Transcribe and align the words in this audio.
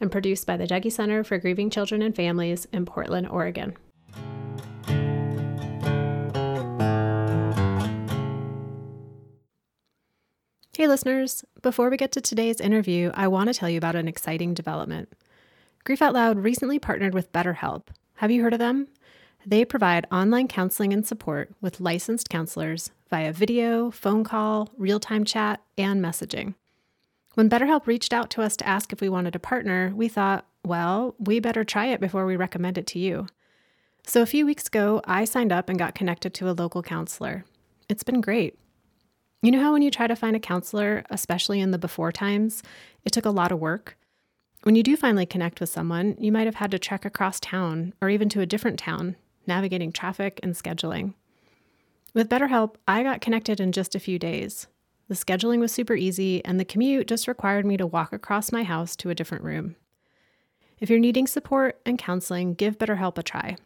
and 0.00 0.12
produced 0.12 0.46
by 0.46 0.56
the 0.56 0.66
Dougy 0.66 0.92
Center 0.92 1.24
for 1.24 1.38
Grieving 1.38 1.70
Children 1.70 2.02
and 2.02 2.14
Families 2.14 2.66
in 2.72 2.86
Portland, 2.86 3.28
Oregon. 3.28 3.76
Hey, 10.76 10.88
listeners. 10.88 11.42
Before 11.62 11.88
we 11.88 11.96
get 11.96 12.12
to 12.12 12.20
today's 12.20 12.60
interview, 12.60 13.10
I 13.14 13.28
want 13.28 13.48
to 13.48 13.54
tell 13.54 13.70
you 13.70 13.78
about 13.78 13.96
an 13.96 14.08
exciting 14.08 14.52
development. 14.52 15.10
Grief 15.84 16.02
Out 16.02 16.12
Loud 16.12 16.38
recently 16.38 16.78
partnered 16.78 17.14
with 17.14 17.32
BetterHelp. 17.32 17.84
Have 18.16 18.30
you 18.30 18.42
heard 18.42 18.52
of 18.52 18.58
them? 18.58 18.88
They 19.46 19.64
provide 19.64 20.06
online 20.12 20.48
counseling 20.48 20.92
and 20.92 21.06
support 21.06 21.50
with 21.60 21.80
licensed 21.80 22.28
counselors 22.28 22.90
via 23.08 23.32
video, 23.32 23.90
phone 23.90 24.22
call, 24.22 24.68
real 24.76 25.00
time 25.00 25.24
chat, 25.24 25.62
and 25.78 26.04
messaging. 26.04 26.54
When 27.36 27.50
BetterHelp 27.50 27.86
reached 27.86 28.14
out 28.14 28.30
to 28.30 28.40
us 28.40 28.56
to 28.56 28.66
ask 28.66 28.94
if 28.94 29.02
we 29.02 29.10
wanted 29.10 29.34
to 29.34 29.38
partner, 29.38 29.92
we 29.94 30.08
thought, 30.08 30.46
well, 30.64 31.14
we 31.18 31.38
better 31.38 31.64
try 31.64 31.84
it 31.84 32.00
before 32.00 32.24
we 32.24 32.34
recommend 32.34 32.78
it 32.78 32.86
to 32.88 32.98
you. 32.98 33.26
So 34.06 34.22
a 34.22 34.26
few 34.26 34.46
weeks 34.46 34.68
ago, 34.68 35.02
I 35.04 35.26
signed 35.26 35.52
up 35.52 35.68
and 35.68 35.78
got 35.78 35.94
connected 35.94 36.32
to 36.32 36.48
a 36.48 36.56
local 36.56 36.82
counselor. 36.82 37.44
It's 37.90 38.02
been 38.02 38.22
great. 38.22 38.58
You 39.42 39.50
know 39.50 39.60
how 39.60 39.74
when 39.74 39.82
you 39.82 39.90
try 39.90 40.06
to 40.06 40.16
find 40.16 40.34
a 40.34 40.40
counselor, 40.40 41.04
especially 41.10 41.60
in 41.60 41.72
the 41.72 41.78
before 41.78 42.10
times, 42.10 42.62
it 43.04 43.12
took 43.12 43.26
a 43.26 43.30
lot 43.30 43.52
of 43.52 43.60
work? 43.60 43.98
When 44.62 44.74
you 44.74 44.82
do 44.82 44.96
finally 44.96 45.26
connect 45.26 45.60
with 45.60 45.68
someone, 45.68 46.16
you 46.18 46.32
might 46.32 46.46
have 46.46 46.54
had 46.54 46.70
to 46.70 46.78
trek 46.78 47.04
across 47.04 47.38
town 47.38 47.92
or 48.00 48.08
even 48.08 48.30
to 48.30 48.40
a 48.40 48.46
different 48.46 48.78
town, 48.78 49.14
navigating 49.46 49.92
traffic 49.92 50.40
and 50.42 50.54
scheduling. 50.54 51.12
With 52.14 52.30
BetterHelp, 52.30 52.76
I 52.88 53.02
got 53.02 53.20
connected 53.20 53.60
in 53.60 53.72
just 53.72 53.94
a 53.94 54.00
few 54.00 54.18
days. 54.18 54.68
The 55.08 55.14
scheduling 55.14 55.60
was 55.60 55.72
super 55.72 55.94
easy, 55.94 56.44
and 56.44 56.58
the 56.58 56.64
commute 56.64 57.06
just 57.06 57.28
required 57.28 57.64
me 57.64 57.76
to 57.76 57.86
walk 57.86 58.12
across 58.12 58.50
my 58.50 58.64
house 58.64 58.96
to 58.96 59.10
a 59.10 59.14
different 59.14 59.44
room. 59.44 59.76
If 60.78 60.90
you're 60.90 60.98
needing 60.98 61.26
support 61.26 61.80
and 61.86 61.98
counseling, 61.98 62.54
give 62.54 62.78
BetterHelp 62.78 63.16
a 63.16 63.22
try. 63.22 63.56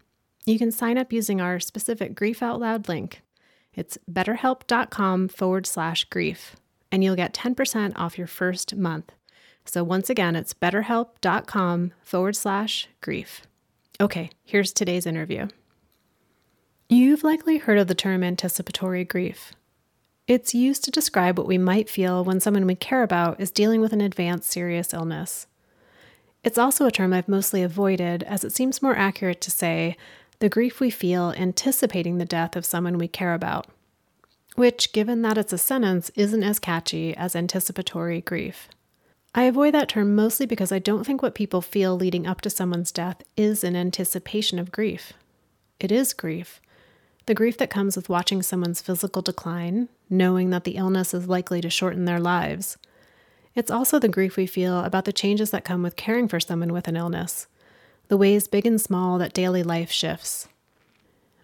You 0.46 0.58
can 0.58 0.70
sign 0.70 0.98
up 0.98 1.12
using 1.12 1.41
our 1.41 1.58
specific 1.58 2.14
Grief 2.14 2.42
Out 2.42 2.61
Loud 2.61 2.88
link. 2.88 3.22
It's 3.74 3.98
betterhelp.com 4.11 5.28
forward 5.28 5.66
slash 5.66 6.05
grief, 6.05 6.56
and 6.92 7.02
you'll 7.02 7.16
get 7.16 7.34
10% 7.34 7.92
off 7.96 8.18
your 8.18 8.27
first 8.27 8.77
month. 8.77 9.12
So 9.64 9.84
once 9.84 10.11
again, 10.11 10.36
it's 10.36 10.55
betterhelp.com 10.55 11.92
forward 12.02 12.36
slash 12.36 12.88
grief. 13.00 13.42
Okay, 14.00 14.30
here's 14.44 14.72
today's 14.72 15.06
interview. 15.06 15.48
You've 16.88 17.22
likely 17.22 17.58
heard 17.58 17.78
of 17.78 17.86
the 17.86 17.94
term 17.94 18.24
anticipatory 18.24 19.05
grief. 19.05 19.52
It's 20.31 20.55
used 20.55 20.84
to 20.84 20.92
describe 20.92 21.36
what 21.36 21.48
we 21.48 21.59
might 21.59 21.91
feel 21.91 22.23
when 22.23 22.39
someone 22.39 22.64
we 22.64 22.77
care 22.77 23.03
about 23.03 23.41
is 23.41 23.50
dealing 23.50 23.81
with 23.81 23.92
an 23.92 24.00
advanced 24.00 24.48
serious 24.48 24.95
illness. 24.95 25.48
It's 26.45 26.56
also 26.56 26.86
a 26.86 26.92
term 26.92 27.12
I've 27.12 27.27
mostly 27.27 27.64
avoided, 27.64 28.23
as 28.23 28.45
it 28.45 28.52
seems 28.52 28.80
more 28.80 28.95
accurate 28.95 29.41
to 29.41 29.51
say 29.51 29.96
the 30.39 30.48
grief 30.48 30.79
we 30.79 30.89
feel 30.89 31.35
anticipating 31.36 32.18
the 32.18 32.24
death 32.24 32.55
of 32.55 32.64
someone 32.64 32.96
we 32.96 33.08
care 33.08 33.35
about, 33.35 33.67
which, 34.55 34.92
given 34.92 35.23
that 35.23 35.36
it's 35.36 35.52
a 35.52 35.58
sentence, 35.58 36.13
isn't 36.14 36.45
as 36.45 36.61
catchy 36.61 37.12
as 37.17 37.35
anticipatory 37.35 38.20
grief. 38.20 38.68
I 39.35 39.42
avoid 39.42 39.74
that 39.74 39.89
term 39.89 40.14
mostly 40.14 40.47
because 40.47 40.70
I 40.70 40.79
don't 40.79 41.02
think 41.02 41.23
what 41.23 41.35
people 41.35 41.61
feel 41.61 41.97
leading 41.97 42.29
up 42.29 42.41
to 42.42 42.51
someone's 42.51 42.92
death 42.92 43.24
is 43.36 43.64
an 43.64 43.74
anticipation 43.74 44.61
of 44.61 44.70
grief. 44.70 45.12
It 45.80 45.91
is 45.91 46.12
grief, 46.12 46.61
the 47.27 47.35
grief 47.35 47.58
that 47.58 47.68
comes 47.68 47.97
with 47.97 48.08
watching 48.08 48.45
someone's 48.45 48.80
physical 48.80 49.23
decline, 49.23 49.89
knowing 50.11 50.51
that 50.51 50.65
the 50.65 50.77
illness 50.77 51.15
is 51.15 51.29
likely 51.29 51.61
to 51.61 51.71
shorten 51.71 52.05
their 52.05 52.21
lives. 52.21 52.77
It's 53.55 53.71
also 53.71 53.98
the 53.98 54.09
grief 54.09 54.37
we 54.37 54.47
feel 54.47 54.81
about 54.81 55.05
the 55.05 55.13
changes 55.13 55.51
that 55.51 55.65
come 55.65 55.83
with 55.83 55.97
caring 55.97 56.29
for 56.29 56.41
someone 56.41 56.73
with 56.73 56.89
an 56.89 56.97
illness, 56.97 57.47
the 58.09 58.17
ways 58.17 58.48
big 58.48 58.67
and 58.67 58.81
small 58.81 59.19
that 59.19 59.33
daily 59.33 59.63
life 59.63 59.91
shifts. 59.91 60.48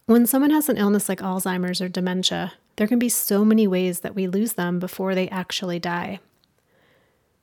When 0.06 0.26
someone 0.26 0.50
has 0.50 0.68
an 0.68 0.76
illness 0.76 1.08
like 1.08 1.20
Alzheimer's 1.20 1.80
or 1.80 1.88
dementia, 1.88 2.54
there 2.76 2.86
can 2.86 2.98
be 2.98 3.08
so 3.08 3.44
many 3.44 3.66
ways 3.66 4.00
that 4.00 4.14
we 4.14 4.26
lose 4.26 4.52
them 4.52 4.78
before 4.78 5.14
they 5.14 5.28
actually 5.28 5.78
die. 5.78 6.20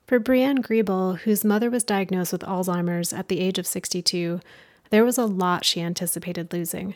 For 0.06 0.20
Brianne 0.20 0.58
Griebel, 0.58 1.20
whose 1.20 1.44
mother 1.44 1.70
was 1.70 1.84
diagnosed 1.84 2.32
with 2.32 2.42
Alzheimer's 2.42 3.12
at 3.12 3.28
the 3.28 3.40
age 3.40 3.58
of 3.58 3.66
62, 3.66 4.40
there 4.90 5.04
was 5.04 5.18
a 5.18 5.24
lot 5.24 5.64
she 5.64 5.80
anticipated 5.80 6.52
losing 6.52 6.94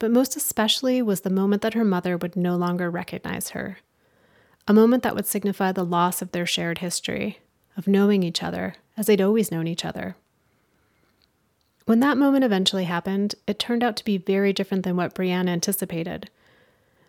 but 0.00 0.10
most 0.10 0.34
especially 0.34 1.00
was 1.00 1.20
the 1.20 1.30
moment 1.30 1.62
that 1.62 1.74
her 1.74 1.84
mother 1.84 2.16
would 2.16 2.34
no 2.34 2.56
longer 2.56 2.90
recognize 2.90 3.50
her. 3.50 3.78
A 4.66 4.72
moment 4.72 5.04
that 5.04 5.14
would 5.14 5.26
signify 5.26 5.70
the 5.70 5.84
loss 5.84 6.20
of 6.20 6.32
their 6.32 6.46
shared 6.46 6.78
history, 6.78 7.38
of 7.76 7.86
knowing 7.86 8.24
each 8.24 8.42
other 8.42 8.74
as 8.96 9.06
they'd 9.06 9.20
always 9.20 9.52
known 9.52 9.68
each 9.68 9.84
other. 9.84 10.16
When 11.84 12.00
that 12.00 12.18
moment 12.18 12.44
eventually 12.44 12.84
happened, 12.84 13.34
it 13.46 13.58
turned 13.58 13.84
out 13.84 13.96
to 13.96 14.04
be 14.04 14.16
very 14.16 14.52
different 14.52 14.84
than 14.84 14.96
what 14.96 15.14
Brianne 15.14 15.48
anticipated. 15.48 16.30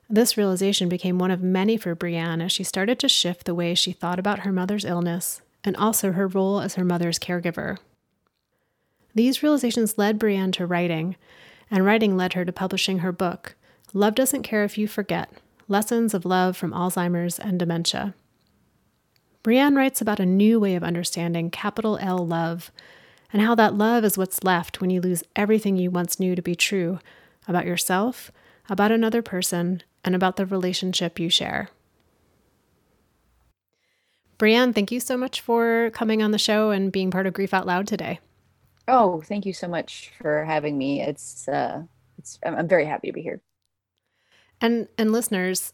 This 0.09 0.35
realization 0.35 0.89
became 0.89 1.17
one 1.17 1.31
of 1.31 1.41
many 1.41 1.77
for 1.77 1.95
Brianne 1.95 2.43
as 2.43 2.51
she 2.51 2.63
started 2.63 2.99
to 2.99 3.07
shift 3.07 3.45
the 3.45 3.55
way 3.55 3.73
she 3.73 3.93
thought 3.93 4.19
about 4.19 4.39
her 4.39 4.51
mother's 4.51 4.83
illness 4.85 5.41
and 5.63 5.77
also 5.77 6.11
her 6.11 6.27
role 6.27 6.59
as 6.59 6.75
her 6.75 6.83
mother's 6.83 7.19
caregiver. 7.19 7.77
These 9.15 9.43
realizations 9.43 9.97
led 9.97 10.19
Brianne 10.19 10.51
to 10.53 10.65
writing, 10.65 11.15
and 11.71 11.85
writing 11.85 12.17
led 12.17 12.33
her 12.33 12.43
to 12.43 12.51
publishing 12.51 12.99
her 12.99 13.13
book, 13.13 13.55
Love 13.93 14.13
Doesn't 14.13 14.43
Care 14.43 14.63
If 14.63 14.77
You 14.77 14.87
Forget 14.87 15.31
Lessons 15.67 16.13
of 16.13 16.25
Love 16.25 16.57
from 16.57 16.73
Alzheimer's 16.73 17.39
and 17.39 17.57
Dementia. 17.57 18.13
Brianne 19.43 19.75
writes 19.75 20.01
about 20.01 20.19
a 20.19 20.25
new 20.25 20.59
way 20.59 20.75
of 20.75 20.83
understanding 20.83 21.49
capital 21.49 21.97
L 22.01 22.27
love 22.27 22.71
and 23.33 23.41
how 23.41 23.55
that 23.55 23.73
love 23.73 24.03
is 24.03 24.17
what's 24.17 24.43
left 24.43 24.81
when 24.81 24.89
you 24.89 24.99
lose 24.99 25.23
everything 25.35 25.77
you 25.77 25.89
once 25.89 26.19
knew 26.19 26.35
to 26.35 26.41
be 26.41 26.55
true 26.55 26.99
about 27.47 27.65
yourself, 27.65 28.31
about 28.69 28.91
another 28.91 29.21
person, 29.21 29.81
and 30.03 30.13
about 30.13 30.35
the 30.35 30.45
relationship 30.45 31.19
you 31.19 31.29
share. 31.29 31.69
Brianne, 34.37 34.75
thank 34.75 34.91
you 34.91 34.99
so 34.99 35.15
much 35.15 35.39
for 35.39 35.91
coming 35.91 36.21
on 36.21 36.31
the 36.31 36.37
show 36.37 36.71
and 36.71 36.91
being 36.91 37.11
part 37.11 37.27
of 37.27 37.33
Grief 37.33 37.53
Out 37.53 37.67
Loud 37.67 37.87
today. 37.87 38.19
Oh, 38.91 39.21
thank 39.21 39.45
you 39.45 39.53
so 39.53 39.69
much 39.69 40.11
for 40.21 40.43
having 40.43 40.77
me. 40.77 41.01
It's 41.01 41.47
uh 41.47 41.83
it's 42.17 42.37
I'm, 42.45 42.55
I'm 42.55 42.67
very 42.67 42.85
happy 42.85 43.07
to 43.07 43.13
be 43.13 43.21
here. 43.21 43.41
And 44.59 44.89
and 44.97 45.13
listeners, 45.13 45.73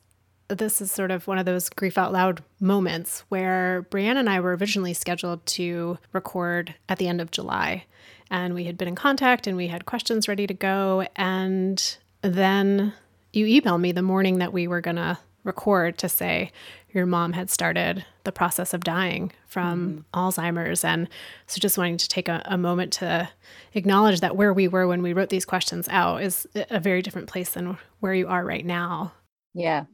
this 0.50 0.80
is 0.82 0.92
sort 0.92 1.10
of 1.10 1.26
one 1.26 1.40
of 1.40 1.48
those 1.48 1.68
grief 1.68 1.98
out 1.98 2.14
loud 2.14 2.44
moments 2.60 3.26
where 3.30 3.88
Brianne 3.90 4.18
and 4.18 4.30
I 4.30 4.40
were 4.40 4.56
originally 4.56 4.94
scheduled 4.94 5.44
to 5.48 5.98
record 6.14 6.76
at 6.88 7.00
the 7.00 7.08
end 7.08 7.20
of 7.20 7.32
July. 7.32 7.86
And 8.30 8.54
we 8.54 8.66
had 8.66 8.78
been 8.78 8.88
in 8.88 8.96
contact 8.96 9.48
and 9.48 9.58
we 9.58 9.68
had 9.68 9.88
questions 9.88 10.28
ready 10.28 10.46
to 10.46 10.54
go. 10.54 11.08
And 11.16 11.98
then 12.22 12.94
you 13.34 13.46
emailed 13.46 13.82
me 13.82 13.94
the 13.94 14.04
morning 14.04 14.38
that 14.38 14.54
we 14.54 14.68
were 14.68 14.82
going 14.82 14.98
to 14.98 15.18
record 15.48 15.98
to 15.98 16.10
say 16.10 16.52
your 16.94 17.06
mom 17.06 17.34
had 17.34 17.50
started 17.50 18.06
the 18.24 18.32
process 18.32 18.74
of 18.74 18.84
dying 18.84 19.32
from 19.48 20.06
mm-hmm. 20.14 20.20
Alzheimer's. 20.20 20.84
And 20.84 21.08
so 21.48 21.60
just 21.60 21.78
wanting 21.78 21.98
to 21.98 22.08
take 22.08 22.28
a, 22.28 22.42
a, 22.46 22.58
moment 22.58 22.94
to 22.94 23.30
acknowledge 23.74 24.20
that 24.22 24.36
where 24.36 24.54
we 24.54 24.68
were 24.68 24.88
when 24.88 25.02
we 25.02 25.14
wrote 25.14 25.30
these 25.30 25.46
questions 25.46 25.88
out 25.90 26.22
is 26.22 26.48
a 26.70 26.80
very 26.80 27.02
different 27.02 27.28
place 27.28 27.52
than 27.52 27.78
where 28.00 28.14
you 28.14 28.28
are 28.28 28.44
right 28.44 28.66
now. 28.66 29.14
Yeah, 29.54 29.86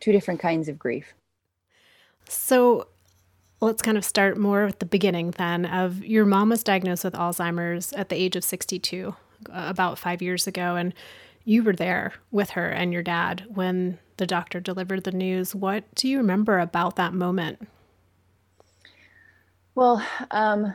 two 0.00 0.12
different 0.12 0.40
kinds 0.40 0.68
of 0.68 0.78
grief. 0.78 1.14
So 2.28 2.88
let's 3.60 3.82
kind 3.82 3.98
of 3.98 4.04
start 4.04 4.36
more 4.36 4.64
at 4.64 4.80
the 4.80 4.86
beginning 4.86 5.32
then 5.32 5.64
of 5.64 6.04
your 6.04 6.24
mom 6.24 6.50
was 6.50 6.62
diagnosed 6.62 7.04
with 7.04 7.14
Alzheimer's 7.14 7.92
at 7.92 8.08
the 8.08 8.16
age 8.16 8.36
of 8.36 8.44
62 8.44 9.14
about 9.50 9.98
five 9.98 10.22
years 10.22 10.46
ago. 10.46 10.76
And 10.76 10.94
you 11.48 11.62
were 11.62 11.72
there 11.72 12.12
with 12.30 12.50
her 12.50 12.68
and 12.68 12.92
your 12.92 13.02
dad 13.02 13.42
when 13.48 13.98
the 14.18 14.26
doctor 14.26 14.60
delivered 14.60 15.04
the 15.04 15.10
news. 15.10 15.54
What 15.54 15.82
do 15.94 16.06
you 16.06 16.18
remember 16.18 16.58
about 16.58 16.96
that 16.96 17.14
moment? 17.14 17.66
Well, 19.74 20.06
um, 20.30 20.74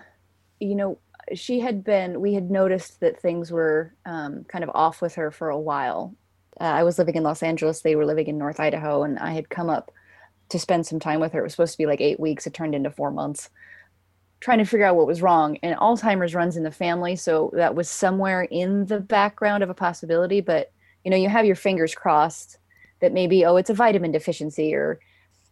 you 0.60 0.74
know, 0.74 0.98
she 1.36 1.60
had 1.60 1.84
been, 1.84 2.20
we 2.22 2.34
had 2.34 2.50
noticed 2.50 3.02
that 3.02 3.22
things 3.22 3.52
were 3.52 3.94
um, 4.08 4.46
kind 4.46 4.64
of 4.64 4.72
off 4.74 5.00
with 5.00 5.14
her 5.14 5.30
for 5.30 5.52
a 5.52 5.60
while. 5.60 6.16
Uh, 6.60 6.64
I 6.64 6.82
was 6.82 6.98
living 6.98 7.16
in 7.16 7.24
Los 7.24 7.44
Angeles, 7.44 7.82
they 7.82 7.96
were 7.96 8.08
living 8.08 8.26
in 8.26 8.40
North 8.40 8.60
Idaho, 8.60 9.04
and 9.04 9.20
I 9.20 9.34
had 9.34 9.52
come 9.52 9.70
up 9.70 9.92
to 10.50 10.58
spend 10.58 10.88
some 10.88 11.00
time 11.00 11.20
with 11.20 11.34
her. 11.34 11.40
It 11.42 11.44
was 11.44 11.54
supposed 11.54 11.74
to 11.74 11.78
be 11.78 11.86
like 11.86 12.02
eight 12.02 12.20
weeks, 12.20 12.48
it 12.48 12.54
turned 12.56 12.74
into 12.74 12.90
four 12.90 13.12
months 13.12 13.52
trying 14.44 14.58
to 14.58 14.66
figure 14.66 14.86
out 14.86 14.98
what 14.98 15.08
was 15.08 15.22
wrong. 15.22 15.58
And 15.64 15.78
Alzheimer's 15.78 16.36
runs 16.36 16.58
in 16.58 16.64
the 16.64 16.72
family, 16.72 17.16
so 17.16 17.50
that 17.54 17.76
was 17.76 17.90
somewhere 17.90 18.44
in 18.44 18.86
the 18.88 19.00
background 19.00 19.64
of 19.64 19.70
a 19.70 19.74
possibility. 19.74 20.42
But 20.42 20.74
you 21.06 21.12
know, 21.12 21.18
you 21.18 21.30
have 21.30 21.46
your 21.46 21.56
fingers 21.56 21.96
crossed 21.96 22.58
that 23.00 23.14
maybe 23.14 23.46
oh, 23.46 23.56
it's 23.56 23.70
a 23.70 23.74
vitamin 23.74 24.12
deficiency 24.12 24.76
or 24.76 25.00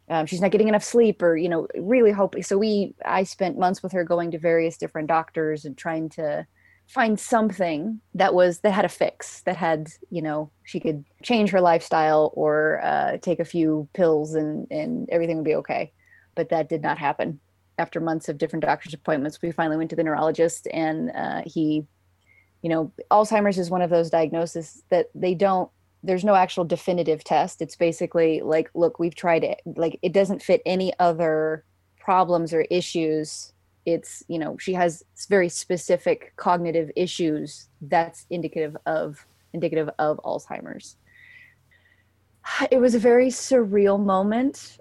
um, 0.09 0.25
she's 0.25 0.41
not 0.41 0.51
getting 0.51 0.67
enough 0.67 0.83
sleep 0.83 1.21
or 1.21 1.37
you 1.37 1.47
know 1.47 1.67
really 1.77 2.11
hoping 2.11 2.43
so 2.43 2.57
we 2.57 2.93
i 3.05 3.23
spent 3.23 3.57
months 3.57 3.81
with 3.81 3.93
her 3.93 4.03
going 4.03 4.31
to 4.31 4.37
various 4.37 4.75
different 4.75 5.07
doctors 5.07 5.63
and 5.63 5.77
trying 5.77 6.09
to 6.09 6.45
find 6.87 7.17
something 7.17 8.01
that 8.13 8.33
was 8.33 8.59
that 8.59 8.71
had 8.71 8.83
a 8.83 8.89
fix 8.89 9.41
that 9.43 9.55
had 9.55 9.87
you 10.09 10.21
know 10.21 10.51
she 10.63 10.81
could 10.81 11.05
change 11.23 11.49
her 11.51 11.61
lifestyle 11.61 12.31
or 12.33 12.81
uh, 12.83 13.17
take 13.21 13.39
a 13.39 13.45
few 13.45 13.87
pills 13.93 14.35
and 14.35 14.67
and 14.69 15.07
everything 15.09 15.37
would 15.37 15.45
be 15.45 15.55
okay 15.55 15.93
but 16.35 16.49
that 16.49 16.67
did 16.67 16.81
not 16.81 16.97
happen 16.97 17.39
after 17.81 17.99
months 17.99 18.29
of 18.29 18.37
different 18.37 18.63
doctor's 18.63 18.93
appointments 18.93 19.41
we 19.41 19.51
finally 19.51 19.77
went 19.77 19.89
to 19.89 19.95
the 19.95 20.03
neurologist 20.03 20.67
and 20.73 21.11
uh, 21.15 21.41
he 21.45 21.85
you 22.61 22.69
know 22.69 22.91
alzheimer's 23.09 23.57
is 23.57 23.69
one 23.69 23.81
of 23.81 23.89
those 23.89 24.09
diagnoses 24.09 24.83
that 24.89 25.09
they 25.13 25.33
don't 25.33 25.69
there's 26.03 26.23
no 26.23 26.35
actual 26.35 26.65
definitive 26.65 27.23
test. 27.23 27.61
It's 27.61 27.75
basically 27.75 28.41
like 28.41 28.69
look 28.73 28.99
we've 28.99 29.15
tried 29.15 29.43
it. 29.43 29.61
Like 29.65 29.99
it 30.01 30.13
doesn't 30.13 30.41
fit 30.41 30.61
any 30.65 30.93
other 30.99 31.63
problems 31.99 32.53
or 32.53 32.61
issues. 32.61 33.53
It's 33.85 34.23
you 34.27 34.39
know 34.39 34.57
she 34.57 34.73
has 34.73 35.03
very 35.29 35.49
specific 35.49 36.33
cognitive 36.35 36.91
issues 36.95 37.67
that's 37.81 38.25
indicative 38.29 38.75
of 38.85 39.25
indicative 39.53 39.89
of 39.99 40.19
alzheimer's. 40.23 40.95
It 42.71 42.79
was 42.79 42.95
a 42.95 42.99
very 42.99 43.27
surreal 43.27 44.03
moment 44.03 44.79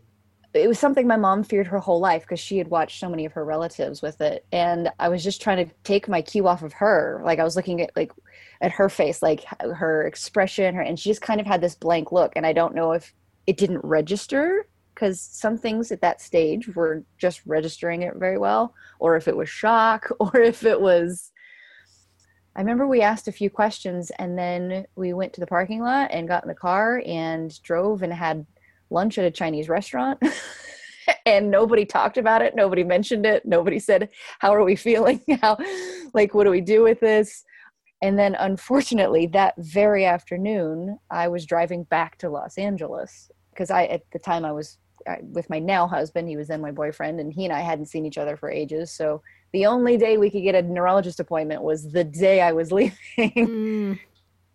it 0.53 0.67
was 0.67 0.79
something 0.79 1.07
my 1.07 1.17
mom 1.17 1.45
feared 1.45 1.69
her 1.69 1.79
whole 1.79 2.01
life 2.01 2.23
because 2.23 2.41
she 2.41 2.59
had 2.59 2.69
watched 2.69 2.99
so 2.99 3.09
many 3.09 3.25
of 3.25 3.33
her 3.33 3.45
relatives 3.45 4.03
with 4.03 4.21
it. 4.21 4.45
And 4.53 4.91
i 4.99 5.09
was 5.09 5.23
just 5.23 5.41
trying 5.41 5.65
to 5.65 5.73
take 5.85 6.09
my 6.09 6.23
cue 6.23 6.49
off 6.49 6.63
of 6.63 6.73
her. 6.75 7.23
Like 7.25 7.39
i 7.39 7.45
was 7.45 7.57
looking 7.57 7.81
at 7.81 7.91
like 7.97 8.13
at 8.61 8.73
her 8.73 8.89
face 8.89 9.23
like 9.23 9.45
her 9.61 10.07
expression 10.07 10.75
her 10.75 10.83
and 10.83 10.99
she 10.99 11.11
just 11.11 11.23
kind 11.23 11.41
of 11.41 11.47
had 11.47 11.61
this 11.61 11.75
blank 11.75 12.13
look. 12.13 12.33
And 12.37 12.47
i 12.47 12.53
don't 12.53 12.75
know 12.75 12.93
if 12.93 13.15
it 13.47 13.57
didn't 13.57 13.85
register 13.85 14.67
because 14.95 15.21
some 15.21 15.57
things 15.57 15.93
at 15.93 16.01
that 16.03 16.21
stage 16.21 16.69
were 16.75 17.05
just 17.17 17.43
registering 17.47 18.03
it 18.03 18.15
very 18.17 18.39
well 18.39 18.75
or 18.99 19.17
if 19.17 19.29
it 19.29 19.37
was 19.37 19.49
shock 19.49 20.11
or 20.21 20.41
if 20.41 20.65
it 20.65 20.81
was 20.81 21.33
i 22.57 22.61
remember 22.61 22.87
we 22.87 23.01
asked 23.01 23.29
a 23.29 23.33
few 23.33 23.49
questions 23.49 24.11
and 24.19 24.37
then 24.37 24.85
we 24.97 25.13
went 25.13 25.33
to 25.33 25.41
the 25.41 25.47
parking 25.47 25.81
lot 25.81 26.11
and 26.11 26.29
got 26.29 26.43
in 26.43 26.49
the 26.49 26.55
car 26.55 27.03
and 27.07 27.63
drove 27.63 28.03
and 28.03 28.13
had 28.13 28.45
lunch 28.91 29.19
at 29.19 29.25
a 29.25 29.31
Chinese 29.31 29.69
restaurant. 29.69 30.23
and 31.27 31.51
nobody 31.51 31.85
talked 31.85 32.19
about 32.19 32.43
it. 32.43 32.55
Nobody 32.55 32.85
mentioned 32.85 33.27
it. 33.27 33.45
Nobody 33.45 33.79
said, 33.79 34.11
How 34.39 34.55
are 34.55 34.65
we 34.65 34.77
feeling? 34.77 35.23
How, 35.41 35.59
like, 36.15 36.35
what 36.35 36.45
do 36.45 36.51
we 36.51 36.61
do 36.61 36.83
with 36.83 37.01
this? 37.01 37.45
And 38.03 38.19
then, 38.19 38.35
unfortunately, 38.35 39.27
that 39.29 39.55
very 39.59 40.07
afternoon, 40.07 40.99
I 41.11 41.29
was 41.29 41.45
driving 41.45 41.85
back 41.85 42.17
to 42.19 42.31
Los 42.31 42.57
Angeles 42.57 43.31
because 43.53 43.71
I, 43.71 43.85
at 43.87 44.03
the 44.13 44.19
time, 44.19 44.45
I 44.45 44.53
was 44.53 44.79
with 45.23 45.49
my 45.51 45.59
now 45.59 45.87
husband. 45.87 46.29
He 46.29 46.37
was 46.37 46.49
then 46.49 46.61
my 46.61 46.71
boyfriend, 46.71 47.21
and 47.21 47.33
he 47.33 47.45
and 47.45 47.53
I 47.53 47.61
hadn't 47.61 47.87
seen 47.87 48.07
each 48.07 48.19
other 48.19 48.37
for 48.37 48.51
ages. 48.51 48.91
So 48.91 49.23
the 49.53 49.67
only 49.67 49.97
day 49.97 50.17
we 50.17 50.31
could 50.31 50.43
get 50.43 50.55
a 50.55 50.63
neurologist 50.63 51.21
appointment 51.21 51.63
was 51.63 51.93
the 51.93 52.05
day 52.05 52.41
I 52.41 52.53
was 52.53 52.73
leaving. 52.73 52.97
Mm. 53.19 53.99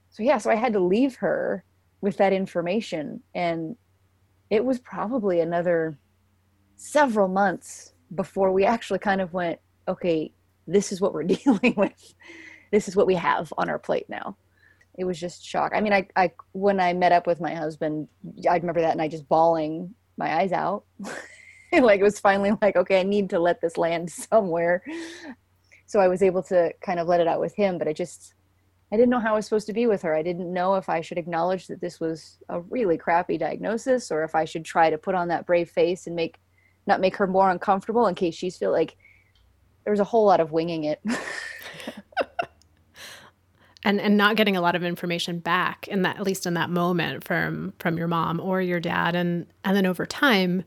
So, 0.10 0.24
yeah, 0.24 0.38
so 0.38 0.50
I 0.50 0.56
had 0.56 0.74
to 0.74 0.80
leave 0.80 1.16
her 1.18 1.64
with 2.02 2.18
that 2.18 2.34
information. 2.34 3.22
And 3.34 3.76
it 4.50 4.63
was 4.63 4.80
probably 4.80 5.39
another 5.39 5.97
several 6.75 7.27
months 7.27 7.94
before 8.13 8.51
we 8.51 8.65
actually 8.65 9.00
kind 9.00 9.21
of 9.21 9.33
went, 9.33 9.59
okay, 9.88 10.31
this 10.68 10.92
is 10.92 11.01
what 11.01 11.13
we're 11.13 11.24
dealing 11.38 11.74
with. 11.75 12.13
This 12.71 12.88
is 12.88 12.95
what 12.95 13.07
we 13.07 13.15
have 13.15 13.51
on 13.57 13.69
our 13.69 13.80
plate 13.80 14.09
now. 14.09 14.38
It 14.97 15.06
was 15.06 15.19
just 15.19 15.45
shock. 15.45 15.74
I 15.75 15.81
mean, 15.81 15.94
I, 15.94 16.07
I 16.15 16.31
when 16.53 16.80
I 16.80 16.94
met 16.94 17.12
up 17.12 17.27
with 17.27 17.42
my 17.42 17.53
husband, 17.53 18.07
I 18.50 18.56
remember 18.56 18.81
that 18.81 18.97
night 18.97 19.12
just 19.12 19.27
bawling 19.27 19.94
my 20.18 20.33
eyes 20.33 20.53
out. 20.53 20.86
like 21.74 22.00
it 22.00 22.03
was 22.03 22.19
finally 22.19 22.53
like, 22.62 22.75
okay, 22.77 23.01
I 23.01 23.03
need 23.03 23.30
to 23.31 23.39
let 23.39 23.59
this 23.62 23.77
land 23.77 24.09
somewhere. 24.31 24.83
So 25.86 26.00
I 26.00 26.07
was 26.07 26.24
able 26.24 26.44
to 26.44 26.71
kind 26.81 27.00
of 27.00 27.07
let 27.07 27.19
it 27.19 27.27
out 27.27 27.42
with 27.42 27.56
him, 27.56 27.77
but 27.77 27.88
I 27.88 27.94
just 27.94 28.33
I 28.92 28.98
didn't 28.98 29.10
know 29.10 29.20
how 29.20 29.34
I 29.34 29.36
was 29.36 29.46
supposed 29.46 29.68
to 29.68 29.74
be 29.74 29.88
with 29.88 30.02
her. 30.04 30.14
I 30.16 30.22
didn't 30.22 30.54
know 30.54 30.76
if 30.76 30.90
I 30.90 31.02
should 31.02 31.18
acknowledge 31.18 31.68
that 31.68 31.82
this 31.82 32.00
was 32.00 32.38
a 32.50 32.62
really 32.62 32.98
crappy 32.98 33.38
diagnosis 33.38 34.12
or 34.12 34.24
if 34.24 34.36
I 34.36 34.46
should 34.46 34.64
try 34.64 34.90
to 34.90 34.98
put 34.98 35.16
on 35.16 35.28
that 35.30 35.46
brave 35.46 35.70
face 35.70 36.08
and 36.08 36.16
make 36.16 36.40
not 36.88 37.02
make 37.02 37.16
her 37.16 37.26
more 37.26 37.50
uncomfortable 37.50 38.06
in 38.06 38.14
case 38.14 38.36
she's 38.36 38.58
feel 38.58 38.72
like 38.72 38.96
there 39.84 39.92
was 39.92 40.00
a 40.00 40.06
whole 40.06 40.26
lot 40.26 40.40
of 40.40 40.52
winging 40.52 40.84
it. 40.84 41.02
and 43.84 44.00
and 44.02 44.18
not 44.18 44.36
getting 44.36 44.58
a 44.58 44.62
lot 44.62 44.76
of 44.76 44.84
information 44.84 45.40
back 45.40 45.88
in 45.88 46.02
that 46.02 46.18
at 46.18 46.24
least 46.24 46.46
in 46.46 46.54
that 46.54 46.70
moment 46.70 47.24
from 47.24 47.74
from 47.80 47.98
your 47.98 48.08
mom 48.08 48.40
or 48.40 48.62
your 48.62 48.80
dad 48.80 49.16
and 49.16 49.48
and 49.64 49.76
then 49.76 49.86
over 49.86 50.06
time 50.06 50.64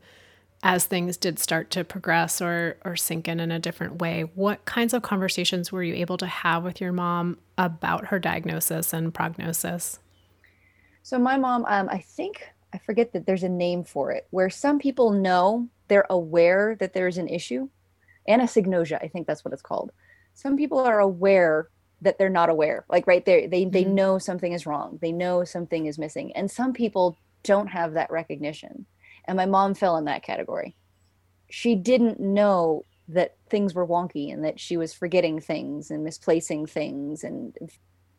as 0.61 0.85
things 0.85 1.15
did 1.17 1.39
start 1.39 1.69
to 1.71 1.83
progress 1.83 2.41
or 2.41 2.77
or 2.83 2.95
sink 2.95 3.27
in 3.27 3.39
in 3.39 3.51
a 3.51 3.59
different 3.59 4.01
way 4.01 4.21
what 4.35 4.65
kinds 4.65 4.93
of 4.93 5.01
conversations 5.01 5.71
were 5.71 5.83
you 5.83 5.93
able 5.93 6.17
to 6.17 6.27
have 6.27 6.63
with 6.63 6.81
your 6.81 6.91
mom 6.91 7.37
about 7.57 8.07
her 8.07 8.19
diagnosis 8.19 8.93
and 8.93 9.13
prognosis? 9.13 9.99
So 11.03 11.17
my 11.17 11.37
mom 11.37 11.65
um, 11.65 11.89
i 11.89 11.99
think 11.99 12.47
i 12.73 12.77
forget 12.77 13.13
that 13.13 13.25
there's 13.25 13.43
a 13.43 13.49
name 13.49 13.83
for 13.83 14.11
it 14.11 14.27
where 14.31 14.49
some 14.49 14.79
people 14.79 15.11
know 15.11 15.67
they're 15.87 16.05
aware 16.09 16.75
that 16.79 16.93
there's 16.93 17.17
an 17.17 17.27
issue. 17.27 17.69
Anosognosia 18.27 19.03
i 19.03 19.07
think 19.07 19.27
that's 19.27 19.43
what 19.45 19.53
it's 19.53 19.61
called. 19.61 19.91
Some 20.33 20.55
people 20.55 20.79
are 20.79 20.99
aware 20.99 21.69
that 22.01 22.17
they're 22.17 22.29
not 22.29 22.49
aware 22.49 22.85
like 22.89 23.07
right 23.07 23.25
there 23.25 23.47
they 23.47 23.65
they 23.65 23.83
mm-hmm. 23.83 23.95
know 23.95 24.17
something 24.17 24.53
is 24.53 24.65
wrong 24.65 24.99
they 25.01 25.11
know 25.11 25.43
something 25.43 25.85
is 25.85 25.97
missing 25.97 26.31
and 26.35 26.49
some 26.49 26.73
people 26.73 27.17
don't 27.43 27.67
have 27.67 27.93
that 27.93 28.11
recognition 28.11 28.85
and 29.29 29.37
my 29.37 29.45
mom 29.45 29.75
fell 29.75 29.95
in 29.97 30.05
that 30.05 30.23
category. 30.23 30.75
She 31.49 31.75
didn't 31.75 32.19
know 32.19 32.83
that 33.07 33.35
things 33.49 33.73
were 33.73 33.87
wonky 33.87 34.33
and 34.33 34.43
that 34.43 34.59
she 34.59 34.75
was 34.75 34.93
forgetting 34.93 35.39
things 35.39 35.91
and 35.91 36.03
misplacing 36.03 36.65
things. 36.65 37.23
And 37.23 37.55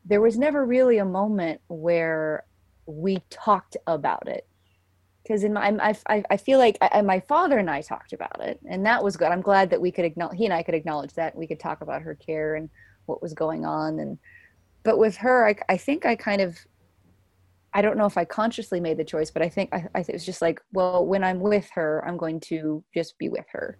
there 0.05 0.21
was 0.21 0.39
never 0.39 0.65
really 0.65 0.99
a 0.99 1.05
moment 1.05 1.61
where 1.69 2.45
we 2.87 3.23
talked 3.29 3.77
about 3.87 4.29
it. 4.29 4.47
Because 5.23 5.45
in 5.45 5.53
my, 5.53 5.95
I, 6.09 6.25
I 6.31 6.37
feel 6.37 6.59
like 6.59 6.79
I, 6.81 7.03
my 7.03 7.21
father 7.21 7.59
and 7.59 7.71
I 7.71 7.83
talked 7.83 8.13
about 8.13 8.41
it, 8.41 8.59
and 8.69 8.87
that 8.87 9.05
was 9.05 9.17
good. 9.17 9.29
I'm 9.29 9.43
glad 9.43 9.71
that 9.71 9.81
we 9.81 9.93
could 9.93 10.05
acknowledge, 10.05 10.39
he 10.39 10.45
and 10.45 10.55
I 10.55 10.63
could 10.63 10.75
acknowledge 10.75 11.13
that. 11.15 11.37
We 11.37 11.47
could 11.47 11.61
talk 11.61 11.83
about 11.83 12.03
her 12.03 12.15
care 12.15 12.55
and 12.55 12.71
what 13.07 13.23
was 13.23 13.35
going 13.35 13.65
on. 13.65 13.99
And, 13.99 14.19
but 14.83 14.99
with 14.99 15.17
her, 15.19 15.47
I, 15.47 15.57
I 15.69 15.77
think 15.77 16.07
I 16.07 16.17
kind 16.17 16.41
of 16.41 16.59
I 17.73 17.83
don't 17.83 17.97
know 17.97 18.07
if 18.07 18.19
I 18.19 18.25
consciously 18.25 18.81
made 18.81 18.97
the 18.97 19.05
choice, 19.05 19.31
but 19.31 19.43
I 19.43 19.49
think 19.49 19.73
I, 19.73 19.87
I 19.95 20.01
it 20.01 20.13
was 20.13 20.27
just 20.27 20.43
like, 20.43 20.61
well, 20.73 21.07
when 21.07 21.23
I'm 21.23 21.41
with 21.41 21.69
her, 21.75 22.05
I'm 22.07 22.17
going 22.17 22.41
to 22.41 22.83
just 22.95 23.19
be 23.19 23.29
with 23.29 23.47
her. 23.53 23.79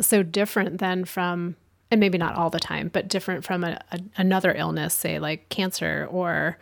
So 0.00 0.22
different 0.22 0.78
than 0.78 1.04
from, 1.04 1.56
and 1.90 2.00
maybe 2.00 2.18
not 2.18 2.36
all 2.36 2.50
the 2.50 2.60
time, 2.60 2.90
but 2.92 3.08
different 3.08 3.44
from 3.44 3.64
a, 3.64 3.80
a, 3.90 4.00
another 4.16 4.54
illness, 4.54 4.94
say 4.94 5.18
like 5.18 5.48
cancer 5.48 6.06
or 6.10 6.58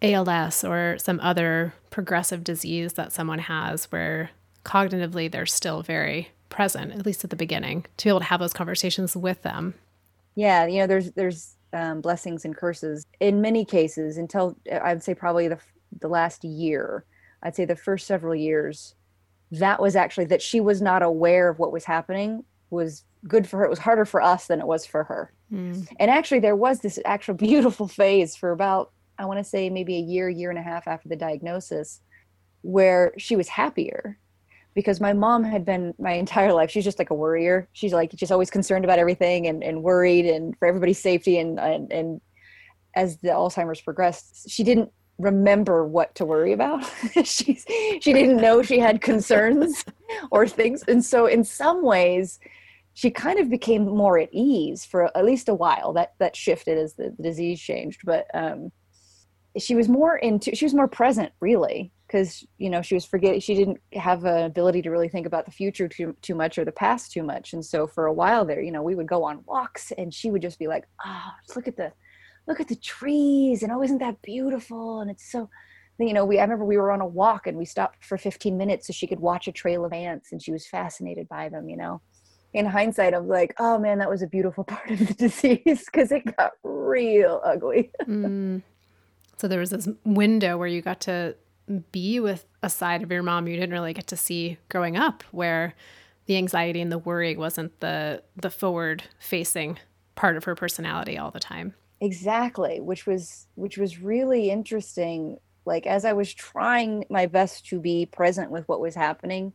ALS 0.00 0.64
or 0.64 0.96
some 0.98 1.20
other 1.20 1.74
progressive 1.90 2.44
disease 2.44 2.94
that 2.94 3.12
someone 3.12 3.40
has 3.40 3.86
where 3.86 4.30
cognitively 4.64 5.30
they're 5.30 5.46
still 5.46 5.82
very 5.82 6.30
present, 6.48 6.92
at 6.92 7.04
least 7.04 7.24
at 7.24 7.30
the 7.30 7.36
beginning, 7.36 7.84
to 7.96 8.04
be 8.04 8.10
able 8.10 8.20
to 8.20 8.26
have 8.26 8.40
those 8.40 8.52
conversations 8.52 9.16
with 9.16 9.42
them. 9.42 9.74
Yeah, 10.34 10.66
you 10.66 10.78
know, 10.80 10.86
there's 10.86 11.10
there's 11.12 11.56
um, 11.72 12.00
blessings 12.00 12.44
and 12.44 12.56
curses 12.56 13.04
in 13.20 13.40
many 13.40 13.64
cases 13.64 14.16
until 14.16 14.56
i'd 14.82 15.02
say 15.02 15.14
probably 15.14 15.48
the, 15.48 15.58
the 16.00 16.08
last 16.08 16.44
year. 16.44 17.04
I'd 17.42 17.54
say 17.54 17.64
the 17.64 17.76
first 17.76 18.06
several 18.06 18.34
years 18.34 18.94
that 19.50 19.80
was 19.80 19.96
actually 19.96 20.26
that 20.26 20.42
she 20.42 20.60
was 20.60 20.82
not 20.82 21.02
aware 21.02 21.48
of 21.48 21.58
what 21.58 21.72
was 21.72 21.84
happening 21.84 22.44
was 22.68 23.04
good 23.26 23.48
for 23.48 23.58
her 23.58 23.64
it 23.64 23.70
was 23.70 23.78
harder 23.78 24.04
for 24.04 24.20
us 24.20 24.46
than 24.46 24.60
it 24.60 24.66
was 24.66 24.84
for 24.84 25.04
her. 25.04 25.32
Mm. 25.50 25.88
and 25.98 26.10
actually 26.10 26.40
there 26.40 26.56
was 26.56 26.80
this 26.80 26.98
actual 27.06 27.34
beautiful 27.48 27.88
phase 27.88 28.36
for 28.36 28.50
about 28.52 28.92
i 29.18 29.24
want 29.24 29.38
to 29.38 29.44
say 29.44 29.70
maybe 29.70 29.96
a 29.96 30.00
year 30.00 30.28
year 30.28 30.50
and 30.50 30.58
a 30.58 30.62
half 30.62 30.86
after 30.86 31.08
the 31.08 31.16
diagnosis 31.16 32.02
where 32.60 33.14
she 33.16 33.34
was 33.34 33.48
happier 33.48 34.18
because 34.78 35.00
my 35.00 35.12
mom 35.12 35.42
had 35.42 35.64
been 35.64 35.92
my 35.98 36.12
entire 36.12 36.52
life 36.52 36.70
she's 36.70 36.84
just 36.84 37.00
like 37.00 37.10
a 37.10 37.14
worrier. 37.14 37.68
She's 37.72 37.92
like 37.92 38.12
just 38.14 38.30
always 38.30 38.48
concerned 38.48 38.84
about 38.84 39.00
everything 39.00 39.48
and, 39.48 39.64
and 39.64 39.82
worried 39.82 40.24
and 40.24 40.56
for 40.56 40.68
everybody's 40.68 41.00
safety 41.00 41.40
and, 41.40 41.58
and 41.58 41.92
and 41.92 42.20
as 42.94 43.16
the 43.16 43.30
alzheimer's 43.30 43.80
progressed 43.80 44.48
she 44.48 44.62
didn't 44.62 44.88
remember 45.18 45.84
what 45.84 46.14
to 46.14 46.24
worry 46.24 46.52
about. 46.52 46.88
She 47.24 47.58
she 48.00 48.12
didn't 48.12 48.36
know 48.36 48.62
she 48.62 48.78
had 48.78 49.00
concerns 49.00 49.84
or 50.30 50.46
things. 50.46 50.84
And 50.86 51.04
so 51.04 51.26
in 51.26 51.42
some 51.42 51.82
ways 51.82 52.38
she 52.94 53.10
kind 53.10 53.40
of 53.40 53.50
became 53.50 53.84
more 53.84 54.16
at 54.20 54.28
ease 54.30 54.84
for 54.84 55.06
at 55.16 55.24
least 55.24 55.48
a 55.48 55.54
while. 55.54 55.92
That 55.92 56.12
that 56.20 56.36
shifted 56.36 56.78
as 56.78 56.94
the, 56.94 57.12
the 57.16 57.24
disease 57.24 57.60
changed. 57.60 58.02
But 58.04 58.26
um 58.32 58.70
she 59.58 59.74
was 59.74 59.88
more 59.88 60.16
into 60.18 60.54
she 60.54 60.64
was 60.64 60.72
more 60.72 60.86
present 60.86 61.32
really 61.40 61.90
because 62.08 62.44
you 62.56 62.70
know 62.70 62.80
she 62.80 62.94
was 62.94 63.04
forgetting 63.04 63.38
she 63.38 63.54
didn't 63.54 63.78
have 63.92 64.24
an 64.24 64.44
ability 64.44 64.80
to 64.82 64.90
really 64.90 65.08
think 65.08 65.26
about 65.26 65.44
the 65.44 65.52
future 65.52 65.86
too 65.86 66.16
too 66.22 66.34
much 66.34 66.58
or 66.58 66.64
the 66.64 66.72
past 66.72 67.12
too 67.12 67.22
much. 67.22 67.52
And 67.52 67.64
so 67.64 67.86
for 67.86 68.06
a 68.06 68.12
while 68.12 68.44
there 68.44 68.62
you 68.62 68.72
know 68.72 68.82
we 68.82 68.94
would 68.94 69.06
go 69.06 69.22
on 69.24 69.44
walks 69.46 69.92
and 69.92 70.12
she 70.12 70.30
would 70.30 70.42
just 70.42 70.58
be 70.58 70.66
like 70.66 70.88
oh, 71.06 71.30
look 71.54 71.68
at 71.68 71.76
the 71.76 71.92
look 72.48 72.60
at 72.60 72.68
the 72.68 72.76
trees 72.76 73.62
and 73.62 73.70
oh 73.70 73.82
isn't 73.82 73.98
that 73.98 74.20
beautiful? 74.22 75.00
And 75.00 75.10
it's 75.10 75.30
so 75.30 75.48
you 75.98 76.12
know 76.12 76.24
we 76.24 76.38
i 76.38 76.42
remember 76.42 76.64
we 76.64 76.76
were 76.76 76.90
on 76.90 77.00
a 77.00 77.06
walk 77.06 77.46
and 77.46 77.58
we 77.58 77.64
stopped 77.64 78.04
for 78.04 78.16
15 78.16 78.56
minutes 78.56 78.86
so 78.86 78.92
she 78.92 79.06
could 79.06 79.20
watch 79.20 79.48
a 79.48 79.52
trail 79.52 79.84
of 79.84 79.92
ants 79.92 80.32
and 80.32 80.42
she 80.42 80.52
was 80.52 80.66
fascinated 80.66 81.28
by 81.28 81.48
them 81.48 81.68
you 81.68 81.76
know. 81.76 82.00
In 82.54 82.64
hindsight 82.64 83.14
i'm 83.14 83.28
like 83.28 83.54
oh 83.58 83.78
man 83.78 83.98
that 83.98 84.08
was 84.08 84.22
a 84.22 84.26
beautiful 84.26 84.64
part 84.72 84.90
of 84.90 85.06
the 85.06 85.14
disease 85.14 85.84
because 85.84 86.12
it 86.12 86.36
got 86.36 86.52
real 86.62 87.40
ugly. 87.44 87.90
Mm. 88.06 88.62
so 89.36 89.48
there 89.48 89.60
was 89.60 89.70
this 89.70 89.88
window 90.04 90.56
where 90.56 90.68
you 90.68 90.80
got 90.80 91.00
to 91.00 91.34
be 91.92 92.20
with 92.20 92.46
a 92.62 92.70
side 92.70 93.02
of 93.02 93.10
your 93.10 93.22
mom 93.22 93.46
you 93.46 93.56
didn't 93.56 93.72
really 93.72 93.92
get 93.92 94.06
to 94.08 94.16
see 94.16 94.58
growing 94.68 94.96
up 94.96 95.22
where 95.30 95.74
the 96.26 96.36
anxiety 96.36 96.80
and 96.80 96.92
the 96.92 96.98
worry 96.98 97.36
wasn't 97.36 97.78
the 97.80 98.22
the 98.36 98.50
forward 98.50 99.04
facing 99.18 99.78
part 100.14 100.36
of 100.36 100.44
her 100.44 100.54
personality 100.54 101.16
all 101.16 101.30
the 101.30 101.40
time. 101.40 101.74
Exactly 102.00 102.80
which 102.80 103.06
was 103.06 103.46
which 103.54 103.78
was 103.78 104.00
really 104.00 104.50
interesting. 104.50 105.38
Like 105.64 105.86
as 105.86 106.06
i 106.06 106.14
was 106.14 106.32
trying 106.32 107.04
my 107.10 107.26
best 107.26 107.66
to 107.66 107.78
be 107.78 108.06
present 108.06 108.50
with 108.50 108.66
what 108.68 108.80
was 108.80 108.94
happening 108.94 109.52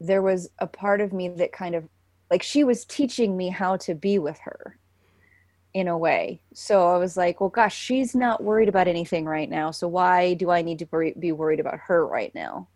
there 0.00 0.22
was 0.22 0.48
a 0.58 0.66
part 0.66 1.00
of 1.00 1.12
me 1.12 1.28
that 1.28 1.52
kind 1.52 1.74
of 1.74 1.84
like 2.30 2.42
she 2.42 2.64
was 2.64 2.84
teaching 2.84 3.36
me 3.36 3.48
how 3.50 3.76
to 3.76 3.94
be 3.94 4.18
with 4.18 4.38
her 4.40 4.76
in 5.72 5.88
a 5.88 5.96
way. 5.96 6.40
So 6.52 6.88
I 6.88 6.96
was 6.98 7.16
like, 7.16 7.40
well, 7.40 7.50
gosh, 7.50 7.76
she's 7.76 8.14
not 8.14 8.42
worried 8.42 8.68
about 8.68 8.88
anything 8.88 9.24
right 9.24 9.48
now. 9.48 9.70
So 9.70 9.86
why 9.86 10.34
do 10.34 10.50
I 10.50 10.62
need 10.62 10.80
to 10.80 11.12
be 11.18 11.32
worried 11.32 11.60
about 11.60 11.78
her 11.86 12.06
right 12.06 12.34
now? 12.34 12.68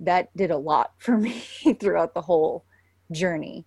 That 0.00 0.36
did 0.36 0.50
a 0.50 0.56
lot 0.56 0.92
for 0.98 1.16
me 1.16 1.40
throughout 1.80 2.14
the 2.14 2.22
whole 2.22 2.64
journey. 3.12 3.66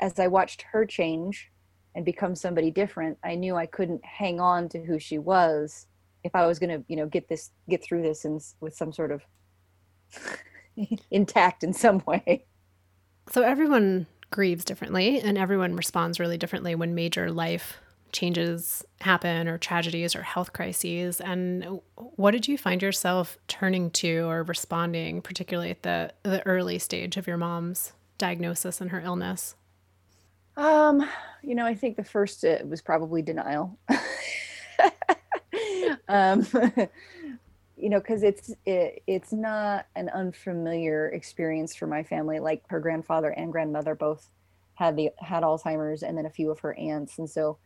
As 0.00 0.18
I 0.18 0.26
watched 0.28 0.62
her 0.72 0.86
change 0.86 1.50
and 1.94 2.04
become 2.04 2.34
somebody 2.34 2.70
different, 2.70 3.18
I 3.22 3.34
knew 3.34 3.56
I 3.56 3.66
couldn't 3.66 4.04
hang 4.04 4.40
on 4.40 4.68
to 4.70 4.82
who 4.82 4.98
she 4.98 5.18
was 5.18 5.86
if 6.24 6.34
I 6.34 6.46
was 6.46 6.58
going 6.58 6.70
to, 6.70 6.84
you 6.88 6.96
know, 6.96 7.06
get 7.06 7.28
this, 7.28 7.50
get 7.68 7.84
through 7.84 8.02
this 8.02 8.24
and 8.24 8.42
with 8.60 8.74
some 8.74 8.92
sort 8.92 9.12
of 9.12 9.22
intact 11.10 11.62
in 11.62 11.72
some 11.72 12.02
way. 12.06 12.46
So 13.30 13.42
everyone 13.42 14.06
grieves 14.30 14.64
differently 14.64 15.20
and 15.20 15.38
everyone 15.38 15.76
responds 15.76 16.20
really 16.20 16.38
differently 16.38 16.74
when 16.74 16.94
major 16.94 17.30
life 17.30 17.78
changes 18.12 18.84
happen 19.00 19.46
or 19.48 19.58
tragedies 19.58 20.16
or 20.16 20.22
health 20.22 20.52
crises. 20.52 21.20
And 21.20 21.80
what 21.96 22.30
did 22.30 22.48
you 22.48 22.56
find 22.56 22.80
yourself 22.80 23.36
turning 23.48 23.90
to 23.92 24.28
or 24.28 24.42
responding 24.42 25.20
particularly 25.20 25.70
at 25.70 25.82
the 25.82 26.12
the 26.22 26.44
early 26.46 26.78
stage 26.78 27.16
of 27.16 27.26
your 27.26 27.36
mom's 27.36 27.92
diagnosis 28.18 28.80
and 28.80 28.90
her 28.90 29.00
illness? 29.00 29.54
Um 30.56 31.06
you 31.42 31.54
know 31.54 31.66
i 31.66 31.74
think 31.74 31.96
the 31.96 32.04
first 32.04 32.42
it 32.44 32.66
was 32.68 32.80
probably 32.80 33.22
denial. 33.22 33.78
Um 36.08 36.46
you 37.76 37.90
know 37.90 38.00
because 38.00 38.22
it's 38.22 38.52
it, 38.64 39.02
it's 39.06 39.32
not 39.32 39.86
an 39.94 40.08
unfamiliar 40.08 41.08
experience 41.08 41.74
for 41.74 41.86
my 41.86 42.02
family 42.02 42.38
like 42.38 42.62
her 42.68 42.80
grandfather 42.80 43.30
and 43.30 43.52
grandmother 43.52 43.94
both 43.94 44.30
had 44.74 44.96
the 44.96 45.10
had 45.18 45.42
alzheimer's 45.42 46.02
and 46.02 46.16
then 46.16 46.26
a 46.26 46.30
few 46.30 46.50
of 46.50 46.60
her 46.60 46.74
aunts 46.78 47.18
and 47.18 47.28
so 47.28 47.58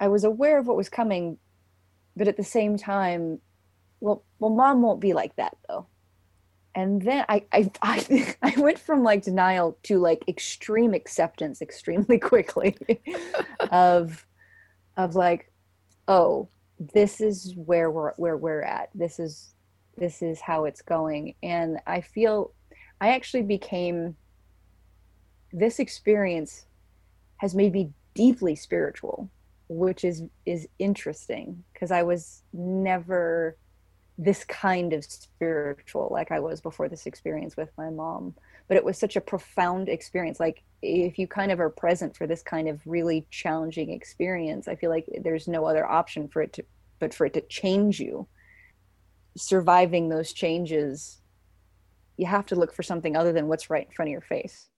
i 0.00 0.08
was 0.08 0.24
aware 0.24 0.58
of 0.58 0.66
what 0.66 0.76
was 0.76 0.88
coming 0.88 1.38
but 2.16 2.28
at 2.28 2.36
the 2.36 2.44
same 2.44 2.76
time 2.76 3.40
well 4.00 4.24
well 4.38 4.50
mom 4.50 4.82
won't 4.82 5.00
be 5.00 5.12
like 5.12 5.34
that 5.36 5.56
though. 5.68 5.86
And 6.74 7.02
then 7.02 7.24
I, 7.28 7.44
I 7.52 7.70
i 7.82 8.36
i 8.42 8.54
went 8.60 8.78
from 8.78 9.02
like 9.02 9.22
denial 9.22 9.78
to 9.84 9.98
like 9.98 10.22
extreme 10.28 10.94
acceptance 10.94 11.60
extremely 11.60 12.18
quickly 12.30 12.76
of 13.72 14.24
of 14.96 15.16
like 15.16 15.50
oh 16.06 16.48
this 16.78 17.20
is 17.20 17.54
where 17.56 17.90
we're 17.90 18.12
where 18.14 18.36
we're 18.36 18.62
at. 18.62 18.90
This 18.94 19.18
is 19.18 19.54
this 19.96 20.22
is 20.22 20.40
how 20.40 20.64
it's 20.64 20.82
going. 20.82 21.34
And 21.42 21.78
i 21.86 22.00
feel 22.00 22.52
i 23.00 23.10
actually 23.10 23.42
became 23.42 24.16
this 25.52 25.78
experience 25.78 26.66
has 27.38 27.54
made 27.54 27.72
me 27.72 27.90
deeply 28.14 28.54
spiritual 28.54 29.30
which 29.68 30.04
is 30.04 30.22
is 30.46 30.68
interesting 30.78 31.62
because 31.72 31.90
i 31.90 32.02
was 32.02 32.42
never 32.52 33.56
this 34.18 34.44
kind 34.44 34.92
of 34.92 35.04
spiritual 35.04 36.08
like 36.10 36.32
i 36.32 36.40
was 36.40 36.60
before 36.60 36.88
this 36.88 37.06
experience 37.06 37.56
with 37.56 37.70
my 37.78 37.90
mom 37.90 38.34
but 38.68 38.76
it 38.76 38.84
was 38.84 38.98
such 38.98 39.16
a 39.16 39.20
profound 39.20 39.88
experience. 39.88 40.38
Like 40.38 40.62
if 40.82 41.18
you 41.18 41.26
kind 41.26 41.50
of 41.50 41.58
are 41.58 41.70
present 41.70 42.16
for 42.16 42.26
this 42.26 42.42
kind 42.42 42.68
of 42.68 42.80
really 42.86 43.26
challenging 43.30 43.90
experience 43.90 44.68
i 44.68 44.76
feel 44.76 44.90
like 44.90 45.04
there's 45.22 45.48
no 45.48 45.64
other 45.64 45.84
option 45.84 46.28
for 46.28 46.40
it 46.40 46.52
to 46.52 46.62
but 46.98 47.14
for 47.14 47.26
it 47.26 47.34
to 47.34 47.40
change 47.42 48.00
you. 48.00 48.26
Surviving 49.36 50.08
those 50.08 50.32
changes 50.32 51.20
you 52.16 52.26
have 52.26 52.46
to 52.46 52.56
look 52.56 52.74
for 52.74 52.82
something 52.82 53.16
other 53.16 53.32
than 53.32 53.46
what's 53.46 53.70
right 53.70 53.86
in 53.86 53.92
front 53.92 54.08
of 54.08 54.10
your 54.12 54.20
face. 54.20 54.68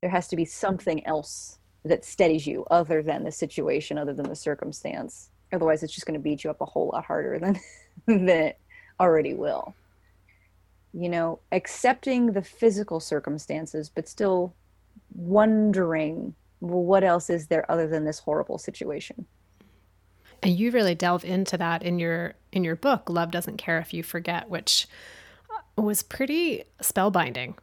There 0.00 0.10
has 0.10 0.28
to 0.28 0.36
be 0.36 0.44
something 0.44 1.04
else 1.04 1.58
that 1.84 2.04
steadies 2.04 2.46
you 2.46 2.64
other 2.70 3.02
than 3.02 3.24
the 3.24 3.32
situation 3.32 3.98
other 3.98 4.14
than 4.14 4.28
the 4.28 4.36
circumstance. 4.36 5.30
Otherwise 5.52 5.82
it's 5.82 5.92
just 5.92 6.06
going 6.06 6.18
to 6.18 6.22
beat 6.22 6.44
you 6.44 6.50
up 6.50 6.60
a 6.60 6.64
whole 6.64 6.90
lot 6.92 7.04
harder 7.04 7.38
than 7.38 7.58
than 8.06 8.28
it 8.28 8.58
already 9.00 9.34
will 9.34 9.74
you 10.96 11.08
know 11.08 11.40
accepting 11.52 12.32
the 12.32 12.42
physical 12.42 13.00
circumstances 13.00 13.90
but 13.90 14.08
still 14.08 14.54
wondering 15.14 16.34
well, 16.60 16.82
what 16.82 17.04
else 17.04 17.28
is 17.28 17.48
there 17.48 17.70
other 17.70 17.86
than 17.86 18.04
this 18.04 18.20
horrible 18.20 18.56
situation? 18.56 19.26
And 20.42 20.58
you 20.58 20.70
really 20.70 20.94
delve 20.94 21.24
into 21.24 21.58
that 21.58 21.82
in 21.82 21.98
your 21.98 22.34
in 22.52 22.64
your 22.64 22.76
book 22.76 23.08
love 23.08 23.30
doesn't 23.30 23.56
care 23.56 23.78
if 23.78 23.94
you 23.94 24.02
forget 24.02 24.48
which 24.48 24.86
was 25.76 26.02
pretty 26.02 26.64
spellbinding. 26.82 27.56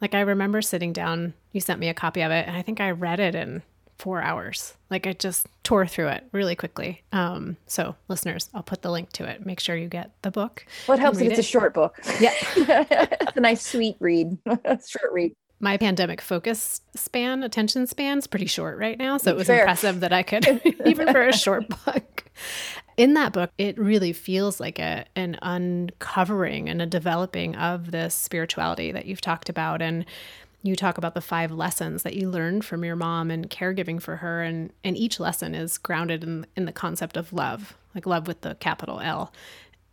Like 0.00 0.14
i 0.14 0.20
remember 0.20 0.62
sitting 0.62 0.92
down 0.92 1.34
you 1.52 1.60
sent 1.60 1.80
me 1.80 1.88
a 1.88 1.94
copy 1.94 2.22
of 2.22 2.30
it 2.30 2.46
and 2.46 2.56
i 2.56 2.62
think 2.62 2.80
i 2.80 2.90
read 2.90 3.20
it 3.20 3.34
in 3.34 3.62
four 4.00 4.22
hours 4.22 4.74
like 4.88 5.06
i 5.06 5.12
just 5.12 5.46
tore 5.62 5.86
through 5.86 6.08
it 6.08 6.24
really 6.32 6.56
quickly 6.56 7.02
um, 7.12 7.56
so 7.66 7.94
listeners 8.08 8.48
i'll 8.54 8.62
put 8.62 8.82
the 8.82 8.90
link 8.90 9.12
to 9.12 9.24
it 9.24 9.44
make 9.44 9.60
sure 9.60 9.76
you 9.76 9.88
get 9.88 10.10
the 10.22 10.30
book 10.30 10.64
well 10.88 10.96
it 10.96 11.00
helps 11.00 11.20
if 11.20 11.28
it's 11.28 11.38
it. 11.38 11.40
a 11.40 11.42
short 11.42 11.74
book 11.74 11.96
yeah 12.18 12.32
it's 12.56 13.36
a 13.36 13.40
nice 13.40 13.64
sweet 13.64 13.96
read 14.00 14.38
short 14.86 15.12
read 15.12 15.32
my 15.60 15.76
pandemic 15.76 16.22
focus 16.22 16.80
span, 16.96 17.42
attention 17.42 17.86
span 17.86 18.18
is 18.18 18.26
pretty 18.26 18.46
short 18.46 18.78
right 18.78 18.98
now. 18.98 19.18
So 19.18 19.30
it 19.30 19.36
was 19.36 19.46
Fair. 19.46 19.60
impressive 19.60 20.00
that 20.00 20.12
I 20.12 20.22
could, 20.22 20.46
even 20.86 21.12
for 21.12 21.28
a 21.28 21.34
short 21.34 21.68
book. 21.84 22.24
In 22.96 23.14
that 23.14 23.34
book, 23.34 23.50
it 23.58 23.78
really 23.78 24.14
feels 24.14 24.58
like 24.58 24.78
a, 24.78 25.04
an 25.16 25.38
uncovering 25.42 26.68
and 26.68 26.80
a 26.80 26.86
developing 26.86 27.56
of 27.56 27.90
this 27.90 28.14
spirituality 28.14 28.90
that 28.92 29.04
you've 29.04 29.20
talked 29.20 29.50
about. 29.50 29.82
And 29.82 30.06
you 30.62 30.76
talk 30.76 30.98
about 30.98 31.14
the 31.14 31.20
five 31.20 31.50
lessons 31.50 32.02
that 32.02 32.14
you 32.14 32.28
learned 32.28 32.64
from 32.64 32.84
your 32.84 32.96
mom 32.96 33.30
and 33.30 33.48
caregiving 33.48 34.00
for 34.00 34.16
her. 34.16 34.42
And, 34.42 34.72
and 34.84 34.96
each 34.96 35.18
lesson 35.18 35.54
is 35.54 35.78
grounded 35.78 36.22
in, 36.22 36.46
in 36.56 36.66
the 36.66 36.72
concept 36.72 37.16
of 37.16 37.32
love, 37.32 37.76
like 37.94 38.06
love 38.06 38.26
with 38.26 38.42
the 38.42 38.56
capital 38.56 39.00
L. 39.00 39.32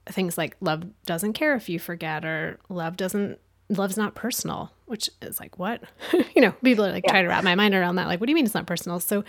Things 0.07 0.37
like 0.37 0.55
love 0.59 0.83
doesn't 1.05 1.33
care 1.33 1.55
if 1.55 1.69
you 1.69 1.79
forget, 1.79 2.25
or 2.25 2.59
love 2.69 2.97
doesn't 2.97 3.39
love's 3.69 3.97
not 3.97 4.15
personal, 4.15 4.71
which 4.85 5.09
is 5.21 5.39
like, 5.39 5.59
what? 5.59 5.83
you 6.35 6.41
know, 6.41 6.51
people 6.63 6.85
are 6.85 6.91
like 6.91 7.03
yeah. 7.05 7.11
try 7.11 7.21
to 7.21 7.27
wrap 7.27 7.43
my 7.43 7.55
mind 7.55 7.75
around 7.75 7.95
that. 7.95 8.07
Like, 8.07 8.19
what 8.19 8.27
do 8.27 8.31
you 8.31 8.35
mean 8.35 8.45
it's 8.45 8.53
not 8.53 8.67
personal? 8.67 8.99
So, 8.99 9.23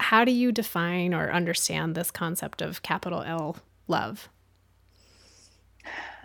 how 0.00 0.24
do 0.24 0.32
you 0.32 0.52
define 0.52 1.14
or 1.14 1.32
understand 1.32 1.94
this 1.94 2.10
concept 2.10 2.62
of 2.62 2.82
capital 2.82 3.22
L 3.22 3.56
love? 3.88 4.28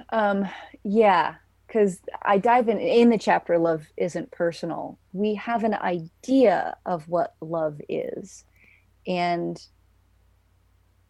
Um, 0.10 0.48
yeah, 0.84 1.36
because 1.72 2.02
I 2.22 2.38
dive 2.38 2.68
in 2.68 2.80
in 2.80 3.10
the 3.10 3.18
chapter 3.18 3.58
Love 3.58 3.88
Isn't 3.96 4.30
Personal. 4.32 5.00
We 5.14 5.36
have 5.36 5.64
an 5.64 5.74
idea 5.74 6.76
of 6.86 7.08
what 7.08 7.36
love 7.40 7.80
is. 7.88 8.44
And 9.08 9.58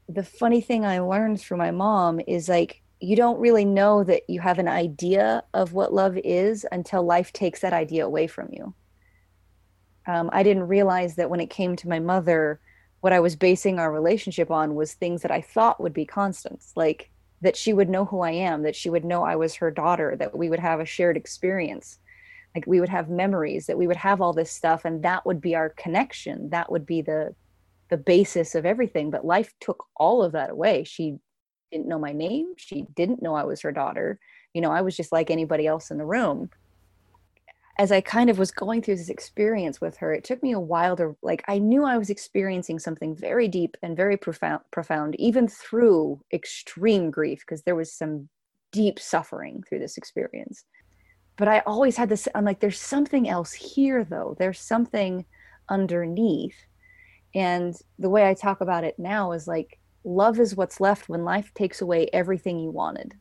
the 0.07 0.23
funny 0.23 0.61
thing 0.61 0.85
I 0.85 0.99
learned 0.99 1.41
through 1.41 1.57
my 1.57 1.71
mom 1.71 2.21
is 2.27 2.47
like 2.47 2.83
you 2.99 3.15
don't 3.15 3.39
really 3.39 3.65
know 3.65 4.03
that 4.03 4.29
you 4.29 4.39
have 4.39 4.59
an 4.59 4.67
idea 4.67 5.43
of 5.55 5.73
what 5.73 5.95
love 5.95 6.19
is 6.23 6.63
until 6.71 7.01
life 7.01 7.33
takes 7.33 7.61
that 7.61 7.73
idea 7.73 8.05
away 8.05 8.27
from 8.27 8.49
you. 8.51 8.75
Um, 10.05 10.29
I 10.31 10.43
didn't 10.43 10.67
realize 10.67 11.15
that 11.15 11.31
when 11.31 11.39
it 11.39 11.49
came 11.49 11.75
to 11.77 11.89
my 11.89 11.97
mother, 11.97 12.59
what 12.99 13.13
I 13.13 13.19
was 13.19 13.35
basing 13.35 13.79
our 13.79 13.91
relationship 13.91 14.51
on 14.51 14.75
was 14.75 14.93
things 14.93 15.23
that 15.23 15.31
I 15.31 15.41
thought 15.41 15.81
would 15.81 15.93
be 15.93 16.05
constants, 16.05 16.73
like 16.75 17.10
that 17.41 17.55
she 17.57 17.73
would 17.73 17.89
know 17.89 18.05
who 18.05 18.21
I 18.21 18.31
am, 18.31 18.63
that 18.63 18.75
she 18.75 18.89
would 18.89 19.05
know 19.05 19.23
I 19.23 19.35
was 19.35 19.55
her 19.55 19.71
daughter, 19.71 20.15
that 20.17 20.37
we 20.37 20.49
would 20.49 20.59
have 20.59 20.79
a 20.79 20.85
shared 20.85 21.17
experience, 21.17 21.99
like 22.55 22.65
we 22.67 22.79
would 22.79 22.89
have 22.89 23.09
memories, 23.09 23.65
that 23.67 23.77
we 23.77 23.87
would 23.87 23.97
have 23.97 24.21
all 24.21 24.33
this 24.33 24.51
stuff, 24.51 24.85
and 24.85 25.03
that 25.03 25.25
would 25.25 25.41
be 25.41 25.55
our 25.55 25.69
connection. 25.69 26.49
That 26.51 26.71
would 26.71 26.85
be 26.85 27.01
the 27.01 27.35
the 27.89 27.97
basis 27.97 28.55
of 28.55 28.65
everything. 28.65 29.11
But 29.11 29.25
life 29.25 29.53
took 29.59 29.83
all 29.95 30.23
of 30.23 30.31
that 30.33 30.49
away. 30.51 30.83
She 30.85 31.17
didn't 31.71 31.87
know 31.87 31.99
my 31.99 32.13
name. 32.13 32.53
She 32.57 32.85
didn't 32.95 33.21
know 33.21 33.35
I 33.35 33.43
was 33.43 33.61
her 33.61 33.71
daughter. 33.71 34.19
you 34.53 34.61
know 34.61 34.71
i 34.71 34.81
was 34.81 34.97
just 34.97 35.11
like 35.11 35.29
anybody 35.31 35.65
else 35.67 35.91
in 35.91 35.97
the 35.97 36.05
room 36.05 36.49
as 37.81 37.91
i 37.91 37.99
kind 37.99 38.29
of 38.29 38.37
was 38.37 38.51
going 38.51 38.81
through 38.81 38.95
this 38.95 39.09
experience 39.09 39.81
with 39.81 39.97
her 39.97 40.13
it 40.13 40.23
took 40.23 40.41
me 40.43 40.51
a 40.51 40.59
while 40.59 40.95
to 40.95 41.15
like 41.21 41.43
i 41.47 41.57
knew 41.57 41.83
i 41.83 41.97
was 41.97 42.11
experiencing 42.11 42.77
something 42.77 43.15
very 43.15 43.47
deep 43.47 43.75
and 43.81 43.97
very 43.97 44.15
profound 44.15 44.61
profound 44.71 45.15
even 45.19 45.47
through 45.47 46.21
extreme 46.31 47.09
grief 47.09 47.39
because 47.39 47.63
there 47.63 47.75
was 47.75 47.91
some 47.91 48.29
deep 48.71 48.99
suffering 48.99 49.63
through 49.67 49.79
this 49.79 49.97
experience. 49.97 50.63
But 51.37 51.47
i 51.47 51.59
always 51.65 51.97
had 51.97 52.09
this 52.09 52.27
i'm 52.35 52.45
like 52.45 52.59
there's 52.59 52.79
something 52.79 53.27
else 53.27 53.53
here 53.53 54.03
though. 54.03 54.35
There's 54.37 54.59
something 54.59 55.25
underneath. 55.69 56.55
And 57.33 57.73
the 57.97 58.09
way 58.09 58.27
i 58.27 58.33
talk 58.33 58.61
about 58.61 58.83
it 58.83 58.99
now 58.99 59.31
is 59.31 59.47
like 59.47 59.79
love 60.03 60.39
is 60.39 60.55
what's 60.55 60.81
left 60.81 61.09
when 61.09 61.23
life 61.23 61.51
takes 61.53 61.81
away 61.81 62.09
everything 62.13 62.59
you 62.59 62.71
wanted 62.71 63.15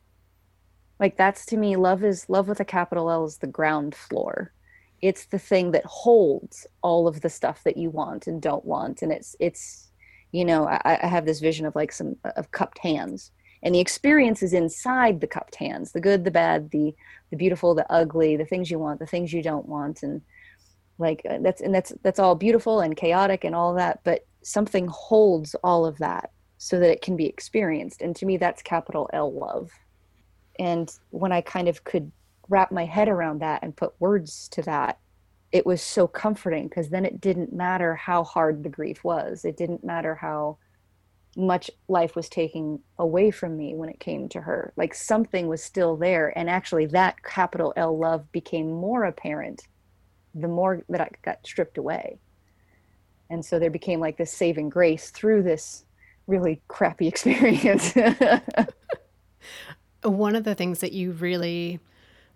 like 1.01 1.17
that's 1.17 1.45
to 1.47 1.57
me 1.57 1.75
love 1.75 2.03
is 2.03 2.29
love 2.29 2.47
with 2.47 2.59
a 2.59 2.65
capital 2.65 3.09
l 3.09 3.25
is 3.25 3.39
the 3.39 3.47
ground 3.47 3.93
floor. 3.93 4.53
It's 5.01 5.25
the 5.25 5.39
thing 5.39 5.71
that 5.71 5.83
holds 5.83 6.67
all 6.83 7.07
of 7.07 7.21
the 7.21 7.29
stuff 7.29 7.63
that 7.63 7.75
you 7.75 7.89
want 7.89 8.27
and 8.27 8.39
don't 8.41 8.63
want. 8.63 9.01
And 9.01 9.11
it's 9.11 9.35
it's 9.39 9.89
you 10.31 10.45
know 10.45 10.65
i, 10.67 10.99
I 11.03 11.07
have 11.07 11.25
this 11.25 11.41
vision 11.41 11.65
of 11.65 11.75
like 11.75 11.91
some 11.91 12.15
of 12.37 12.51
cupped 12.51 12.77
hands. 12.77 13.31
And 13.63 13.75
the 13.75 13.79
experience 13.79 14.41
is 14.41 14.53
inside 14.53 15.19
the 15.19 15.27
cupped 15.27 15.55
hands 15.55 15.91
the 15.91 16.01
good 16.01 16.23
the 16.23 16.31
bad 16.31 16.69
the 16.69 16.95
the 17.31 17.37
beautiful 17.37 17.73
the 17.75 17.91
ugly 17.91 18.37
the 18.37 18.45
things 18.45 18.69
you 18.71 18.79
want 18.79 18.99
the 18.99 19.07
things 19.07 19.33
you 19.33 19.41
don't 19.41 19.67
want. 19.67 20.03
And 20.03 20.21
like 20.99 21.23
uh, 21.27 21.39
that's 21.41 21.61
and 21.61 21.73
that's 21.73 21.93
that's 22.03 22.19
all 22.19 22.35
beautiful 22.35 22.79
and 22.79 22.95
chaotic 22.95 23.43
and 23.43 23.55
all 23.55 23.73
that 23.73 24.01
but 24.03 24.25
something 24.43 24.87
holds 24.87 25.55
all 25.63 25.85
of 25.85 25.97
that 25.97 26.31
so 26.59 26.79
that 26.79 26.91
it 26.91 27.01
can 27.01 27.15
be 27.17 27.25
experienced. 27.25 28.03
And 28.03 28.15
to 28.17 28.27
me 28.27 28.37
that's 28.37 28.61
capital 28.61 29.09
l 29.13 29.33
love 29.33 29.71
and 30.61 30.97
when 31.09 31.31
i 31.31 31.41
kind 31.41 31.67
of 31.67 31.83
could 31.83 32.09
wrap 32.47 32.71
my 32.71 32.85
head 32.85 33.09
around 33.09 33.41
that 33.41 33.61
and 33.63 33.75
put 33.75 33.93
words 33.99 34.47
to 34.49 34.61
that 34.61 34.97
it 35.51 35.65
was 35.65 35.81
so 35.81 36.07
comforting 36.07 36.67
because 36.67 36.89
then 36.89 37.05
it 37.05 37.19
didn't 37.19 37.53
matter 37.53 37.95
how 37.95 38.23
hard 38.23 38.63
the 38.63 38.69
grief 38.69 39.03
was. 39.03 39.43
It 39.43 39.57
didn't 39.57 39.83
matter 39.83 40.15
how 40.15 40.57
much 41.35 41.69
life 41.87 42.15
was 42.15 42.29
taking 42.29 42.79
away 42.99 43.31
from 43.31 43.57
me 43.57 43.73
when 43.75 43.89
it 43.89 43.99
came 43.99 44.29
to 44.29 44.41
her. 44.41 44.73
Like 44.75 44.93
something 44.93 45.47
was 45.47 45.63
still 45.63 45.97
there. 45.97 46.37
And 46.37 46.49
actually 46.49 46.85
that 46.87 47.21
capital 47.23 47.73
l 47.75 47.97
love 47.97 48.31
became 48.31 48.71
more 48.71 49.03
apparent 49.05 49.67
the 50.33 50.47
more 50.47 50.81
that 50.87 51.01
i 51.01 51.09
got 51.23 51.45
stripped 51.45 51.77
away. 51.77 52.19
And 53.29 53.43
so 53.45 53.59
there 53.59 53.69
became 53.69 53.99
like 53.99 54.17
this 54.17 54.31
saving 54.31 54.69
grace 54.69 55.09
through 55.09 55.43
this 55.43 55.85
really 56.27 56.61
crappy 56.69 57.07
experience 57.09 57.93
one 60.03 60.35
of 60.35 60.43
the 60.43 60.55
things 60.55 60.79
that 60.79 60.93
you 60.93 61.11
really 61.11 61.79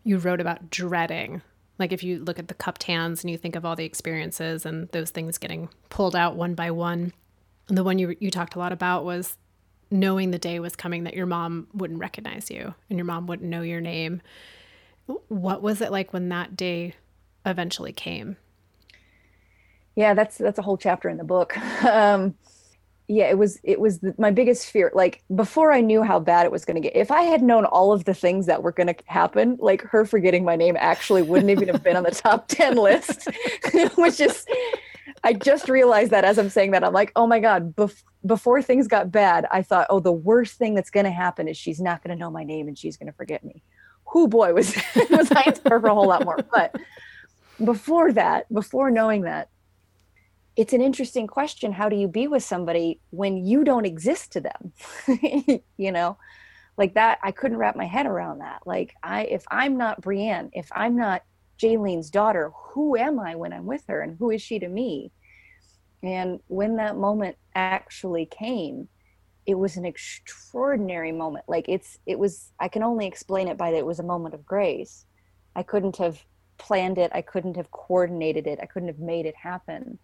you 0.04 0.18
wrote 0.18 0.42
about 0.42 0.70
dreading 0.70 1.42
like 1.78 1.92
if 1.92 2.04
you 2.04 2.20
look 2.20 2.40
at 2.40 2.48
the 2.48 2.54
cupped 2.54 2.84
hands 2.84 3.24
and 3.24 3.32
you 3.32 3.38
think 3.38 3.56
of 3.56 3.66
all 3.66 3.76
the 3.76 3.86
experiences 3.86 4.66
and 4.66 4.88
those 4.90 5.10
things 5.10 5.38
getting 5.38 5.70
pulled 5.90 6.16
out 6.16 6.36
one 6.36 6.54
by 6.54 6.72
one 6.72 7.12
and 7.68 7.78
the 7.78 7.84
one 7.84 8.00
you 8.00 8.16
you 8.20 8.30
talked 8.30 8.56
a 8.56 8.60
lot 8.60 8.72
about 8.72 9.04
was 9.04 9.38
knowing 9.92 10.32
the 10.32 10.40
day 10.40 10.60
was 10.60 10.76
coming 10.76 11.04
that 11.04 11.14
your 11.14 11.26
mom 11.26 11.68
wouldn't 11.74 12.00
recognize 12.00 12.50
you 12.50 12.74
and 12.90 12.98
your 12.98 13.06
mom 13.06 13.28
wouldn't 13.28 13.50
know 13.50 13.62
your 13.62 13.82
name. 13.82 14.22
What 15.28 15.62
was 15.62 15.82
it 15.82 15.92
like 15.92 16.14
when 16.14 16.30
that 16.30 16.56
day 16.56 16.96
eventually 17.46 17.94
came? 17.94 18.38
Yeah, 19.96 20.14
that's 20.14 20.38
that's 20.38 20.60
a 20.60 20.64
whole 20.64 20.78
chapter 20.78 21.10
in 21.10 21.18
the 21.18 21.24
book. 21.24 21.58
Um, 21.86 22.36
yeah, 23.08 23.30
it 23.30 23.38
was 23.38 23.60
it 23.64 23.80
was 23.80 24.00
the, 24.00 24.16
my 24.18 24.32
biggest 24.32 24.70
fear. 24.70 24.92
Like 24.94 25.24
before 25.36 25.72
I 25.72 25.82
knew 25.82 26.02
how 26.02 26.20
bad 26.20 26.46
it 26.46 26.52
was 26.52 26.66
going 26.66 26.76
to 26.76 26.82
get. 26.82 26.96
If 26.96 27.12
I 27.12 27.22
had 27.22 27.44
known 27.44 27.66
all 27.66 27.92
of 27.92 28.06
the 28.06 28.14
things 28.14 28.48
that 28.48 28.64
were 28.64 28.72
going 28.72 28.88
to 28.88 28.96
happen, 29.06 29.58
like 29.60 29.82
her 29.84 30.06
forgetting 30.06 30.44
my 30.44 30.56
name 30.56 30.76
actually 30.80 31.22
wouldn't 31.22 31.52
even 31.52 31.68
have 31.68 31.84
been 31.84 31.96
on 31.96 32.04
the 32.04 32.12
top 32.12 32.48
10 32.50 32.78
list, 32.78 33.28
which 33.96 34.20
is 34.20 34.46
I 35.24 35.34
just 35.34 35.70
realized 35.70 36.12
that 36.12 36.26
as 36.26 36.38
I'm 36.38 36.50
saying 36.50 36.72
that, 36.72 36.84
I'm 36.84 36.94
like, 36.94 37.12
oh 37.16 37.28
my 37.28 37.40
God, 37.40 37.76
bef- 37.76 38.04
before 38.26 38.62
things 38.62 38.88
got 38.88 39.12
bad, 39.12 39.46
I 39.52 39.62
thought, 39.62 39.88
oh, 39.90 40.00
the 40.00 40.12
worst 40.12 40.58
thing 40.58 40.74
that's 40.74 40.90
going 40.90 41.06
to 41.06 41.12
happen 41.12 41.48
is 41.48 41.58
she's 41.58 41.80
not 41.80 42.04
going 42.04 42.16
to 42.16 42.20
know 42.20 42.32
my 42.32 42.44
name 42.44 42.68
and 42.68 42.78
she's 42.78 42.98
going 42.98 43.08
to 43.08 43.16
forget 43.16 43.44
me. 43.44 43.64
Who 44.12 44.28
boy 44.28 44.54
was, 44.54 44.76
was 45.10 45.32
I 45.32 45.44
in 45.48 45.54
for 45.56 45.78
a 45.78 45.94
whole 45.94 46.08
lot 46.08 46.26
more. 46.26 46.38
But 46.52 46.76
before 47.64 48.12
that, 48.14 48.52
before 48.54 48.92
knowing 48.92 49.22
that, 49.22 49.50
it's 50.56 50.74
an 50.74 50.82
interesting 50.82 51.28
question. 51.28 51.72
How 51.74 51.90
do 51.90 51.96
you 51.96 52.08
be 52.08 52.28
with 52.28 52.44
somebody 52.44 53.00
when 53.10 53.46
you 53.46 53.64
don't 53.64 53.86
exist 53.86 54.32
to 54.34 54.42
them? 54.42 55.62
you 55.78 55.92
know, 55.92 56.18
like 56.78 56.94
that, 56.94 57.20
I 57.24 57.32
couldn't 57.32 57.58
wrap 57.58 57.76
my 57.76 57.86
head 57.86 58.06
around 58.06 58.40
that. 58.40 58.62
Like, 58.66 58.96
I, 59.04 59.24
if 59.26 59.44
I'm 59.50 59.78
not 59.78 60.02
Brianne, 60.02 60.50
if 60.54 60.70
I'm 60.72 60.96
not 60.96 61.24
Jaylene's 61.60 62.10
daughter, 62.10 62.52
who 62.54 62.96
am 62.98 63.20
I 63.20 63.36
when 63.36 63.54
I'm 63.54 63.66
with 63.66 63.84
her 63.88 64.02
and 64.02 64.18
who 64.18 64.30
is 64.30 64.42
she 64.42 64.60
to 64.60 64.68
me? 64.68 65.12
And 66.04 66.40
when 66.48 66.78
that 66.78 66.98
moment 66.98 67.38
actually 67.56 68.26
came, 68.26 68.88
it 69.46 69.56
was 69.56 69.78
an 69.78 69.86
extraordinary 69.86 71.12
moment. 71.12 71.46
Like 71.48 71.70
it's 71.70 72.00
it 72.06 72.18
was 72.20 72.52
I 72.60 72.68
can 72.68 72.84
only 72.84 73.08
explain 73.08 73.48
it 73.48 73.58
by 73.58 73.72
that 73.72 73.78
it 73.78 73.86
was 73.86 74.00
a 74.00 74.04
moment 74.04 74.36
of 74.36 74.46
grace. 74.46 75.06
I 75.56 75.64
couldn't 75.64 75.98
have 75.98 76.24
planned 76.58 76.98
it, 76.98 77.12
I 77.14 77.22
couldn't 77.22 77.58
have 77.58 77.72
coordinated 77.72 78.48
it, 78.48 78.60
I 78.62 78.66
couldn't 78.66 78.90
have 78.90 79.00
made 79.00 79.26
it 79.26 79.36
happen. 79.36 80.00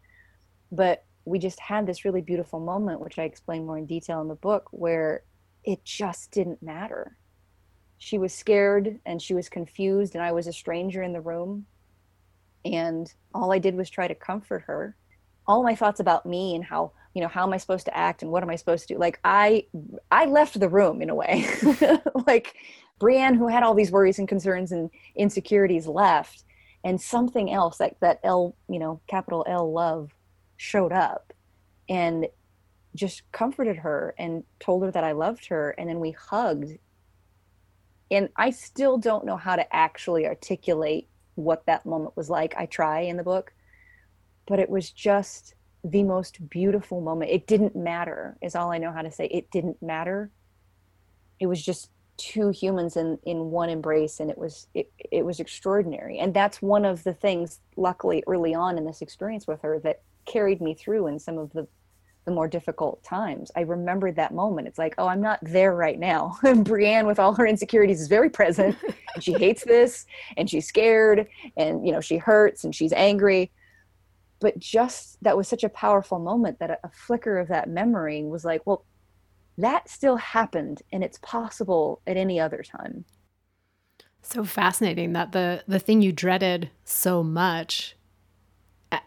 But 0.71 1.03
we 1.25 1.39
just 1.39 1.59
had 1.59 1.85
this 1.85 2.05
really 2.05 2.21
beautiful 2.21 2.59
moment 2.59 2.99
which 2.99 3.19
I 3.19 3.23
explain 3.23 3.65
more 3.65 3.77
in 3.77 3.85
detail 3.85 4.21
in 4.21 4.27
the 4.27 4.35
book 4.35 4.67
where 4.71 5.23
it 5.63 5.83
just 5.83 6.31
didn't 6.31 6.63
matter. 6.63 7.17
She 7.97 8.17
was 8.17 8.33
scared 8.33 8.99
and 9.05 9.21
she 9.21 9.33
was 9.33 9.47
confused 9.47 10.15
and 10.15 10.23
i 10.23 10.31
was 10.31 10.47
a 10.47 10.53
stranger 10.53 11.03
in 11.03 11.13
the 11.13 11.21
room. 11.21 11.67
And 12.65 13.11
all 13.33 13.51
i 13.51 13.59
did 13.59 13.75
was 13.75 13.89
try 13.89 14.07
to 14.07 14.15
comfort 14.15 14.63
her. 14.67 14.95
All 15.47 15.63
my 15.63 15.75
thoughts 15.75 15.99
about 15.99 16.25
me 16.25 16.55
and 16.55 16.63
how 16.63 16.93
you 17.13 17.21
know 17.21 17.27
how 17.27 17.43
am 17.43 17.53
i 17.53 17.57
supposed 17.57 17.85
to 17.85 17.97
act 17.97 18.21
and 18.21 18.31
what 18.31 18.41
am 18.41 18.49
i 18.49 18.55
supposed 18.55 18.87
to 18.87 18.95
do? 18.95 18.99
Like 18.99 19.19
i 19.23 19.65
i 20.11 20.25
left 20.25 20.59
the 20.59 20.69
room 20.69 21.01
in 21.01 21.09
a 21.09 21.15
way. 21.15 21.45
Like 22.27 22.55
brianne 22.99 23.35
who 23.35 23.47
had 23.47 23.63
all 23.63 23.73
these 23.73 23.91
worries 23.91 24.19
and 24.19 24.27
concerns 24.27 24.71
and 24.71 24.89
insecurities 25.15 25.87
left. 25.87 26.43
And 26.83 26.99
something 26.99 27.51
else 27.51 27.79
like 27.79 27.99
that 27.99 28.19
l 28.23 28.55
you 28.67 28.79
know 28.79 29.01
capital 29.07 29.45
l 29.47 29.71
love 29.71 30.11
showed 30.61 30.91
up 30.91 31.33
and 31.89 32.27
just 32.93 33.29
comforted 33.31 33.77
her 33.77 34.13
and 34.17 34.43
told 34.59 34.83
her 34.83 34.91
that 34.91 35.03
i 35.03 35.11
loved 35.11 35.47
her 35.47 35.71
and 35.71 35.89
then 35.89 35.99
we 35.99 36.11
hugged 36.11 36.77
and 38.11 38.27
I 38.35 38.51
still 38.51 38.97
don't 38.97 39.25
know 39.25 39.37
how 39.37 39.55
to 39.55 39.75
actually 39.75 40.27
articulate 40.27 41.07
what 41.35 41.65
that 41.65 41.85
moment 41.85 42.17
was 42.17 42.29
like. 42.29 42.53
I 42.57 42.65
try 42.65 43.01
in 43.01 43.15
the 43.15 43.23
book, 43.23 43.53
but 44.45 44.59
it 44.59 44.69
was 44.69 44.91
just 44.91 45.55
the 45.83 46.03
most 46.03 46.49
beautiful 46.49 46.99
moment. 46.99 47.31
It 47.31 47.47
didn't 47.47 47.75
matter, 47.75 48.37
is 48.41 48.53
all 48.53 48.71
I 48.71 48.77
know 48.79 48.91
how 48.91 49.01
to 49.01 49.11
say. 49.11 49.25
It 49.27 49.49
didn't 49.49 49.81
matter. 49.81 50.29
It 51.39 51.47
was 51.47 51.63
just 51.63 51.89
two 52.17 52.49
humans 52.49 52.97
in 52.97 53.17
in 53.23 53.49
one 53.49 53.69
embrace 53.69 54.19
and 54.19 54.29
it 54.29 54.37
was 54.37 54.67
it, 54.75 54.91
it 55.11 55.25
was 55.25 55.39
extraordinary 55.39 56.19
and 56.19 56.35
that's 56.35 56.61
one 56.61 56.85
of 56.85 57.03
the 57.03 57.13
things 57.15 57.61
luckily 57.77 58.23
early 58.27 58.53
on 58.53 58.77
in 58.77 58.85
this 58.85 59.01
experience 59.01 59.47
with 59.47 59.59
her 59.61 59.79
that 59.79 60.01
carried 60.25 60.61
me 60.61 60.73
through 60.73 61.07
in 61.07 61.19
some 61.19 61.37
of 61.37 61.51
the 61.53 61.67
the 62.25 62.31
more 62.31 62.47
difficult 62.47 63.03
times. 63.03 63.51
I 63.55 63.61
remembered 63.61 64.15
that 64.15 64.33
moment. 64.33 64.67
It's 64.67 64.77
like, 64.77 64.93
oh, 64.97 65.07
I'm 65.07 65.21
not 65.21 65.39
there 65.41 65.75
right 65.75 65.97
now. 65.97 66.37
And 66.43 66.65
Brianne, 66.65 67.07
with 67.07 67.19
all 67.19 67.33
her 67.33 67.47
insecurities, 67.47 68.01
is 68.01 68.07
very 68.07 68.29
present, 68.29 68.77
and 69.15 69.23
she 69.23 69.33
hates 69.33 69.63
this, 69.63 70.05
and 70.37 70.49
she's 70.49 70.67
scared, 70.67 71.27
and 71.57 71.85
you 71.85 71.91
know 71.91 72.01
she 72.01 72.17
hurts, 72.17 72.63
and 72.63 72.75
she's 72.75 72.93
angry. 72.93 73.51
But 74.39 74.59
just 74.59 75.17
that 75.23 75.37
was 75.37 75.47
such 75.47 75.63
a 75.63 75.69
powerful 75.69 76.19
moment 76.19 76.59
that 76.59 76.71
a, 76.71 76.79
a 76.83 76.89
flicker 76.89 77.37
of 77.37 77.47
that 77.47 77.69
memory 77.69 78.23
was 78.23 78.43
like, 78.43 78.65
well, 78.65 78.85
that 79.57 79.89
still 79.89 80.17
happened, 80.17 80.81
and 80.91 81.03
it's 81.03 81.19
possible 81.19 82.01
at 82.05 82.17
any 82.17 82.39
other 82.39 82.63
time. 82.63 83.05
So 84.21 84.43
fascinating 84.43 85.13
that 85.13 85.31
the 85.31 85.63
the 85.67 85.79
thing 85.79 86.01
you 86.01 86.11
dreaded 86.11 86.69
so 86.83 87.23
much 87.23 87.95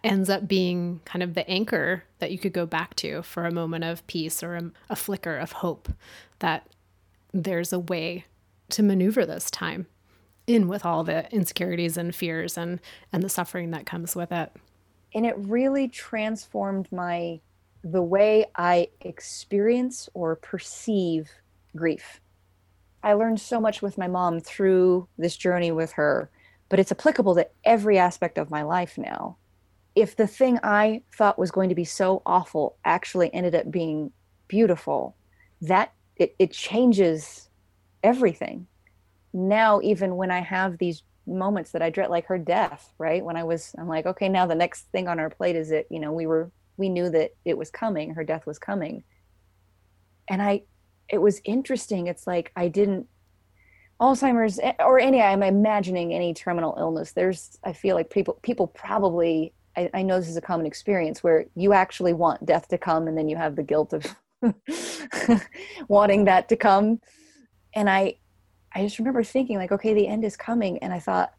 ends 0.02 0.30
up 0.30 0.48
being 0.48 1.00
kind 1.04 1.22
of 1.22 1.34
the 1.34 1.48
anchor 1.48 2.04
that 2.18 2.30
you 2.30 2.38
could 2.38 2.52
go 2.52 2.66
back 2.66 2.94
to 2.96 3.22
for 3.22 3.44
a 3.44 3.52
moment 3.52 3.84
of 3.84 4.06
peace 4.06 4.42
or 4.42 4.54
a, 4.56 4.70
a 4.90 4.96
flicker 4.96 5.36
of 5.36 5.52
hope 5.52 5.90
that 6.38 6.66
there's 7.32 7.72
a 7.72 7.78
way 7.78 8.24
to 8.70 8.82
maneuver 8.82 9.26
this 9.26 9.50
time 9.50 9.86
in 10.46 10.68
with 10.68 10.84
all 10.84 11.04
the 11.04 11.30
insecurities 11.32 11.96
and 11.96 12.14
fears 12.14 12.56
and 12.56 12.80
and 13.12 13.22
the 13.22 13.28
suffering 13.28 13.70
that 13.70 13.86
comes 13.86 14.14
with 14.14 14.32
it. 14.32 14.52
And 15.14 15.26
it 15.26 15.34
really 15.38 15.88
transformed 15.88 16.90
my 16.90 17.40
the 17.82 18.02
way 18.02 18.46
i 18.56 18.88
experience 19.02 20.08
or 20.14 20.36
perceive 20.36 21.30
grief. 21.76 22.20
I 23.02 23.12
learned 23.12 23.40
so 23.40 23.60
much 23.60 23.82
with 23.82 23.98
my 23.98 24.08
mom 24.08 24.40
through 24.40 25.08
this 25.18 25.36
journey 25.36 25.72
with 25.72 25.92
her 25.92 26.30
but 26.68 26.80
it's 26.80 26.92
applicable 26.92 27.34
to 27.34 27.46
every 27.64 27.98
aspect 27.98 28.38
of 28.38 28.50
my 28.50 28.62
life 28.62 28.96
now 28.98 29.36
if 29.94 30.16
the 30.16 30.26
thing 30.26 30.58
I 30.62 31.02
thought 31.16 31.38
was 31.38 31.50
going 31.50 31.68
to 31.68 31.74
be 31.74 31.84
so 31.84 32.22
awful 32.26 32.76
actually 32.84 33.32
ended 33.32 33.54
up 33.54 33.70
being 33.70 34.10
beautiful, 34.48 35.16
that 35.62 35.92
it, 36.16 36.34
it 36.38 36.52
changes 36.52 37.48
everything. 38.02 38.66
now 39.34 39.80
even 39.82 40.16
when 40.16 40.30
I 40.30 40.40
have 40.40 40.78
these 40.78 41.02
moments 41.26 41.72
that 41.72 41.82
I 41.82 41.90
dread, 41.90 42.08
like 42.08 42.26
her 42.26 42.38
death, 42.38 42.92
right? 42.98 43.24
When 43.24 43.36
I 43.36 43.44
was, 43.44 43.74
I'm 43.76 43.88
like, 43.88 44.06
okay, 44.06 44.28
now 44.28 44.46
the 44.46 44.54
next 44.54 44.82
thing 44.92 45.08
on 45.08 45.18
our 45.18 45.28
plate 45.28 45.56
is 45.56 45.70
it, 45.72 45.86
you 45.90 45.98
know, 45.98 46.12
we 46.12 46.26
were, 46.26 46.50
we 46.76 46.88
knew 46.88 47.10
that 47.10 47.32
it 47.44 47.58
was 47.58 47.70
coming, 47.70 48.14
her 48.14 48.24
death 48.24 48.46
was 48.46 48.58
coming. 48.58 49.02
And 50.28 50.40
I, 50.40 50.62
it 51.08 51.18
was 51.18 51.40
interesting. 51.44 52.06
It's 52.06 52.26
like 52.26 52.52
I 52.56 52.68
didn't, 52.68 53.08
Alzheimer's 54.00 54.58
eh, 54.62 54.74
or 54.78 54.98
any, 54.98 55.20
I'm 55.20 55.42
imagining 55.42 56.12
any 56.12 56.32
terminal 56.34 56.76
illness. 56.78 57.12
There's, 57.12 57.58
I 57.64 57.72
feel 57.72 57.96
like 57.96 58.10
people, 58.10 58.38
people 58.42 58.66
probably, 58.66 59.52
I, 59.76 59.90
I 59.94 60.02
know 60.02 60.18
this 60.18 60.28
is 60.28 60.36
a 60.36 60.42
common 60.42 60.66
experience 60.66 61.22
where 61.22 61.46
you 61.54 61.72
actually 61.72 62.12
want 62.12 62.46
death 62.46 62.68
to 62.68 62.78
come 62.78 63.08
and 63.08 63.16
then 63.16 63.28
you 63.28 63.36
have 63.36 63.56
the 63.56 63.62
guilt 63.62 63.92
of 63.92 64.06
wanting 65.88 66.24
that 66.24 66.48
to 66.48 66.56
come. 66.56 67.00
And 67.74 67.90
I, 67.90 68.16
I 68.72 68.82
just 68.82 68.98
remember 68.98 69.22
thinking 69.24 69.58
like, 69.58 69.72
okay, 69.72 69.94
the 69.94 70.06
end 70.06 70.24
is 70.24 70.36
coming. 70.36 70.78
And 70.78 70.92
I 70.92 70.98
thought 70.98 71.32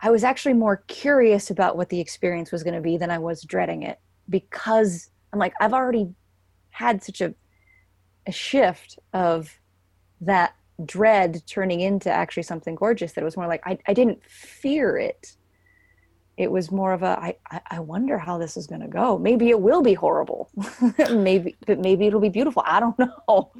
I 0.00 0.10
was 0.10 0.24
actually 0.24 0.54
more 0.54 0.84
curious 0.88 1.50
about 1.50 1.76
what 1.76 1.88
the 1.88 2.00
experience 2.00 2.52
was 2.52 2.62
going 2.62 2.74
to 2.74 2.80
be 2.80 2.96
than 2.96 3.10
I 3.10 3.18
was 3.18 3.42
dreading 3.42 3.82
it 3.82 3.98
because 4.28 5.10
I'm 5.32 5.38
like, 5.38 5.54
I've 5.60 5.72
already 5.72 6.08
had 6.70 7.02
such 7.02 7.20
a, 7.20 7.34
a 8.26 8.32
shift 8.32 8.98
of 9.12 9.58
that 10.20 10.54
dread 10.84 11.42
turning 11.46 11.80
into 11.80 12.10
actually 12.10 12.42
something 12.42 12.74
gorgeous 12.74 13.12
that 13.12 13.22
it 13.22 13.24
was 13.24 13.36
more 13.36 13.46
like 13.46 13.62
I, 13.64 13.78
I 13.86 13.94
didn't 13.94 14.22
fear 14.24 14.98
it. 14.98 15.36
It 16.36 16.50
was 16.50 16.70
more 16.70 16.92
of 16.92 17.02
a 17.02 17.18
I, 17.18 17.60
I 17.70 17.80
wonder 17.80 18.18
how 18.18 18.38
this 18.38 18.56
is 18.56 18.66
going 18.66 18.82
to 18.82 18.88
go. 18.88 19.18
Maybe 19.18 19.48
it 19.48 19.60
will 19.60 19.82
be 19.82 19.94
horrible. 19.94 20.50
maybe, 21.10 21.56
but 21.66 21.78
maybe 21.78 22.06
it'll 22.06 22.20
be 22.20 22.28
beautiful. 22.28 22.62
I 22.66 22.80
don't 22.80 22.98
know. 23.28 23.52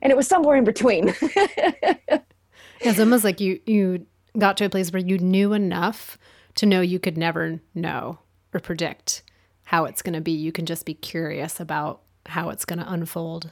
And 0.00 0.10
it 0.12 0.16
was 0.16 0.28
somewhere 0.28 0.56
in 0.56 0.64
between. 0.64 1.14
It's 2.80 3.00
almost 3.00 3.24
like 3.24 3.40
you 3.40 3.60
you 3.66 4.06
got 4.36 4.56
to 4.58 4.66
a 4.66 4.68
place 4.68 4.92
where 4.92 5.02
you 5.02 5.18
knew 5.18 5.52
enough 5.52 6.18
to 6.56 6.66
know 6.66 6.80
you 6.80 6.98
could 6.98 7.16
never 7.16 7.60
know 7.74 8.18
or 8.52 8.60
predict 8.60 9.22
how 9.64 9.86
it's 9.86 10.02
going 10.02 10.14
to 10.14 10.20
be. 10.20 10.32
You 10.32 10.52
can 10.52 10.66
just 10.66 10.84
be 10.84 10.94
curious 10.94 11.60
about 11.60 12.02
how 12.26 12.50
it's 12.50 12.64
going 12.64 12.78
to 12.78 12.92
unfold. 12.92 13.50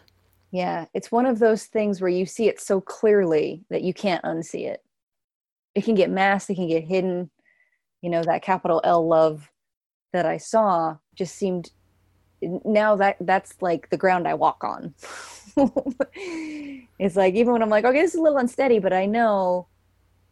Yeah, 0.51 0.85
it's 0.93 1.11
one 1.11 1.25
of 1.25 1.39
those 1.39 1.65
things 1.65 2.01
where 2.01 2.11
you 2.11 2.27
see 2.27 2.49
it 2.49 2.61
so 2.61 2.81
clearly 2.81 3.65
that 3.71 3.83
you 3.83 3.95
can't 3.95 4.23
unsee 4.23 4.67
it. 4.67 4.83
It 5.75 5.85
can 5.85 5.95
get 5.95 6.11
masked, 6.11 6.51
it 6.51 6.57
can 6.57 6.69
get 6.69 6.85
hidden. 6.85 7.31
You 8.03 8.11
know, 8.11 8.23
that 8.23 8.43
capital 8.43 8.81
L 8.85 9.07
love 9.07 9.51
that 10.13 10.27
I 10.27 10.37
saw 10.37 10.99
just 11.15 11.35
seemed 11.37 11.71
now 12.43 12.97
that 12.97 13.17
that's 13.21 13.55
like 13.61 13.89
the 13.91 13.97
ground 13.97 14.27
I 14.27 14.35
walk 14.35 14.65
on. 14.65 14.95
it's 16.99 17.17
like 17.17 17.35
even 17.35 17.53
when 17.53 17.63
I'm 17.63 17.71
like, 17.71 17.85
okay, 17.85 18.01
this 18.01 18.15
is 18.15 18.21
a 18.21 18.23
little 18.23 18.39
unsteady, 18.39 18.79
but 18.79 18.93
I 18.93 19.07
know 19.07 19.69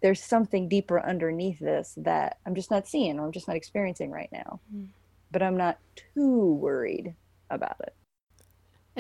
there's 0.03 0.23
something 0.23 0.69
deeper 0.69 1.01
underneath 1.01 1.59
this 1.61 1.95
that 1.99 2.39
I'm 2.47 2.55
just 2.55 2.71
not 2.71 2.89
seeing 2.89 3.19
or 3.19 3.27
I'm 3.27 3.33
just 3.33 3.47
not 3.49 3.57
experiencing 3.57 4.11
right 4.11 4.31
now. 4.33 4.61
Mm. 4.75 4.89
But 5.31 5.43
I'm 5.43 5.57
not 5.57 5.79
too 6.15 6.55
worried 6.55 7.15
about 7.51 7.77
it 7.81 7.95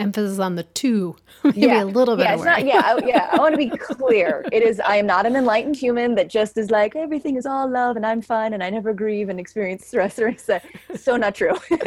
emphasis 0.01 0.39
on 0.39 0.57
the 0.57 0.63
two. 0.63 1.17
Maybe 1.45 1.61
yeah. 1.61 1.83
a 1.83 1.85
little 1.85 2.17
bit 2.17 2.25
yeah, 2.25 2.35
it's 2.35 2.45
not, 2.45 2.65
yeah 2.67 2.83
I, 2.85 3.07
yeah 3.07 3.29
i 3.33 3.39
want 3.39 3.53
to 3.53 3.59
be 3.59 3.69
clear. 3.77 4.45
It 4.53 4.63
is 4.63 4.81
i 4.81 4.97
am 4.97 5.07
not 5.07 5.27
an 5.27 5.37
enlightened 5.37 5.77
human 5.77 6.15
that 6.17 6.29
just 6.29 6.57
is 6.59 6.71
like 6.71 6.97
everything 6.97 7.37
is 7.37 7.47
all 7.47 7.71
love 7.71 7.97
and 7.97 8.05
i'm 8.05 8.21
fine 8.21 8.53
and 8.53 8.63
i 8.63 8.71
never 8.71 8.93
grieve 8.93 9.29
and 9.29 9.41
experience 9.41 9.87
stress 9.87 10.19
or 10.19 10.29
anything 10.29 10.61
so 10.97 11.17
not 11.17 11.35
true. 11.35 11.55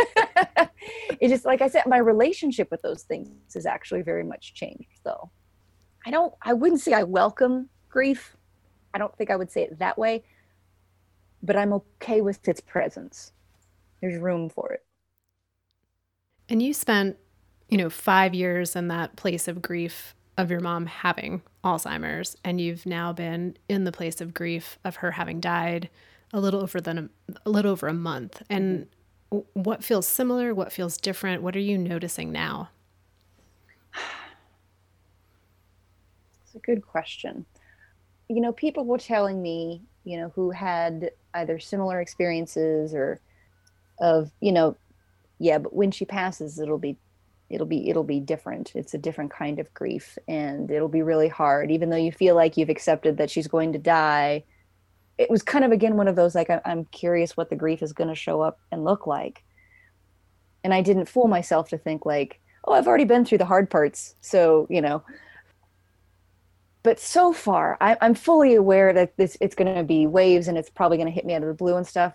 It's 1.21 1.32
just 1.32 1.45
like 1.45 1.62
i 1.62 1.67
said 1.67 1.84
my 1.86 1.97
relationship 1.97 2.69
with 2.69 2.82
those 2.82 3.04
things 3.04 3.54
has 3.54 3.65
actually 3.65 4.02
very 4.02 4.23
much 4.23 4.54
changed 4.54 4.99
though. 5.04 5.30
I 6.06 6.12
don't 6.12 6.34
i 6.41 6.54
wouldn't 6.54 6.82
say 6.82 6.93
i 6.93 7.04
welcome 7.04 7.69
grief. 7.89 8.36
I 8.93 8.97
don't 8.97 9.15
think 9.17 9.30
i 9.30 9.36
would 9.36 9.52
say 9.52 9.63
it 9.63 9.80
that 9.80 9.97
way 9.97 10.23
but 11.41 11.56
i'm 11.56 11.73
okay 11.73 12.21
with 12.21 12.45
its 12.47 12.62
presence. 12.62 13.32
There's 14.02 14.19
room 14.19 14.49
for 14.49 14.73
it. 14.73 14.84
And 16.49 16.62
you 16.62 16.73
spent 16.73 17.17
you 17.73 17.77
know, 17.77 17.89
five 17.89 18.36
years 18.36 18.75
in 18.75 18.88
that 18.89 19.15
place 19.15 19.47
of 19.47 19.59
grief 19.59 20.13
of 20.38 20.51
your 20.51 20.59
mom 20.59 20.86
having 20.86 21.41
Alzheimer's, 21.63 22.38
and 22.43 22.62
you've 22.62 22.86
now 22.86 23.12
been 23.12 23.57
in 23.67 23.83
the 23.83 23.91
place 23.91 24.21
of 24.21 24.31
grief 24.31 24.77
of 24.83 24.97
her 24.97 25.09
having 25.09 25.39
died 25.39 25.89
a 26.31 26.39
little 26.39 26.62
over 26.62 26.79
than 26.79 26.97
a, 26.99 27.09
a 27.47 27.49
little 27.49 27.71
over 27.71 27.88
a 27.88 27.93
month. 27.93 28.43
And 28.47 28.86
what 29.53 29.83
feels 29.83 30.05
similar? 30.05 30.53
What 30.53 30.71
feels 30.71 30.97
different? 30.97 31.41
What 31.41 31.55
are 31.55 31.59
you 31.59 31.79
noticing 31.79 32.31
now? 32.31 32.69
It's 36.43 36.53
a 36.53 36.59
good 36.59 36.86
question. 36.86 37.43
You 38.29 38.39
know, 38.39 38.51
people 38.51 38.86
were 38.86 38.99
telling 38.99 39.41
me, 39.41 39.81
you 40.03 40.17
know, 40.19 40.31
who 40.36 40.51
had 40.51 41.09
either 41.33 41.57
similar 41.57 42.01
experiences 42.01 42.93
or 42.93 43.19
of, 43.99 44.29
you 44.41 44.51
know, 44.51 44.77
yeah, 45.39 45.57
but 45.57 45.73
when 45.73 45.89
she 45.89 46.05
passes, 46.05 46.59
it'll 46.59 46.77
be 46.77 46.97
it'll 47.49 47.67
be 47.67 47.89
it'll 47.89 48.03
be 48.03 48.19
different. 48.19 48.71
It's 48.75 48.93
a 48.93 48.97
different 48.97 49.32
kind 49.32 49.60
of 49.60 49.73
grief 49.73 50.17
and 50.27 50.69
it'll 50.71 50.88
be 50.88 51.03
really 51.03 51.29
hard. 51.29 51.71
Even 51.71 51.89
though 51.89 51.97
you 51.97 52.12
feel 52.12 52.36
like 52.36 52.58
you've 52.58 52.69
accepted 52.69 53.17
that 53.17 53.29
she's 53.29 53.47
going 53.47 53.73
to 53.73 53.79
die 53.79 54.43
it 55.17 55.29
was 55.29 55.43
kind 55.43 55.63
of 55.63 55.71
again 55.71 55.95
one 55.95 56.08
of 56.08 56.15
those 56.15 56.36
like 56.36 56.49
i'm 56.65 56.86
curious 56.86 57.38
what 57.38 57.49
the 57.49 57.56
grief 57.56 57.82
is 57.82 57.93
going 57.93 58.10
to 58.10 58.15
show 58.15 58.41
up 58.41 58.60
and 58.71 58.84
look 58.84 59.08
like. 59.08 59.43
And 60.63 60.73
i 60.73 60.82
didn't 60.82 61.10
fool 61.10 61.27
myself 61.27 61.69
to 61.69 61.77
think 61.77 62.06
like 62.06 62.39
oh 62.65 62.73
i've 62.73 62.88
already 62.88 63.06
been 63.06 63.25
through 63.25 63.39
the 63.39 63.45
hard 63.45 63.69
parts 63.69 64.15
so 64.21 64.67
you 64.69 64.82
know. 64.82 65.03
But 66.84 66.99
so 66.99 67.32
far 67.32 67.77
I, 67.79 67.95
am 68.01 68.13
fully 68.13 68.56
aware 68.56 68.91
that 68.91 69.15
this 69.15 69.38
it's 69.39 69.56
going 69.56 69.73
to 69.73 69.84
be 69.84 70.06
waves 70.06 70.49
and 70.49 70.58
it's 70.58 70.69
probably 70.69 70.97
going 70.97 71.08
to 71.08 71.13
hit 71.13 71.25
me 71.25 71.34
out 71.34 71.41
of 71.41 71.47
the 71.47 71.53
blue 71.53 71.77
and 71.77 71.88
stuff 71.88 72.13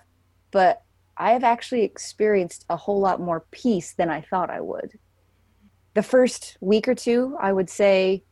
but 0.50 0.82
i 1.16 1.32
have 1.32 1.44
actually 1.44 1.84
experienced 1.84 2.66
a 2.68 2.76
whole 2.76 3.00
lot 3.00 3.20
more 3.20 3.46
peace 3.50 3.94
than 3.94 4.10
i 4.10 4.20
thought 4.20 4.50
i 4.50 4.60
would 4.60 4.98
the 5.94 6.02
first 6.02 6.56
week 6.60 6.88
or 6.88 6.94
two, 6.94 7.36
I 7.40 7.52
would 7.52 7.70
say, 7.70 8.24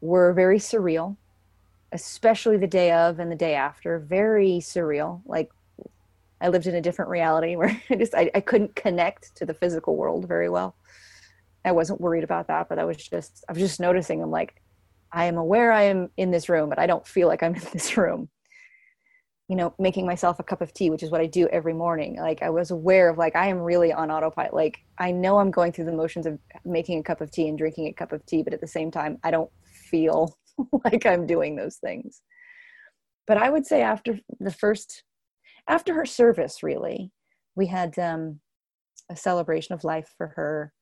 were 0.00 0.32
very 0.32 0.58
surreal, 0.58 1.16
especially 1.92 2.56
the 2.56 2.66
day 2.66 2.92
of 2.92 3.18
and 3.18 3.30
the 3.30 3.36
day 3.36 3.54
after. 3.54 3.98
Very 3.98 4.58
surreal. 4.60 5.22
Like 5.26 5.50
I 6.40 6.48
lived 6.48 6.66
in 6.66 6.74
a 6.74 6.80
different 6.80 7.10
reality 7.10 7.56
where 7.56 7.80
I 7.90 7.94
just 7.96 8.14
I, 8.14 8.30
I 8.34 8.40
couldn't 8.40 8.74
connect 8.74 9.36
to 9.36 9.46
the 9.46 9.54
physical 9.54 9.96
world 9.96 10.26
very 10.26 10.48
well. 10.48 10.76
I 11.64 11.72
wasn't 11.72 12.00
worried 12.00 12.24
about 12.24 12.46
that, 12.48 12.68
but 12.68 12.78
I 12.78 12.84
was 12.84 12.96
just 12.96 13.44
I 13.48 13.52
was 13.52 13.60
just 13.60 13.80
noticing. 13.80 14.22
I'm 14.22 14.30
like, 14.30 14.62
I 15.12 15.26
am 15.26 15.36
aware 15.36 15.72
I 15.72 15.84
am 15.84 16.10
in 16.16 16.30
this 16.30 16.48
room, 16.48 16.68
but 16.68 16.78
I 16.78 16.86
don't 16.86 17.06
feel 17.06 17.28
like 17.28 17.42
I'm 17.42 17.54
in 17.56 17.66
this 17.72 17.96
room 17.96 18.28
you 19.48 19.56
know 19.56 19.74
making 19.78 20.06
myself 20.06 20.38
a 20.38 20.44
cup 20.44 20.60
of 20.60 20.72
tea 20.74 20.90
which 20.90 21.02
is 21.02 21.10
what 21.10 21.20
i 21.20 21.26
do 21.26 21.48
every 21.48 21.72
morning. 21.72 22.16
Like 22.16 22.42
i 22.42 22.50
was 22.50 22.70
aware 22.70 23.08
of 23.08 23.18
like 23.18 23.34
i 23.34 23.48
am 23.48 23.58
really 23.58 23.92
on 23.92 24.10
autopilot. 24.10 24.54
Like 24.54 24.78
i 24.98 25.10
know 25.10 25.38
i'm 25.38 25.50
going 25.50 25.72
through 25.72 25.86
the 25.86 25.92
motions 25.92 26.26
of 26.26 26.38
making 26.64 27.00
a 27.00 27.02
cup 27.02 27.20
of 27.20 27.30
tea 27.30 27.48
and 27.48 27.58
drinking 27.58 27.86
a 27.86 27.92
cup 27.92 28.12
of 28.12 28.24
tea 28.26 28.42
but 28.42 28.52
at 28.52 28.60
the 28.60 28.66
same 28.66 28.90
time 28.90 29.18
i 29.24 29.30
don't 29.30 29.50
feel 29.90 30.38
like 30.84 31.06
i'm 31.06 31.26
doing 31.26 31.56
those 31.56 31.76
things. 31.76 32.22
But 33.26 33.38
i 33.38 33.48
would 33.50 33.66
say 33.66 33.82
after 33.82 34.20
the 34.38 34.52
first 34.52 35.02
after 35.66 35.94
her 35.94 36.06
service 36.06 36.62
really 36.62 37.10
we 37.56 37.66
had 37.66 37.98
um, 37.98 38.40
a 39.10 39.16
celebration 39.16 39.74
of 39.74 39.82
life 39.82 40.14
for 40.16 40.28
her 40.28 40.72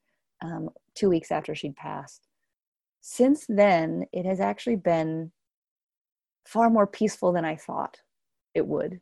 um, 0.44 0.68
two 0.94 1.08
weeks 1.08 1.30
after 1.30 1.54
she'd 1.54 1.74
passed. 1.76 2.28
Since 3.00 3.46
then 3.48 4.04
it 4.12 4.26
has 4.26 4.40
actually 4.40 4.76
been 4.76 5.32
far 6.46 6.68
more 6.70 6.86
peaceful 6.86 7.32
than 7.32 7.44
i 7.44 7.56
thought 7.56 7.96
it 8.56 8.66
would. 8.66 9.00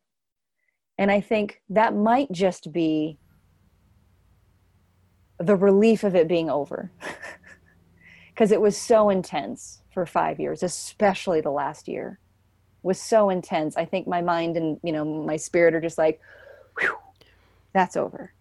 And 0.99 1.11
I 1.11 1.21
think 1.21 1.63
that 1.71 1.95
might 1.95 2.31
just 2.31 2.73
be 2.73 3.19
the 5.39 5.57
relief 5.57 6.05
of 6.05 6.15
it 6.15 6.29
being 6.29 6.51
over. 6.51 6.91
Because 8.29 8.51
it 8.51 8.61
was 8.61 8.77
so 8.77 9.11
intense 9.11 9.83
for 9.93 10.05
five 10.07 10.41
years, 10.41 10.65
especially 10.65 11.41
the 11.41 11.53
last 11.53 11.87
year 11.87 12.19
was 12.83 13.01
so 13.01 13.31
intense. 13.31 13.77
I 13.77 13.85
think 13.85 14.09
my 14.09 14.23
mind 14.23 14.57
and, 14.57 14.81
you 14.83 14.91
know, 14.91 15.05
my 15.05 15.37
spirit 15.37 15.73
are 15.73 15.81
just 15.81 15.99
like, 15.99 16.21
that's 17.73 17.97
over 17.97 18.33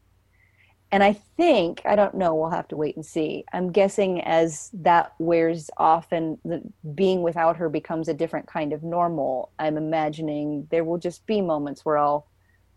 and 0.94 1.04
I 1.04 1.14
think 1.14 1.82
I 1.86 1.96
don't 1.96 2.14
know. 2.14 2.36
We'll 2.36 2.52
have 2.52 2.68
to 2.68 2.78
wait 2.78 2.96
and 2.96 3.04
see. 3.04 3.46
I'm 3.52 3.72
guessing 3.72 4.22
as 4.22 4.70
that 4.76 5.16
wears 5.18 5.72
off 5.78 6.12
and 6.12 6.38
the, 6.46 6.62
being 6.94 7.24
without 7.24 7.58
her 7.58 7.68
becomes 7.68 8.10
a 8.10 8.14
different 8.14 8.46
kind 8.46 8.74
of 8.74 8.84
normal. 8.84 9.52
I'm 9.58 9.76
imagining 9.76 10.68
there 10.70 10.84
will 10.84 11.00
just 11.00 11.26
be 11.26 11.42
moments 11.42 11.84
where 11.84 11.98
I'll 11.98 12.28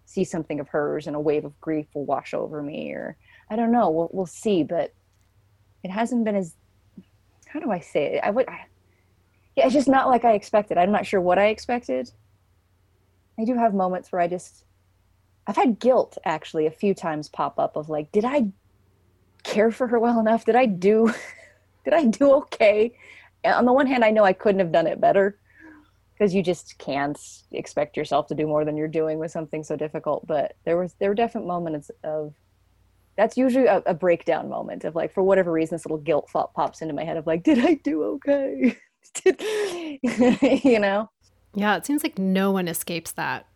see 0.07 0.24
something 0.24 0.61
of 0.61 0.68
hers 0.68 1.07
and 1.07 1.14
a 1.14 1.20
wave 1.20 1.44
of 1.44 1.61
grief 1.61 1.88
will 1.92 2.07
wash 2.07 2.33
over 2.33 2.62
me, 2.62 2.90
or 2.92 3.18
I 3.50 3.57
don't 3.57 3.70
know. 3.70 3.90
We'll 3.90 4.09
we'll 4.11 4.24
see. 4.24 4.62
But 4.62 4.94
it 5.85 5.90
hasn't 5.90 6.24
been 6.24 6.37
as 6.37 6.55
how 7.44 7.61
do 7.61 7.70
I 7.70 7.81
say 7.81 8.14
it? 8.14 8.20
I 8.24 8.31
would. 8.31 8.48
I, 8.48 8.64
yeah, 9.57 9.66
it's 9.66 9.74
just 9.74 9.88
not 9.88 10.09
like 10.09 10.24
I 10.24 10.33
expected. 10.33 10.79
I'm 10.79 10.90
not 10.90 11.05
sure 11.05 11.20
what 11.20 11.38
I 11.38 11.48
expected. 11.48 12.11
I 13.38 13.44
do 13.44 13.57
have 13.59 13.74
moments 13.74 14.11
where 14.11 14.22
I 14.22 14.26
just 14.26 14.64
I've 15.46 15.56
had 15.56 15.78
guilt 15.78 16.18
actually 16.24 16.66
a 16.66 16.70
few 16.70 16.94
times 16.94 17.28
pop 17.28 17.59
up 17.59 17.76
of 17.76 17.88
like, 17.88 18.11
did 18.12 18.24
I 18.24 18.48
care 19.44 19.70
for 19.70 19.87
her 19.88 19.98
well 19.98 20.18
enough? 20.20 20.44
Did 20.44 20.56
I 20.56 20.66
do 20.66 21.12
did 21.85 21.94
I 21.94 22.04
do 22.04 22.32
okay? 22.32 22.92
And 23.44 23.54
on 23.54 23.64
the 23.64 23.72
one 23.72 23.87
hand, 23.87 24.04
I 24.04 24.11
know 24.11 24.24
I 24.24 24.32
couldn't 24.32 24.59
have 24.59 24.72
done 24.72 24.87
it 24.87 25.00
better. 25.00 25.38
because 26.14 26.35
you 26.35 26.42
just 26.42 26.78
can't 26.78 27.18
expect 27.52 27.96
yourself 27.96 28.26
to 28.28 28.35
do 28.35 28.46
more 28.46 28.64
than 28.64 28.76
you're 28.76 28.88
doing 28.88 29.18
with 29.18 29.30
something 29.30 29.62
so 29.62 29.76
difficult 29.76 30.26
but 30.26 30.56
there 30.64 30.76
was 30.76 30.94
there 30.98 31.11
were 31.11 31.14
definite 31.14 31.46
moments 31.46 31.90
of 32.04 32.35
that's 33.16 33.37
usually 33.37 33.66
a, 33.66 33.82
a 33.87 33.94
breakdown 33.94 34.48
moment 34.48 34.85
of 34.85 34.94
like 34.94 35.12
for 35.12 35.22
whatever 35.22 35.52
reason 35.52 35.74
this 35.74 35.85
little 35.87 35.98
guilt 35.98 36.28
thought 36.30 36.54
pops 36.54 36.82
into 36.82 36.94
my 36.94 37.04
head 37.04 37.16
of 37.16 37.26
like 37.26 37.42
did 37.42 37.59
i 37.64 37.74
do 37.74 38.02
okay 38.02 38.76
you 40.64 40.78
know 40.78 41.09
yeah 41.54 41.76
it 41.76 41.87
seems 41.87 42.02
like 42.02 42.18
no 42.18 42.50
one 42.50 42.68
escapes 42.68 43.12
that 43.12 43.46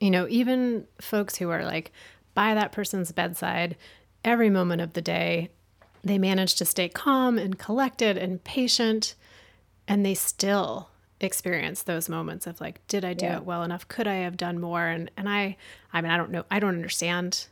you 0.00 0.10
know 0.10 0.26
even 0.28 0.86
folks 1.00 1.36
who 1.36 1.50
are 1.50 1.64
like 1.64 1.92
by 2.34 2.54
that 2.54 2.72
person's 2.72 3.12
bedside 3.12 3.76
every 4.24 4.50
moment 4.50 4.80
of 4.80 4.92
the 4.92 5.02
day 5.02 5.50
they 6.02 6.18
manage 6.18 6.54
to 6.54 6.64
stay 6.64 6.88
calm 6.88 7.38
and 7.38 7.58
collected 7.58 8.16
and 8.16 8.44
patient 8.44 9.14
and 9.88 10.04
they 10.04 10.14
still 10.14 10.88
experience 11.20 11.82
those 11.82 12.08
moments 12.08 12.46
of 12.46 12.60
like 12.60 12.86
did 12.88 13.04
i 13.04 13.14
do 13.14 13.24
yeah. 13.24 13.36
it 13.38 13.44
well 13.44 13.62
enough? 13.62 13.88
Could 13.88 14.06
i 14.06 14.16
have 14.16 14.36
done 14.36 14.60
more? 14.60 14.86
And 14.86 15.10
and 15.16 15.28
i 15.28 15.56
i 15.92 16.00
mean 16.00 16.10
i 16.10 16.16
don't 16.16 16.30
know 16.30 16.44
i 16.50 16.58
don't 16.58 16.74
understand 16.74 17.46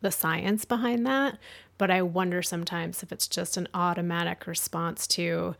the 0.00 0.10
science 0.10 0.64
behind 0.64 1.06
that 1.06 1.38
but 1.78 1.90
i 1.90 2.02
wonder 2.02 2.42
sometimes 2.42 3.02
if 3.02 3.12
it's 3.12 3.28
just 3.28 3.56
an 3.56 3.68
automatic 3.74 4.46
response 4.46 5.06
to 5.06 5.54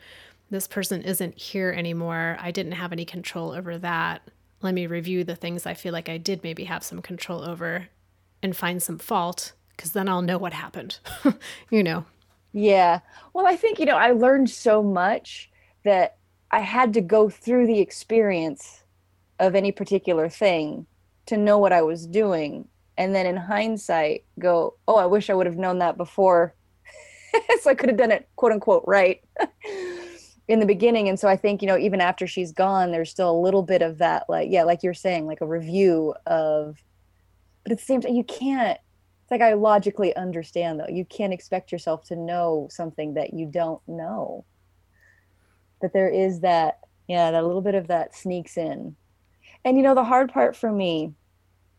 this 0.50 0.68
person 0.68 1.02
isn't 1.02 1.38
here 1.38 1.70
anymore. 1.70 2.36
I 2.40 2.50
didn't 2.50 2.72
have 2.72 2.92
any 2.92 3.04
control 3.04 3.52
over 3.52 3.78
that 3.78 4.22
let 4.66 4.74
me 4.74 4.86
review 4.86 5.24
the 5.24 5.36
things 5.36 5.64
i 5.64 5.72
feel 5.72 5.92
like 5.92 6.08
i 6.08 6.18
did 6.18 6.42
maybe 6.42 6.64
have 6.64 6.84
some 6.84 7.00
control 7.00 7.42
over 7.42 7.88
and 8.42 8.56
find 8.56 8.82
some 8.82 8.98
fault 8.98 9.52
because 9.76 9.92
then 9.92 10.08
i'll 10.08 10.22
know 10.22 10.38
what 10.38 10.52
happened 10.52 10.98
you 11.70 11.82
know 11.82 12.04
yeah 12.52 13.00
well 13.32 13.46
i 13.46 13.56
think 13.56 13.78
you 13.78 13.86
know 13.86 13.96
i 13.96 14.10
learned 14.10 14.50
so 14.50 14.82
much 14.82 15.50
that 15.84 16.16
I 16.50 16.60
had 16.60 16.94
to 16.94 17.00
go 17.00 17.28
through 17.28 17.66
the 17.66 17.80
experience 17.80 18.84
of 19.38 19.54
any 19.54 19.72
particular 19.72 20.28
thing 20.28 20.86
to 21.26 21.36
know 21.36 21.58
what 21.58 21.72
I 21.72 21.82
was 21.82 22.06
doing. 22.06 22.68
And 22.96 23.14
then 23.14 23.26
in 23.26 23.36
hindsight, 23.36 24.24
go, 24.38 24.74
oh, 24.88 24.96
I 24.96 25.06
wish 25.06 25.28
I 25.28 25.34
would 25.34 25.46
have 25.46 25.58
known 25.58 25.78
that 25.80 25.96
before. 25.96 26.54
so 27.60 27.70
I 27.70 27.74
could 27.74 27.88
have 27.88 27.98
done 27.98 28.12
it, 28.12 28.28
quote 28.36 28.52
unquote, 28.52 28.84
right 28.86 29.22
in 30.48 30.60
the 30.60 30.66
beginning. 30.66 31.08
And 31.08 31.18
so 31.18 31.28
I 31.28 31.36
think, 31.36 31.60
you 31.60 31.68
know, 31.68 31.78
even 31.78 32.00
after 32.00 32.26
she's 32.26 32.52
gone, 32.52 32.92
there's 32.92 33.10
still 33.10 33.30
a 33.30 33.40
little 33.40 33.62
bit 33.62 33.82
of 33.82 33.98
that, 33.98 34.24
like, 34.28 34.48
yeah, 34.50 34.62
like 34.62 34.82
you're 34.82 34.94
saying, 34.94 35.26
like 35.26 35.40
a 35.40 35.46
review 35.46 36.14
of, 36.26 36.82
but 37.64 37.72
at 37.72 37.78
the 37.78 37.84
same 37.84 38.00
time, 38.00 38.14
you 38.14 38.24
can't, 38.24 38.78
it's 39.22 39.30
like 39.30 39.40
I 39.40 39.54
logically 39.54 40.14
understand 40.14 40.78
though, 40.78 40.88
you 40.88 41.04
can't 41.04 41.32
expect 41.32 41.72
yourself 41.72 42.04
to 42.06 42.16
know 42.16 42.68
something 42.70 43.14
that 43.14 43.34
you 43.34 43.46
don't 43.46 43.82
know. 43.88 44.44
That 45.82 45.92
there 45.92 46.08
is 46.08 46.40
that 46.40 46.78
yeah 47.06 47.30
that 47.30 47.44
little 47.44 47.60
bit 47.60 47.74
of 47.74 47.88
that 47.88 48.14
sneaks 48.14 48.56
in. 48.56 48.96
And 49.64 49.76
you 49.76 49.82
know 49.82 49.94
the 49.94 50.04
hard 50.04 50.32
part 50.32 50.56
for 50.56 50.70
me 50.70 51.12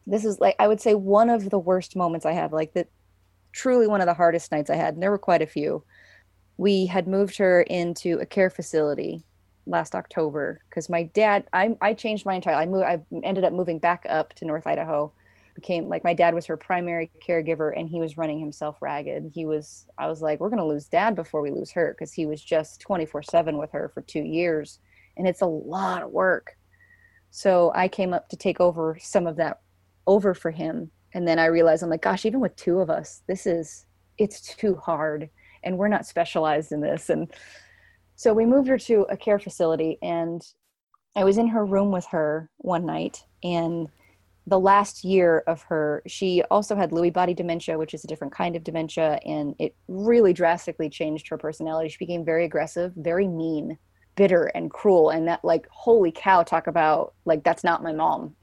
this 0.07 0.25
is 0.25 0.39
like 0.39 0.55
i 0.57 0.67
would 0.67 0.81
say 0.81 0.95
one 0.95 1.29
of 1.29 1.49
the 1.49 1.59
worst 1.59 1.95
moments 1.95 2.25
i 2.25 2.31
have 2.31 2.53
like 2.53 2.73
that 2.73 2.87
truly 3.51 3.85
one 3.85 4.01
of 4.01 4.07
the 4.07 4.13
hardest 4.13 4.51
nights 4.51 4.69
i 4.69 4.75
had 4.75 4.93
and 4.93 5.03
there 5.03 5.11
were 5.11 5.17
quite 5.17 5.41
a 5.41 5.47
few 5.47 5.83
we 6.57 6.85
had 6.85 7.07
moved 7.07 7.37
her 7.37 7.61
into 7.63 8.19
a 8.19 8.25
care 8.25 8.49
facility 8.49 9.23
last 9.65 9.95
october 9.95 10.59
because 10.69 10.89
my 10.89 11.03
dad 11.03 11.45
I, 11.53 11.75
I 11.81 11.93
changed 11.93 12.25
my 12.25 12.35
entire 12.35 12.55
i 12.55 12.65
moved 12.65 12.85
i 12.85 12.99
ended 13.23 13.43
up 13.43 13.53
moving 13.53 13.79
back 13.79 14.05
up 14.09 14.33
to 14.35 14.45
north 14.45 14.65
idaho 14.65 15.11
became 15.57 15.89
like 15.89 16.03
my 16.03 16.13
dad 16.13 16.35
was 16.35 16.45
her 16.45 16.55
primary 16.55 17.09
caregiver 17.27 17.73
and 17.75 17.89
he 17.89 17.99
was 17.99 18.15
running 18.15 18.39
himself 18.39 18.79
ragged. 18.79 19.31
He 19.33 19.45
was 19.45 19.87
I 19.97 20.07
was 20.07 20.21
like 20.21 20.39
we're 20.39 20.49
going 20.49 20.61
to 20.61 20.65
lose 20.65 20.85
dad 20.85 21.15
before 21.15 21.41
we 21.41 21.49
lose 21.49 21.71
her 21.71 21.95
because 21.97 22.13
he 22.13 22.27
was 22.27 22.41
just 22.43 22.79
24/7 22.87 23.59
with 23.59 23.71
her 23.71 23.89
for 23.89 24.03
2 24.03 24.19
years 24.19 24.79
and 25.17 25.27
it's 25.27 25.41
a 25.41 25.47
lot 25.47 26.03
of 26.03 26.11
work. 26.11 26.55
So 27.31 27.71
I 27.73 27.87
came 27.87 28.13
up 28.13 28.29
to 28.29 28.37
take 28.37 28.59
over 28.59 28.99
some 29.01 29.25
of 29.25 29.35
that 29.37 29.61
over 30.05 30.35
for 30.35 30.51
him 30.51 30.91
and 31.15 31.27
then 31.27 31.39
I 31.39 31.45
realized 31.45 31.81
I'm 31.81 31.89
like 31.89 32.03
gosh 32.03 32.25
even 32.25 32.39
with 32.39 32.55
two 32.55 32.79
of 32.79 32.91
us 32.91 33.23
this 33.27 33.47
is 33.47 33.87
it's 34.19 34.55
too 34.55 34.75
hard 34.75 35.27
and 35.63 35.77
we're 35.77 35.87
not 35.87 36.05
specialized 36.05 36.71
in 36.71 36.81
this 36.81 37.09
and 37.09 37.31
so 38.15 38.33
we 38.33 38.45
moved 38.45 38.67
her 38.67 38.77
to 38.77 39.05
a 39.09 39.17
care 39.17 39.39
facility 39.39 39.97
and 40.01 40.41
I 41.15 41.23
was 41.23 41.37
in 41.37 41.47
her 41.47 41.65
room 41.65 41.91
with 41.91 42.05
her 42.07 42.49
one 42.57 42.85
night 42.85 43.23
and 43.43 43.89
the 44.47 44.59
last 44.59 45.03
year 45.03 45.43
of 45.45 45.61
her, 45.63 46.01
she 46.07 46.41
also 46.49 46.73
had 46.73 46.91
Lewy 46.91 47.11
body 47.11 47.33
dementia, 47.33 47.77
which 47.77 47.93
is 47.93 48.05
a 48.05 48.07
different 48.07 48.33
kind 48.33 48.55
of 48.55 48.63
dementia, 48.63 49.19
and 49.25 49.53
it 49.59 49.75
really 49.89 50.31
drastically 50.31 50.89
changed 50.89 51.27
her 51.27 51.37
personality. 51.37 51.89
She 51.89 51.97
became 51.99 52.23
very 52.23 52.45
aggressive, 52.45 52.93
very 52.95 53.27
mean, 53.27 53.77
bitter, 54.15 54.45
and 54.55 54.71
cruel. 54.71 55.09
And 55.09 55.27
that, 55.27 55.43
like, 55.43 55.67
holy 55.69 56.13
cow, 56.13 56.43
talk 56.43 56.67
about, 56.67 57.13
like, 57.25 57.43
that's 57.43 57.65
not 57.65 57.83
my 57.83 57.91
mom. 57.91 58.37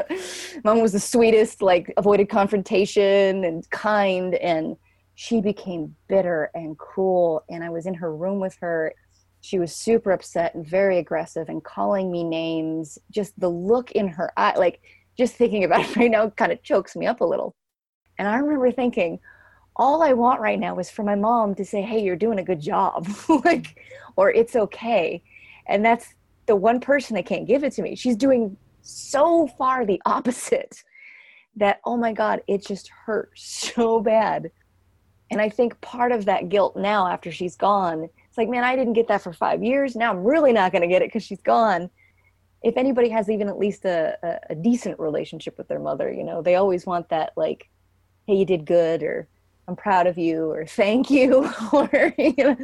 mom 0.64 0.82
was 0.82 0.92
the 0.92 1.00
sweetest, 1.00 1.62
like, 1.62 1.94
avoided 1.96 2.28
confrontation 2.28 3.42
and 3.44 3.68
kind, 3.70 4.34
and 4.34 4.76
she 5.20 5.40
became 5.40 5.96
bitter 6.06 6.48
and 6.54 6.78
cruel. 6.78 7.42
And 7.50 7.64
I 7.64 7.70
was 7.70 7.86
in 7.86 7.94
her 7.94 8.14
room 8.14 8.38
with 8.38 8.56
her. 8.60 8.94
She 9.40 9.58
was 9.58 9.74
super 9.74 10.12
upset 10.12 10.54
and 10.54 10.64
very 10.64 10.98
aggressive 10.98 11.48
and 11.48 11.64
calling 11.64 12.12
me 12.12 12.22
names. 12.22 13.00
Just 13.10 13.38
the 13.40 13.48
look 13.48 13.90
in 13.90 14.06
her 14.06 14.32
eye, 14.36 14.54
like, 14.56 14.80
just 15.16 15.34
thinking 15.34 15.64
about 15.64 15.80
it 15.80 15.96
right 15.96 16.08
now 16.08 16.30
kind 16.30 16.52
of 16.52 16.62
chokes 16.62 16.94
me 16.94 17.04
up 17.04 17.20
a 17.20 17.24
little. 17.24 17.56
And 18.16 18.28
I 18.28 18.36
remember 18.36 18.70
thinking, 18.70 19.18
all 19.74 20.04
I 20.04 20.12
want 20.12 20.40
right 20.40 20.58
now 20.58 20.78
is 20.78 20.88
for 20.88 21.02
my 21.02 21.16
mom 21.16 21.56
to 21.56 21.64
say, 21.64 21.82
"Hey, 21.82 22.00
you're 22.00 22.14
doing 22.14 22.38
a 22.38 22.44
good 22.44 22.60
job," 22.60 23.08
like, 23.44 23.76
or 24.14 24.30
"It's 24.30 24.54
okay," 24.54 25.20
and 25.66 25.84
that's 25.84 26.14
the 26.46 26.54
one 26.54 26.78
person 26.78 27.16
that 27.16 27.26
can't 27.26 27.46
give 27.46 27.64
it 27.64 27.72
to 27.72 27.82
me. 27.82 27.96
She's 27.96 28.16
doing 28.16 28.56
so 28.82 29.48
far 29.48 29.84
the 29.84 30.00
opposite 30.06 30.84
that 31.56 31.80
oh 31.84 31.96
my 31.96 32.12
god, 32.12 32.40
it 32.46 32.64
just 32.64 32.88
hurts 32.88 33.72
so 33.74 34.00
bad. 34.00 34.52
And 35.30 35.40
I 35.40 35.48
think 35.48 35.80
part 35.80 36.12
of 36.12 36.24
that 36.24 36.48
guilt 36.48 36.76
now, 36.76 37.06
after 37.06 37.30
she's 37.30 37.56
gone, 37.56 38.08
it's 38.28 38.38
like, 38.38 38.48
man, 38.48 38.64
I 38.64 38.76
didn't 38.76 38.94
get 38.94 39.08
that 39.08 39.22
for 39.22 39.32
five 39.32 39.62
years. 39.62 39.94
Now 39.94 40.10
I'm 40.10 40.24
really 40.24 40.52
not 40.52 40.72
going 40.72 40.82
to 40.82 40.88
get 40.88 41.02
it 41.02 41.08
because 41.08 41.22
she's 41.22 41.42
gone 41.42 41.90
if 42.62 42.76
anybody 42.76 43.08
has 43.08 43.28
even 43.28 43.48
at 43.48 43.58
least 43.58 43.84
a, 43.84 44.18
a, 44.22 44.52
a, 44.52 44.54
decent 44.54 44.98
relationship 44.98 45.56
with 45.56 45.68
their 45.68 45.78
mother, 45.78 46.12
you 46.12 46.24
know, 46.24 46.42
they 46.42 46.56
always 46.56 46.86
want 46.86 47.08
that 47.08 47.32
like, 47.36 47.68
hey, 48.26 48.34
you 48.34 48.44
did 48.44 48.66
good, 48.66 49.02
or 49.02 49.28
I'm 49.68 49.76
proud 49.76 50.06
of 50.06 50.18
you, 50.18 50.50
or 50.50 50.66
thank 50.66 51.10
you, 51.10 51.50
or 51.72 52.14
you 52.18 52.34
know, 52.36 52.56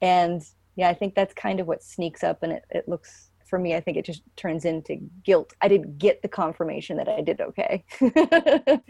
and 0.00 0.42
yeah, 0.76 0.88
I 0.88 0.94
think 0.94 1.14
that's 1.14 1.34
kind 1.34 1.60
of 1.60 1.66
what 1.66 1.82
sneaks 1.82 2.24
up, 2.24 2.42
and 2.42 2.52
it, 2.52 2.64
it 2.70 2.88
looks 2.88 3.30
for 3.46 3.58
me, 3.58 3.74
I 3.74 3.80
think 3.80 3.96
it 3.96 4.04
just 4.04 4.22
turns 4.36 4.64
into 4.64 4.96
guilt. 5.24 5.52
I 5.60 5.66
didn't 5.66 5.98
get 5.98 6.22
the 6.22 6.28
confirmation 6.28 6.96
that 6.98 7.08
I 7.08 7.20
did 7.20 7.40
okay. 7.40 7.84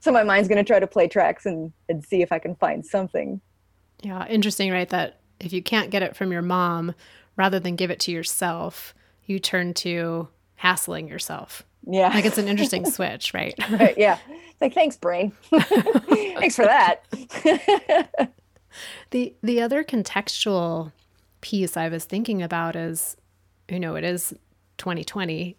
so 0.00 0.10
my 0.10 0.22
mind's 0.22 0.48
going 0.48 0.62
to 0.62 0.64
try 0.64 0.80
to 0.80 0.86
play 0.86 1.08
tracks 1.08 1.46
and, 1.46 1.72
and 1.88 2.04
see 2.04 2.22
if 2.22 2.32
I 2.32 2.38
can 2.38 2.54
find 2.56 2.84
something. 2.84 3.40
Yeah, 4.02 4.26
interesting, 4.26 4.72
right? 4.72 4.88
That 4.88 5.20
if 5.38 5.52
you 5.52 5.62
can't 5.62 5.90
get 5.90 6.02
it 6.02 6.16
from 6.16 6.32
your 6.32 6.42
mom, 6.42 6.94
rather 7.36 7.60
than 7.60 7.76
give 7.76 7.90
it 7.90 8.00
to 8.00 8.10
yourself, 8.10 8.94
you 9.24 9.38
turn 9.38 9.74
to 9.74 10.28
hassling 10.56 11.08
yourself. 11.08 11.62
Yeah. 11.86 12.08
Like 12.08 12.24
it's 12.24 12.38
an 12.38 12.48
interesting 12.48 12.90
switch, 12.90 13.32
right? 13.32 13.54
right? 13.70 13.96
Yeah. 13.96 14.18
It's 14.28 14.60
like, 14.60 14.74
thanks, 14.74 14.96
brain. 14.96 15.32
thanks 15.50 16.56
for 16.56 16.64
that. 16.64 17.04
the 19.10 19.34
the 19.42 19.60
other 19.62 19.82
contextual 19.84 20.92
piece 21.40 21.76
I 21.76 21.88
was 21.88 22.04
thinking 22.04 22.42
about 22.42 22.76
is, 22.76 23.16
you 23.68 23.80
know, 23.80 23.94
it 23.94 24.04
is 24.04 24.34
2020 24.78 25.56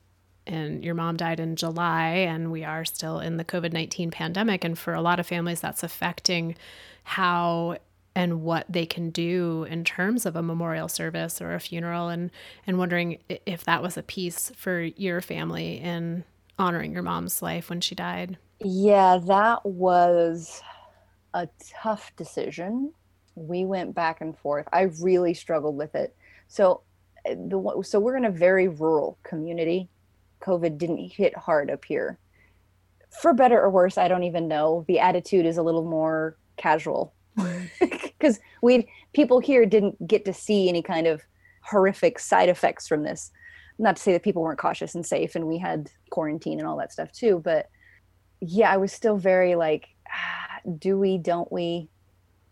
and 0.51 0.83
your 0.83 0.93
mom 0.93 1.17
died 1.17 1.39
in 1.39 1.55
July 1.55 2.09
and 2.09 2.51
we 2.51 2.63
are 2.63 2.83
still 2.83 3.19
in 3.19 3.37
the 3.37 3.45
COVID-19 3.45 4.11
pandemic 4.11 4.63
and 4.63 4.77
for 4.77 4.93
a 4.93 5.01
lot 5.01 5.19
of 5.19 5.25
families 5.25 5.61
that's 5.61 5.83
affecting 5.83 6.55
how 7.03 7.77
and 8.13 8.41
what 8.43 8.65
they 8.67 8.85
can 8.85 9.09
do 9.09 9.65
in 9.69 9.83
terms 9.83 10.25
of 10.25 10.35
a 10.35 10.43
memorial 10.43 10.89
service 10.89 11.41
or 11.41 11.53
a 11.53 11.59
funeral 11.59 12.09
and 12.09 12.29
and 12.67 12.77
wondering 12.77 13.17
if 13.45 13.63
that 13.63 13.81
was 13.81 13.95
a 13.97 14.03
piece 14.03 14.51
for 14.57 14.81
your 14.81 15.21
family 15.21 15.79
in 15.79 16.23
honoring 16.59 16.91
your 16.91 17.03
mom's 17.03 17.41
life 17.41 17.69
when 17.69 17.81
she 17.81 17.95
died. 17.95 18.37
Yeah, 18.59 19.17
that 19.25 19.65
was 19.65 20.61
a 21.33 21.47
tough 21.81 22.13
decision. 22.17 22.93
We 23.35 23.63
went 23.63 23.95
back 23.95 24.21
and 24.21 24.37
forth. 24.37 24.67
I 24.73 24.89
really 25.01 25.33
struggled 25.33 25.77
with 25.77 25.95
it. 25.95 26.15
So 26.47 26.81
eh, 27.25 27.35
the 27.35 27.81
so 27.83 27.99
we're 27.99 28.17
in 28.17 28.25
a 28.25 28.31
very 28.31 28.67
rural 28.67 29.17
community. 29.23 29.89
COVID 30.41 30.77
didn't 30.77 31.11
hit 31.11 31.37
hard 31.37 31.69
up 31.69 31.85
here. 31.85 32.19
For 33.21 33.33
better 33.33 33.59
or 33.61 33.69
worse, 33.69 33.97
I 33.97 34.07
don't 34.07 34.23
even 34.23 34.47
know. 34.47 34.85
The 34.87 34.99
attitude 34.99 35.45
is 35.45 35.57
a 35.57 35.63
little 35.63 35.83
more 35.83 36.37
casual 36.57 37.13
because 37.79 38.39
we 38.61 38.87
people 39.13 39.39
here 39.39 39.65
didn't 39.65 40.07
get 40.07 40.25
to 40.25 40.33
see 40.33 40.69
any 40.69 40.81
kind 40.81 41.07
of 41.07 41.21
horrific 41.63 42.19
side 42.19 42.49
effects 42.49 42.87
from 42.87 43.03
this 43.03 43.31
not 43.79 43.95
to 43.95 44.01
say 44.01 44.13
that 44.13 44.23
people 44.23 44.41
weren't 44.41 44.59
cautious 44.59 44.95
and 44.95 45.05
safe 45.05 45.35
and 45.35 45.47
we 45.47 45.57
had 45.57 45.89
quarantine 46.11 46.59
and 46.59 46.67
all 46.67 46.77
that 46.77 46.91
stuff 46.91 47.11
too 47.11 47.41
but 47.43 47.69
yeah 48.39 48.71
i 48.71 48.77
was 48.77 48.91
still 48.91 49.17
very 49.17 49.55
like 49.55 49.89
ah, 50.09 50.59
do 50.77 50.97
we 50.97 51.17
don't 51.17 51.51
we 51.51 51.89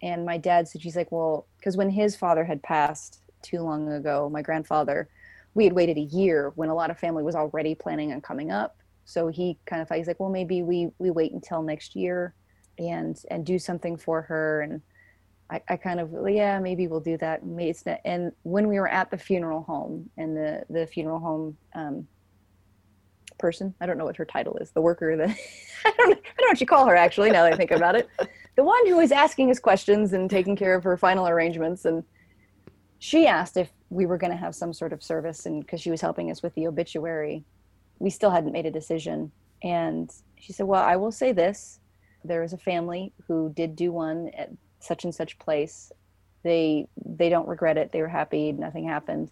and 0.01 0.25
my 0.25 0.37
dad 0.37 0.67
said 0.67 0.81
she's 0.81 0.95
like 0.95 1.11
well 1.11 1.47
because 1.57 1.77
when 1.77 1.89
his 1.89 2.15
father 2.15 2.43
had 2.43 2.61
passed 2.63 3.21
too 3.41 3.59
long 3.59 3.91
ago 3.91 4.29
my 4.31 4.41
grandfather 4.41 5.09
we 5.59 5.65
had 5.65 5.73
waited 5.73 5.97
a 5.97 6.01
year 6.15 6.53
when 6.55 6.69
a 6.69 6.73
lot 6.73 6.89
of 6.89 6.97
family 6.97 7.21
was 7.21 7.35
already 7.35 7.75
planning 7.75 8.13
on 8.13 8.21
coming 8.21 8.49
up. 8.49 8.77
So 9.03 9.27
he 9.27 9.59
kind 9.65 9.81
of 9.81 9.89
thought 9.89 9.97
he's 9.97 10.07
like, 10.07 10.17
well, 10.17 10.29
maybe 10.29 10.63
we 10.63 10.89
we 10.99 11.11
wait 11.11 11.33
until 11.33 11.61
next 11.61 11.97
year 11.97 12.33
and 12.77 13.21
and 13.29 13.45
do 13.45 13.59
something 13.59 13.97
for 13.97 14.21
her. 14.21 14.61
And 14.61 14.81
I, 15.49 15.61
I 15.67 15.75
kind 15.75 15.99
of 15.99 16.15
yeah, 16.29 16.59
maybe 16.59 16.87
we'll 16.87 17.01
do 17.01 17.17
that. 17.17 17.41
And 18.05 18.31
when 18.43 18.69
we 18.69 18.79
were 18.79 18.87
at 18.87 19.11
the 19.11 19.17
funeral 19.17 19.63
home 19.63 20.09
and 20.15 20.37
the 20.37 20.63
the 20.69 20.87
funeral 20.87 21.19
home 21.19 21.57
um, 21.75 22.07
person, 23.37 23.75
I 23.81 23.85
don't 23.85 23.97
know 23.97 24.05
what 24.05 24.15
her 24.15 24.25
title 24.25 24.55
is, 24.61 24.71
the 24.71 24.81
worker, 24.81 25.17
the 25.17 25.25
I 25.85 25.93
don't 25.97 26.11
I 26.11 26.13
don't 26.13 26.15
know 26.15 26.47
what 26.47 26.61
you 26.61 26.67
call 26.67 26.85
her 26.85 26.95
actually. 26.95 27.31
Now 27.31 27.43
that 27.43 27.53
I 27.53 27.57
think 27.57 27.71
about 27.71 27.95
it, 27.95 28.07
the 28.55 28.63
one 28.63 28.87
who 28.87 28.95
was 28.95 29.11
asking 29.11 29.51
us 29.51 29.59
questions 29.59 30.13
and 30.13 30.29
taking 30.29 30.55
care 30.55 30.73
of 30.73 30.85
her 30.85 30.95
final 30.95 31.27
arrangements 31.27 31.83
and 31.83 32.05
she 32.99 33.27
asked 33.27 33.57
if 33.57 33.69
we 33.89 34.05
were 34.05 34.17
going 34.17 34.31
to 34.31 34.37
have 34.37 34.55
some 34.55 34.73
sort 34.73 34.93
of 34.93 35.03
service 35.03 35.45
and 35.45 35.61
because 35.61 35.81
she 35.81 35.91
was 35.91 36.01
helping 36.01 36.29
us 36.31 36.43
with 36.43 36.53
the 36.55 36.67
obituary 36.67 37.43
we 37.99 38.09
still 38.09 38.31
hadn't 38.31 38.53
made 38.53 38.65
a 38.65 38.71
decision. 38.71 39.31
And 39.61 40.09
she 40.39 40.53
said 40.53 40.65
well 40.65 40.81
i 40.81 40.95
will 40.95 41.11
say 41.11 41.31
this. 41.31 41.79
There 42.23 42.43
is 42.43 42.53
a 42.53 42.57
family 42.57 43.13
who 43.27 43.53
did 43.55 43.75
do 43.75 43.91
one 43.91 44.29
at 44.37 44.49
such 44.79 45.03
and 45.03 45.13
such 45.13 45.37
place. 45.37 45.91
They 46.43 46.87
they 47.05 47.29
don't 47.29 47.47
regret 47.47 47.77
it. 47.77 47.91
They 47.91 48.01
were 48.01 48.07
happy. 48.07 48.51
Nothing 48.51 48.87
happened. 48.87 49.31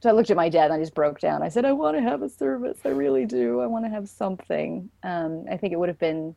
So 0.00 0.10
i 0.10 0.12
looked 0.12 0.30
at 0.30 0.36
my 0.36 0.48
dad 0.48 0.66
and 0.66 0.74
i 0.74 0.78
just 0.80 0.94
broke 0.94 1.20
down. 1.20 1.42
I 1.42 1.48
said 1.48 1.64
i 1.64 1.72
want 1.72 1.96
to 1.96 2.02
have 2.02 2.22
a 2.22 2.28
service. 2.28 2.78
I 2.84 2.88
really 2.88 3.24
do. 3.24 3.60
I 3.60 3.66
want 3.66 3.84
to 3.84 3.90
have 3.90 4.08
something. 4.08 4.90
Um, 5.02 5.46
i 5.50 5.56
think 5.56 5.72
it 5.72 5.78
would 5.78 5.88
have 5.88 5.98
been 5.98 6.34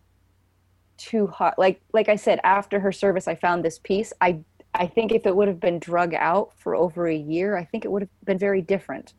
too 0.97 1.27
hot. 1.27 1.57
Like 1.57 1.81
like 1.93 2.09
i 2.09 2.15
said 2.15 2.39
after 2.43 2.79
her 2.79 2.91
service 2.91 3.27
i 3.27 3.35
found 3.35 3.65
this 3.65 3.79
piece. 3.79 4.13
I 4.21 4.41
I 4.77 4.87
think 4.87 5.11
if 5.11 5.25
it 5.25 5.35
would 5.35 5.47
have 5.47 5.59
been 5.59 5.79
drug 5.79 6.13
out 6.13 6.51
for 6.57 6.75
over 6.75 7.07
a 7.07 7.15
year, 7.15 7.57
I 7.57 7.65
think 7.65 7.85
it 7.85 7.91
would 7.91 8.01
have 8.03 8.09
been 8.25 8.37
very 8.37 8.61
different. 8.61 9.13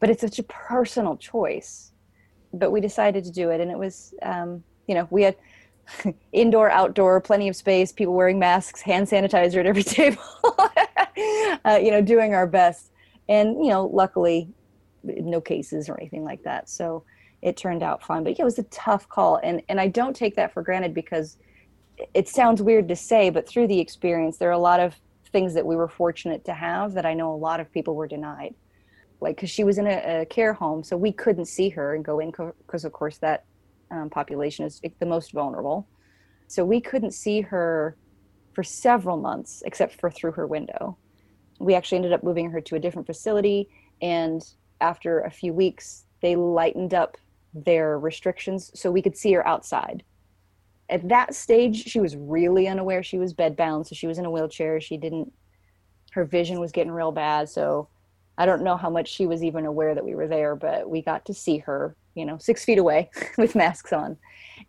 But 0.00 0.10
it's 0.10 0.20
such 0.20 0.38
a 0.38 0.42
personal 0.44 1.16
choice. 1.16 1.92
But 2.52 2.70
we 2.70 2.80
decided 2.80 3.24
to 3.24 3.30
do 3.30 3.50
it, 3.50 3.60
and 3.60 3.70
it 3.70 3.78
was, 3.78 4.14
um, 4.22 4.64
you 4.88 4.94
know, 4.94 5.06
we 5.10 5.22
had 5.22 5.36
indoor, 6.32 6.70
outdoor, 6.70 7.20
plenty 7.20 7.48
of 7.48 7.54
space, 7.54 7.92
people 7.92 8.14
wearing 8.14 8.38
masks, 8.38 8.80
hand 8.80 9.06
sanitizer 9.06 9.58
at 9.58 9.66
every 9.66 9.82
table, 9.98 10.22
uh, 11.64 11.78
you 11.80 11.90
know, 11.90 12.02
doing 12.02 12.34
our 12.34 12.46
best. 12.46 12.90
And, 13.28 13.64
you 13.64 13.70
know, 13.70 13.86
luckily, 13.86 14.48
no 15.04 15.40
cases 15.40 15.88
or 15.88 15.98
anything 16.00 16.24
like 16.24 16.42
that. 16.42 16.68
So 16.68 17.04
it 17.42 17.56
turned 17.56 17.82
out 17.82 18.02
fine. 18.02 18.24
But 18.24 18.38
yeah, 18.38 18.42
it 18.42 18.44
was 18.44 18.58
a 18.58 18.64
tough 18.64 19.08
call. 19.08 19.38
And, 19.42 19.62
and 19.68 19.80
I 19.80 19.86
don't 19.86 20.16
take 20.16 20.34
that 20.36 20.52
for 20.52 20.62
granted 20.62 20.94
because– 20.94 21.36
it 22.14 22.28
sounds 22.28 22.62
weird 22.62 22.88
to 22.88 22.96
say, 22.96 23.30
but 23.30 23.48
through 23.48 23.66
the 23.66 23.80
experience, 23.80 24.38
there 24.38 24.48
are 24.48 24.52
a 24.52 24.58
lot 24.58 24.80
of 24.80 24.94
things 25.32 25.54
that 25.54 25.66
we 25.66 25.76
were 25.76 25.88
fortunate 25.88 26.44
to 26.44 26.54
have 26.54 26.92
that 26.94 27.06
I 27.06 27.14
know 27.14 27.32
a 27.32 27.36
lot 27.36 27.60
of 27.60 27.72
people 27.72 27.94
were 27.94 28.08
denied. 28.08 28.54
Like, 29.20 29.36
because 29.36 29.50
she 29.50 29.64
was 29.64 29.78
in 29.78 29.86
a, 29.86 30.22
a, 30.22 30.26
care 30.26 30.54
home, 30.54 30.82
so 30.82 30.96
we 30.96 31.12
couldn't 31.12 31.44
see 31.44 31.68
her 31.70 31.94
and 31.94 32.04
go 32.04 32.20
in 32.20 32.32
because, 32.66 32.84
of 32.84 32.92
course, 32.92 33.18
that 33.18 33.44
um, 33.90 34.08
population 34.08 34.64
is 34.64 34.80
the 34.98 35.06
most 35.06 35.32
vulnerable. 35.32 35.86
So 36.46 36.64
we 36.64 36.80
couldn't 36.80 37.12
see 37.12 37.42
her 37.42 37.96
for 38.54 38.64
several 38.64 39.18
months, 39.18 39.62
except 39.66 40.00
for 40.00 40.10
through 40.10 40.32
her 40.32 40.46
window. 40.46 40.96
We 41.58 41.74
actually 41.74 41.96
ended 41.96 42.12
up 42.14 42.24
moving 42.24 42.50
her 42.50 42.60
to 42.62 42.76
a 42.76 42.78
different 42.78 43.06
facility, 43.06 43.68
and 44.00 44.42
after 44.80 45.20
a 45.20 45.30
few 45.30 45.52
weeks, 45.52 46.06
they 46.22 46.34
lightened 46.34 46.94
up 46.94 47.18
their 47.52 47.98
restrictions 47.98 48.70
so 48.74 48.90
we 48.90 49.02
could 49.02 49.16
see 49.16 49.32
her 49.32 49.46
outside 49.46 50.02
at 50.90 51.08
that 51.08 51.34
stage 51.34 51.84
she 51.84 52.00
was 52.00 52.16
really 52.16 52.68
unaware 52.68 53.02
she 53.02 53.18
was 53.18 53.32
bedbound 53.32 53.86
so 53.86 53.94
she 53.94 54.06
was 54.06 54.18
in 54.18 54.24
a 54.24 54.30
wheelchair. 54.30 54.80
She 54.80 54.96
didn't 54.96 55.32
her 56.12 56.24
vision 56.24 56.58
was 56.58 56.72
getting 56.72 56.92
real 56.92 57.12
bad 57.12 57.48
so 57.48 57.88
i 58.36 58.44
don't 58.44 58.62
know 58.62 58.76
how 58.76 58.90
much 58.90 59.08
she 59.08 59.26
was 59.26 59.44
even 59.44 59.64
aware 59.64 59.94
that 59.94 60.04
we 60.04 60.16
were 60.16 60.26
there 60.26 60.56
but 60.56 60.90
we 60.90 61.00
got 61.00 61.24
to 61.24 61.32
see 61.32 61.58
her 61.58 61.94
you 62.14 62.24
know 62.24 62.38
six 62.38 62.64
feet 62.64 62.78
away 62.78 63.10
with 63.38 63.54
masks 63.54 63.92
on. 63.92 64.16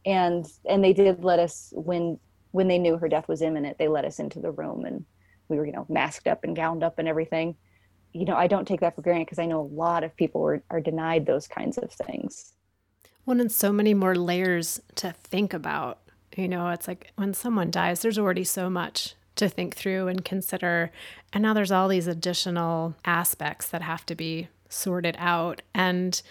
And 0.05 0.45
and 0.67 0.83
they 0.83 0.93
did 0.93 1.23
let 1.23 1.39
us 1.39 1.73
when 1.75 2.19
when 2.51 2.67
they 2.67 2.79
knew 2.79 2.97
her 2.97 3.07
death 3.07 3.27
was 3.27 3.41
imminent 3.41 3.77
they 3.77 3.87
let 3.87 4.05
us 4.05 4.19
into 4.19 4.39
the 4.39 4.51
room 4.51 4.85
and 4.85 5.05
we 5.47 5.57
were 5.57 5.65
you 5.65 5.71
know 5.71 5.85
masked 5.89 6.27
up 6.27 6.43
and 6.43 6.55
gowned 6.55 6.83
up 6.83 6.99
and 6.99 7.07
everything. 7.07 7.55
You 8.13 8.25
know 8.25 8.35
i 8.35 8.47
don't 8.47 8.67
take 8.67 8.81
that 8.81 8.95
for 8.95 9.01
granted 9.01 9.25
because 9.25 9.39
i 9.39 9.45
know 9.45 9.61
a 9.61 9.73
lot 9.75 10.03
of 10.03 10.15
people 10.15 10.43
are, 10.43 10.63
are 10.69 10.81
denied 10.81 11.25
those 11.25 11.47
kinds 11.47 11.77
of 11.77 11.91
things. 11.91 12.53
One 13.23 13.39
and 13.39 13.51
so 13.51 13.71
many 13.71 13.93
more 13.93 14.15
layers 14.15 14.81
to 14.95 15.11
think 15.11 15.53
about 15.53 15.99
you 16.35 16.47
know, 16.47 16.69
it's 16.69 16.87
like 16.87 17.11
when 17.15 17.33
someone 17.33 17.71
dies, 17.71 18.01
there's 18.01 18.19
already 18.19 18.43
so 18.43 18.69
much 18.69 19.15
to 19.35 19.49
think 19.49 19.75
through 19.75 20.07
and 20.07 20.23
consider. 20.23 20.91
And 21.33 21.41
now 21.41 21.53
there's 21.53 21.71
all 21.71 21.87
these 21.87 22.07
additional 22.07 22.95
aspects 23.05 23.67
that 23.69 23.81
have 23.81 24.05
to 24.07 24.15
be 24.15 24.47
sorted 24.69 25.15
out. 25.19 25.61
And 25.73 26.21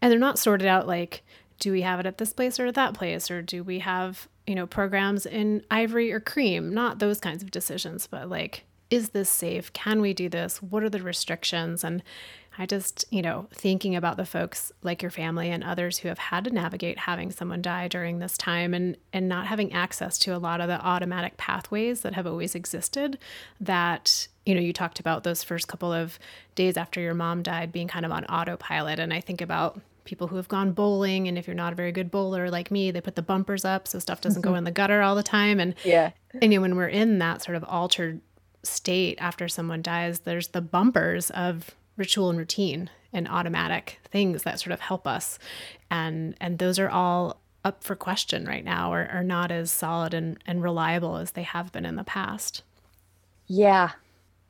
and 0.00 0.10
they're 0.10 0.18
not 0.18 0.38
sorted 0.38 0.66
out 0.66 0.86
like, 0.86 1.22
do 1.58 1.72
we 1.72 1.82
have 1.82 2.00
it 2.00 2.06
at 2.06 2.18
this 2.18 2.32
place 2.32 2.58
or 2.58 2.66
at 2.66 2.74
that 2.74 2.94
place? 2.94 3.30
Or 3.30 3.42
do 3.42 3.62
we 3.62 3.80
have, 3.80 4.28
you 4.46 4.54
know, 4.54 4.66
programs 4.66 5.26
in 5.26 5.62
ivory 5.70 6.10
or 6.10 6.20
cream? 6.20 6.72
Not 6.72 6.98
those 6.98 7.20
kinds 7.20 7.42
of 7.42 7.50
decisions, 7.50 8.06
but 8.06 8.28
like, 8.28 8.64
is 8.88 9.10
this 9.10 9.28
safe? 9.28 9.72
Can 9.72 10.00
we 10.00 10.14
do 10.14 10.28
this? 10.28 10.62
What 10.62 10.82
are 10.82 10.88
the 10.88 11.02
restrictions? 11.02 11.84
And 11.84 12.02
I 12.60 12.66
just, 12.66 13.06
you 13.08 13.22
know, 13.22 13.46
thinking 13.50 13.96
about 13.96 14.18
the 14.18 14.26
folks 14.26 14.70
like 14.82 15.00
your 15.00 15.10
family 15.10 15.48
and 15.48 15.64
others 15.64 15.96
who 15.96 16.08
have 16.08 16.18
had 16.18 16.44
to 16.44 16.50
navigate 16.50 16.98
having 16.98 17.30
someone 17.30 17.62
die 17.62 17.88
during 17.88 18.18
this 18.18 18.36
time 18.36 18.74
and 18.74 18.98
and 19.14 19.30
not 19.30 19.46
having 19.46 19.72
access 19.72 20.18
to 20.18 20.36
a 20.36 20.38
lot 20.38 20.60
of 20.60 20.68
the 20.68 20.78
automatic 20.78 21.38
pathways 21.38 22.02
that 22.02 22.12
have 22.12 22.26
always 22.26 22.54
existed 22.54 23.18
that 23.58 24.28
you 24.44 24.54
know, 24.54 24.60
you 24.60 24.74
talked 24.74 25.00
about 25.00 25.24
those 25.24 25.42
first 25.42 25.68
couple 25.68 25.90
of 25.90 26.18
days 26.54 26.76
after 26.76 27.00
your 27.00 27.14
mom 27.14 27.42
died 27.42 27.72
being 27.72 27.88
kind 27.88 28.04
of 28.04 28.12
on 28.12 28.26
autopilot. 28.26 28.98
And 28.98 29.14
I 29.14 29.20
think 29.22 29.40
about 29.40 29.80
people 30.04 30.26
who 30.26 30.36
have 30.36 30.48
gone 30.48 30.72
bowling 30.72 31.28
and 31.28 31.38
if 31.38 31.46
you're 31.46 31.54
not 31.54 31.72
a 31.72 31.76
very 31.76 31.92
good 31.92 32.10
bowler 32.10 32.50
like 32.50 32.70
me 32.70 32.90
they 32.90 33.00
put 33.00 33.14
the 33.14 33.22
bumpers 33.22 33.64
up 33.64 33.86
so 33.86 33.98
stuff 33.98 34.20
doesn't 34.20 34.42
go 34.42 34.50
mm-hmm. 34.50 34.58
in 34.58 34.64
the 34.64 34.70
gutter 34.70 35.00
all 35.00 35.14
the 35.14 35.22
time. 35.22 35.60
And 35.60 35.74
yeah. 35.82 36.10
and 36.42 36.52
you 36.52 36.58
know, 36.58 36.60
when 36.60 36.76
we're 36.76 36.88
in 36.88 37.20
that 37.20 37.40
sort 37.40 37.56
of 37.56 37.64
altered 37.64 38.20
state 38.62 39.16
after 39.18 39.48
someone 39.48 39.80
dies 39.80 40.20
there's 40.20 40.48
the 40.48 40.60
bumpers 40.60 41.30
of 41.30 41.74
ritual 42.00 42.30
and 42.30 42.38
routine 42.38 42.90
and 43.12 43.28
automatic 43.28 44.00
things 44.04 44.42
that 44.42 44.58
sort 44.58 44.72
of 44.72 44.80
help 44.80 45.06
us. 45.06 45.38
And 45.90 46.34
and 46.40 46.58
those 46.58 46.80
are 46.80 46.88
all 46.88 47.40
up 47.64 47.84
for 47.84 47.94
question 47.94 48.46
right 48.46 48.64
now 48.64 48.92
or 48.92 49.08
are 49.12 49.22
not 49.22 49.52
as 49.52 49.70
solid 49.70 50.14
and, 50.14 50.38
and 50.46 50.62
reliable 50.62 51.16
as 51.16 51.32
they 51.32 51.42
have 51.42 51.70
been 51.70 51.86
in 51.86 51.94
the 51.94 52.04
past. 52.04 52.62
Yeah. 53.46 53.92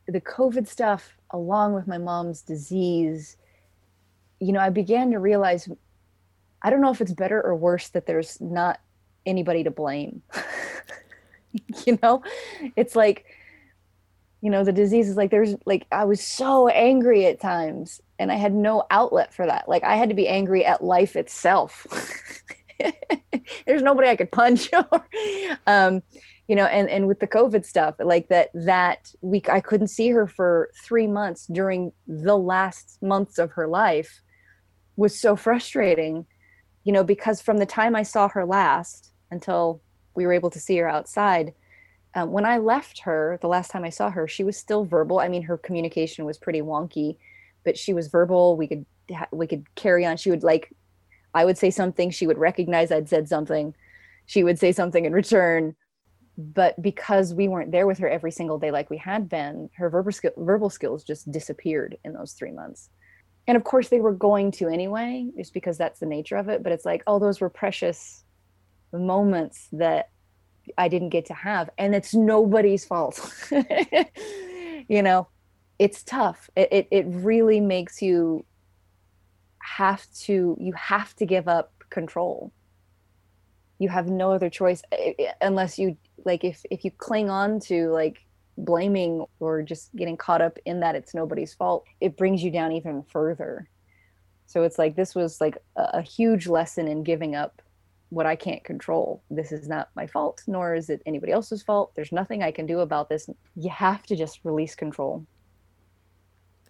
The 0.07 0.21
covid 0.21 0.67
stuff 0.67 1.17
along 1.31 1.75
with 1.75 1.87
my 1.87 1.99
mom's 1.99 2.43
disease 2.43 3.37
you 4.41 4.51
know 4.51 4.59
i 4.59 4.69
began 4.69 5.13
to 5.13 5.21
realize 5.21 5.69
i 6.63 6.71
don't 6.71 6.81
know 6.81 6.91
if 6.91 7.01
it's 7.01 7.13
better 7.13 7.41
or 7.41 7.55
worse 7.55 7.87
that 7.91 8.07
there's 8.07 8.41
not 8.41 8.81
anybody 9.27 9.65
to 9.65 9.71
blame. 9.71 10.23
You 11.85 11.99
know? 12.01 12.23
It's 12.77 12.95
like 12.95 13.25
you 14.41 14.51
know 14.51 14.65
the 14.65 14.73
disease 14.73 15.09
is 15.09 15.17
like 15.17 15.31
there's 15.31 15.55
like 15.67 15.87
i 15.93 16.05
was 16.05 16.21
so 16.21 16.69
angry 16.69 17.27
at 17.27 17.41
times 17.41 18.01
and 18.19 18.33
i 18.33 18.37
had 18.37 18.55
no 18.55 18.85
outlet 18.91 19.35
for 19.35 19.47
that. 19.47 19.69
Like 19.69 19.85
i 19.85 19.97
had 19.97 20.09
to 20.09 20.15
be 20.15 20.29
angry 20.29 20.65
at 20.65 20.83
life 20.83 21.17
itself. 21.17 21.87
There's 23.67 23.83
nobody 23.83 24.09
i 24.09 24.17
could 24.17 24.33
punch 24.33 24.71
or 24.93 25.07
um 25.67 26.03
you 26.49 26.57
know 26.57 26.65
and 26.65 26.89
and 26.89 27.07
with 27.07 27.21
the 27.21 27.27
covid 27.27 27.65
stuff 27.65 27.95
like 27.99 28.29
that 28.29 28.49
that 28.55 29.13
week 29.21 29.51
i 29.51 29.61
couldn't 29.61 29.89
see 29.89 30.09
her 30.09 30.27
for 30.27 30.71
3 30.83 31.07
months 31.07 31.47
during 31.47 31.93
the 32.07 32.37
last 32.37 32.99
months 33.03 33.39
of 33.39 33.53
her 33.53 33.69
life 33.69 34.23
was 34.97 35.19
so 35.19 35.37
frustrating 35.37 36.27
you 36.85 36.93
know 36.93 37.05
because 37.05 37.43
from 37.43 37.59
the 37.59 37.67
time 37.67 37.95
i 37.95 38.03
saw 38.03 38.29
her 38.29 38.47
last 38.47 39.13
until 39.31 39.83
we 40.15 40.25
were 40.27 40.33
able 40.33 40.51
to 40.51 40.59
see 40.59 40.77
her 40.79 40.89
outside 40.89 41.53
um, 42.15 42.33
when 42.33 42.45
I 42.45 42.59
left 42.59 43.01
her 43.01 43.39
the 43.41 43.49
last 43.49 43.71
time 43.71 43.85
I 43.85 43.91
saw 43.91 44.11
her, 44.11 44.27
she 44.27 44.45
was 44.45 44.57
still 44.57 44.85
verbal. 44.85 45.21
I 45.21 45.29
mean, 45.29 45.43
her 45.43 45.57
communication 45.57 46.25
was 46.25 46.39
pretty 46.39 46.61
wonky, 46.61 47.17
but 47.65 47.79
she 47.79 47.95
was 47.95 48.09
verbal. 48.09 48.57
We 48.57 48.67
could 48.67 48.87
we 49.33 49.47
could 49.47 49.67
carry 49.75 50.05
on. 50.07 50.17
She 50.17 50.31
would 50.31 50.43
like, 50.43 50.73
I 51.35 51.45
would 51.45 51.59
say 51.59 51.71
something, 51.71 52.11
she 52.11 52.27
would 52.27 52.39
recognize 52.39 52.91
I'd 52.91 53.09
said 53.09 53.29
something. 53.29 53.75
She 54.27 54.45
would 54.45 54.59
say 54.59 54.73
something 54.73 55.05
in 55.05 55.13
return. 55.13 55.75
But 56.39 56.81
because 56.81 57.35
we 57.35 57.49
weren't 57.49 57.73
there 57.73 57.87
with 57.87 57.99
her 57.99 58.09
every 58.09 58.31
single 58.31 58.59
day 58.59 58.71
like 58.71 58.89
we 58.89 58.97
had 58.97 59.29
been, 59.29 59.69
her 59.77 59.91
verbal 59.91 60.13
skill, 60.13 60.31
verbal 60.37 60.71
skills 60.71 61.05
just 61.05 61.31
disappeared 61.31 61.99
in 62.05 62.13
those 62.13 62.33
three 62.33 62.53
months. 62.53 62.89
And 63.47 63.57
of 63.57 63.65
course, 63.65 63.89
they 63.89 64.01
were 64.01 64.15
going 64.15 64.53
to 64.53 64.69
anyway, 64.69 65.29
just 65.37 65.53
because 65.53 65.77
that's 65.77 66.01
the 66.01 66.07
nature 66.07 66.37
of 66.37 66.49
it. 66.49 66.63
But 66.63 66.73
it's 66.73 66.85
like, 66.85 67.03
oh, 67.07 67.19
those 67.19 67.41
were 67.41 67.51
precious 67.51 68.25
moments 68.93 69.69
that 69.73 70.11
I 70.79 70.89
didn't 70.89 71.11
get 71.11 71.27
to 71.27 71.35
have. 71.35 71.71
And 71.79 71.95
it's 71.95 72.15
nobody's 72.15 72.85
fault. 72.85 73.21
you 74.89 75.03
know, 75.03 75.29
it's 75.79 76.03
tough. 76.03 76.51
It, 76.57 76.69
it, 76.73 76.89
it 76.91 77.07
really 77.09 77.61
makes 77.61 78.03
you 78.03 78.45
have 79.59 80.07
to, 80.23 80.57
you 80.61 80.73
have 80.75 81.15
to 81.17 81.27
give 81.27 81.49
up 81.49 81.73
control. 81.91 82.53
You 83.79 83.89
have 83.89 84.09
no 84.09 84.33
other 84.33 84.51
choice 84.51 84.83
eh, 84.93 85.13
eh, 85.19 85.33
unless 85.41 85.79
you 85.79 85.97
like, 86.25 86.45
if, 86.45 86.63
if 86.71 86.85
you 86.85 86.91
cling 86.91 87.31
on 87.31 87.61
to 87.61 87.89
like 87.91 88.19
blaming 88.59 89.25
or 89.39 89.63
just 89.63 89.95
getting 89.97 90.17
caught 90.17 90.43
up 90.43 90.59
in 90.67 90.81
that 90.81 90.95
it's 90.95 91.15
nobody's 91.15 91.55
fault, 91.55 91.87
it 92.01 92.17
brings 92.17 92.43
you 92.43 92.51
down 92.51 92.73
even 92.73 93.03
further. 93.05 93.69
So 94.47 94.65
it's 94.65 94.79
like 94.79 94.97
this 94.97 95.15
was 95.15 95.41
like 95.41 95.57
a, 95.77 95.83
a 95.95 96.03
huge 96.03 96.47
lesson 96.47 96.89
in 96.89 97.05
giving 97.05 97.35
up 97.35 97.63
what 98.11 98.27
I 98.27 98.37
can't 98.37 98.63
control. 98.63 99.23
This 99.31 99.53
is 99.53 99.69
not 99.69 99.89
my 99.95 100.07
fault, 100.07 100.43
nor 100.47 100.75
is 100.75 100.91
it 100.91 101.03
anybody 101.07 101.33
else's 101.33 101.63
fault. 101.63 101.93
There's 101.95 102.13
nothing 102.13 102.43
I 102.43 102.51
can 102.51 102.67
do 102.67 102.81
about 102.81 103.09
this. 103.09 103.31
You 103.57 103.71
have 103.71 104.05
to 104.07 104.17
just 104.17 104.41
release 104.45 104.75
control. 104.75 105.25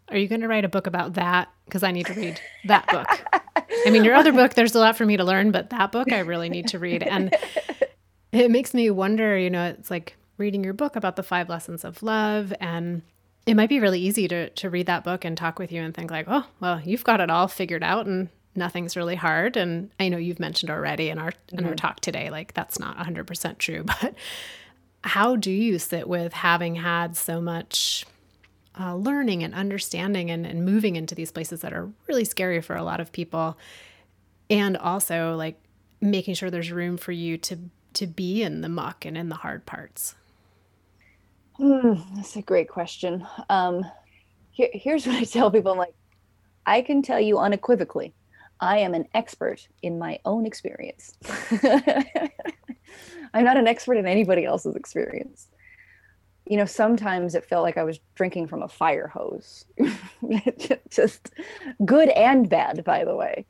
Are 0.09 0.17
you 0.17 0.29
going 0.29 0.43
to 0.43 0.49
write 0.49 0.65
a 0.65 0.69
book 0.69 0.87
about 0.87 1.15
that? 1.15 1.49
Because 1.65 1.83
I 1.83 1.93
need 1.93 2.07
to 2.07 2.15
read 2.15 2.41
that 2.67 2.87
book. 2.89 3.43
I 3.87 3.91
mean, 3.91 4.05
your 4.05 4.15
other 4.15 4.33
book, 4.33 4.55
there's 4.55 4.75
a 4.75 4.79
lot 4.79 4.97
for 4.97 5.07
me 5.07 5.17
to 5.17 5.25
learn, 5.25 5.51
but 5.51 5.71
that 5.71 5.93
book 5.93 6.13
I 6.13 6.21
really 6.21 6.49
need 6.49 6.69
to 6.69 6.79
read. 6.79 7.03
And 7.03 7.35
it 8.33 8.51
makes 8.51 8.75
me 8.75 8.91
wonder, 8.91 9.39
you 9.39 9.51
know, 9.51 9.67
it's 9.67 9.91
like 9.91 10.17
reading 10.37 10.65
your 10.65 10.73
book 10.73 10.97
about 10.97 11.17
the 11.17 11.23
five 11.23 11.49
lessons 11.49 11.85
of 11.85 12.03
love. 12.03 12.53
And 12.61 13.03
it 13.47 13.55
might 13.55 13.69
be 13.69 13.81
really 13.81 14.01
easy 14.01 14.29
to, 14.29 14.51
to 14.51 14.69
read 14.69 14.87
that 14.87 15.05
book 15.05 15.25
and 15.25 15.37
talk 15.37 15.59
with 15.59 15.73
you 15.73 15.81
and 15.81 15.95
think, 15.95 16.11
like, 16.11 16.27
oh, 16.29 16.47
well, 16.59 16.81
you've 16.85 17.05
got 17.05 17.21
it 17.21 17.31
all 17.31 17.49
figured 17.49 17.85
out 17.85 18.07
and 18.07 18.29
nothing's 18.55 18.97
really 18.97 19.17
hard. 19.17 19.57
And 19.57 19.91
I 19.99 20.09
know 20.09 20.19
you've 20.19 20.41
mentioned 20.41 20.71
already 20.71 21.09
in 21.09 21.19
our 21.19 21.33
in 21.51 21.59
mm-hmm. 21.59 21.69
our 21.69 21.75
talk 21.75 22.01
today, 22.01 22.31
like 22.31 22.55
that's 22.55 22.79
not 22.79 22.97
100% 22.97 23.59
true. 23.59 23.85
But 24.01 24.15
how 25.03 25.37
do 25.37 25.51
you 25.51 25.79
sit 25.79 26.09
with 26.09 26.33
having 26.33 26.75
had 26.75 27.17
so 27.17 27.41
much 27.41 28.05
uh, 28.79 28.95
learning 28.95 29.43
and 29.43 29.55
understanding 29.55 30.31
and, 30.31 30.47
and 30.47 30.65
moving 30.65 30.97
into 30.97 31.15
these 31.15 31.33
places 31.33 31.61
that 31.63 31.73
are 31.73 31.91
really 32.07 32.25
scary 32.25 32.61
for 32.61 32.77
a 32.77 32.83
lot 32.83 33.01
of 33.01 33.13
people 33.13 33.59
and 34.49 34.77
also 34.77 35.35
like 35.37 35.57
making 36.01 36.35
sure 36.35 36.51
there's 36.51 36.73
room 36.73 36.97
for 36.97 37.13
you 37.13 37.37
to 37.37 37.59
to 37.93 38.07
be 38.07 38.43
in 38.43 38.61
the 38.61 38.69
muck 38.69 39.05
and 39.05 39.19
in 39.19 39.29
the 39.29 39.35
hard 39.35 39.67
parts 39.67 40.15
mm, 41.59 42.03
that's 42.15 42.37
a 42.37 42.43
great 42.43 42.69
question 42.69 43.27
um, 43.49 43.85
here, 44.51 44.71
here's 44.73 45.07
what 45.07 45.17
i 45.17 45.25
tell 45.25 45.51
people 45.51 45.73
i'm 45.73 45.79
like 45.79 45.95
i 46.67 46.81
can 46.81 47.03
tell 47.03 47.21
you 47.21 47.39
unequivocally 47.39 48.15
i 48.61 48.79
am 48.79 48.95
an 48.95 49.07
expert 49.15 49.67
in 49.83 49.99
my 49.99 50.19
own 50.25 50.47
experience 50.47 51.17
i'm 53.33 53.45
not 53.45 53.57
an 53.57 53.67
expert 53.67 53.95
in 53.95 54.07
anybody 54.07 54.45
else's 54.45 54.77
experience 54.77 55.49
you 56.51 56.57
know, 56.57 56.65
sometimes 56.65 57.37
it 57.37 57.45
felt 57.45 57.63
like 57.63 57.77
I 57.77 57.85
was 57.85 58.01
drinking 58.17 58.49
from 58.49 58.65
a 58.65 58.69
fire 58.69 59.07
hose. 59.07 59.65
Just 60.91 61.31
good 61.85 62.09
and 62.09 62.49
bad, 62.49 62.83
by 62.83 63.05
the 63.05 63.15
way. 63.15 63.47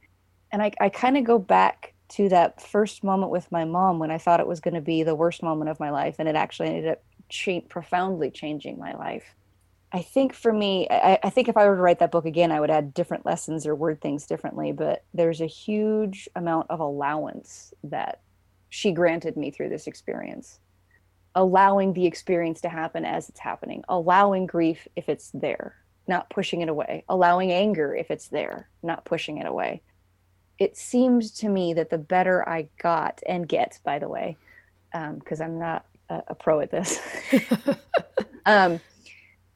And 0.53 0.61
I, 0.61 0.73
I 0.83 0.91
kind 0.91 1.17
of 1.17 1.25
go 1.25 1.39
back 1.39 1.95
to 2.11 2.29
that 2.29 2.61
first 2.61 3.03
moment 3.03 3.33
with 3.33 3.51
my 3.51 3.65
mom 3.65 3.99
when 4.01 4.11
I 4.11 4.19
thought 4.19 4.41
it 4.41 4.47
was 4.47 4.61
going 4.61 4.75
to 4.75 4.83
be 4.83 5.03
the 5.03 5.15
worst 5.15 5.43
moment 5.43 5.71
of 5.71 5.81
my 5.81 5.89
life. 5.89 6.17
And 6.19 6.29
it 6.29 6.35
actually 6.35 6.69
ended 6.69 6.89
up 6.89 7.03
cha- 7.31 7.61
profoundly 7.71 8.31
changing 8.31 8.79
my 8.79 8.93
life. 8.93 9.35
I 9.93 10.03
think 10.03 10.35
for 10.35 10.53
me, 10.53 10.87
I, 10.89 11.19
I, 11.23 11.31
think 11.31 11.49
if 11.49 11.57
I 11.57 11.67
were 11.67 11.75
to 11.75 11.83
write 11.83 11.99
that 11.99 12.13
book 12.13 12.25
again, 12.25 12.53
I 12.53 12.61
would 12.61 12.71
add 12.71 12.95
different 12.95 13.27
lessons 13.27 13.67
or 13.67 13.75
word 13.75 14.01
things 14.01 14.27
differently. 14.27 14.71
But 14.71 15.05
there's 15.15 15.41
a 15.41 15.47
huge 15.47 16.29
amount 16.37 16.71
of 16.71 16.79
allowance 16.79 17.75
that 17.85 18.21
she 18.69 18.93
granted 18.93 19.37
me 19.37 19.51
through 19.51 19.71
this 19.71 19.89
experience 19.89 20.61
allowing 21.35 21.93
the 21.93 22.07
experience 22.07 22.61
to 22.63 22.69
happen 22.69 23.05
as 23.05 23.29
it's 23.29 23.41
happening, 23.41 23.85
allowing 23.89 24.47
grief 24.47 24.87
if 24.97 25.09
it's 25.09 25.31
there, 25.33 25.77
not 26.09 26.31
pushing 26.31 26.61
it 26.61 26.69
away, 26.69 27.05
allowing 27.09 27.53
anger 27.53 27.95
if 27.95 28.11
it's 28.11 28.29
there, 28.29 28.69
not 28.83 29.05
pushing 29.05 29.39
it 29.39 29.47
away. 29.47 29.83
It 30.59 30.77
seems 30.77 31.31
to 31.39 31.49
me 31.49 31.73
that 31.75 31.91
the 31.91 31.99
better 31.99 32.47
I 32.49 32.69
got 32.83 33.21
and 33.27 33.49
get, 33.49 33.79
by 33.85 33.99
the 33.99 34.09
way, 34.09 34.37
because 34.93 35.41
um, 35.41 35.47
I'm 35.47 35.59
not 35.59 35.87
a, 36.09 36.23
a, 36.29 36.35
pro 36.35 36.61
at 36.61 36.71
this, 36.71 37.01
um, 38.47 38.81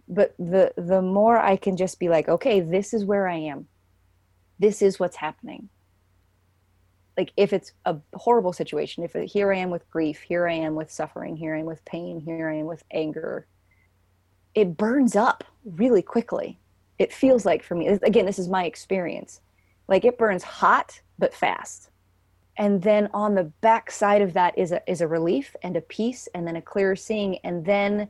but 0.08 0.34
the 0.38 0.72
the 0.76 1.02
more 1.02 1.38
I 1.38 1.56
can 1.56 1.76
just 1.76 1.98
be 1.98 2.08
like, 2.08 2.28
okay, 2.28 2.60
this 2.60 2.94
is 2.94 3.04
where 3.04 3.28
I 3.28 3.36
am, 3.36 3.66
this 4.58 4.82
is 4.82 5.00
what's 5.00 5.16
happening. 5.16 5.68
Like 7.16 7.32
if 7.36 7.52
it's 7.52 7.72
a 7.84 7.96
horrible 8.14 8.52
situation 8.52 9.04
if 9.04 9.14
it, 9.14 9.30
here 9.30 9.52
i 9.52 9.56
am 9.56 9.70
with 9.70 9.88
grief 9.88 10.20
here 10.20 10.48
i 10.48 10.52
am 10.52 10.74
with 10.74 10.90
suffering 10.90 11.36
here 11.36 11.54
i 11.54 11.60
am 11.60 11.64
with 11.64 11.84
pain 11.84 12.18
here 12.18 12.50
i 12.50 12.56
am 12.56 12.66
with 12.66 12.82
anger 12.90 13.46
it 14.54 14.76
burns 14.76 15.16
up 15.16 15.44
really 15.64 16.02
quickly. 16.02 16.58
It 16.98 17.12
feels 17.12 17.44
like 17.44 17.62
for 17.62 17.74
me 17.74 17.88
again 17.88 18.26
this 18.26 18.38
is 18.38 18.48
my 18.48 18.64
experience. 18.64 19.40
Like 19.88 20.04
it 20.04 20.18
burns 20.18 20.42
hot 20.42 21.00
but 21.18 21.34
fast. 21.34 21.90
And 22.56 22.80
then 22.80 23.08
on 23.12 23.34
the 23.34 23.44
back 23.44 23.90
side 23.90 24.22
of 24.22 24.32
that 24.34 24.56
is 24.56 24.70
a 24.72 24.80
is 24.90 25.00
a 25.00 25.08
relief 25.08 25.56
and 25.62 25.76
a 25.76 25.80
peace 25.80 26.28
and 26.34 26.46
then 26.46 26.56
a 26.56 26.62
clearer 26.62 26.94
seeing. 26.94 27.38
And 27.38 27.64
then 27.64 28.08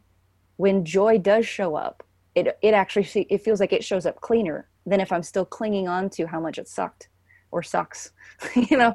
when 0.57 0.85
joy 0.85 1.19
does 1.19 1.47
show 1.47 1.75
up 1.75 2.03
it 2.35 2.59
it 2.63 2.75
actually 2.75 3.27
it 3.31 3.43
feels 3.43 3.61
like 3.61 3.73
it 3.73 3.85
shows 3.85 4.07
up 4.07 4.21
cleaner 4.21 4.69
than 4.87 5.01
if 5.01 5.13
i'm 5.13 5.23
still 5.23 5.45
clinging 5.45 5.89
on 5.89 6.11
to 6.11 6.27
how 6.27 6.41
much 6.41 6.59
it 6.59 6.69
sucked 6.69 7.09
or 7.51 7.63
sucks 7.63 8.13
you 8.55 8.77
know? 8.77 8.95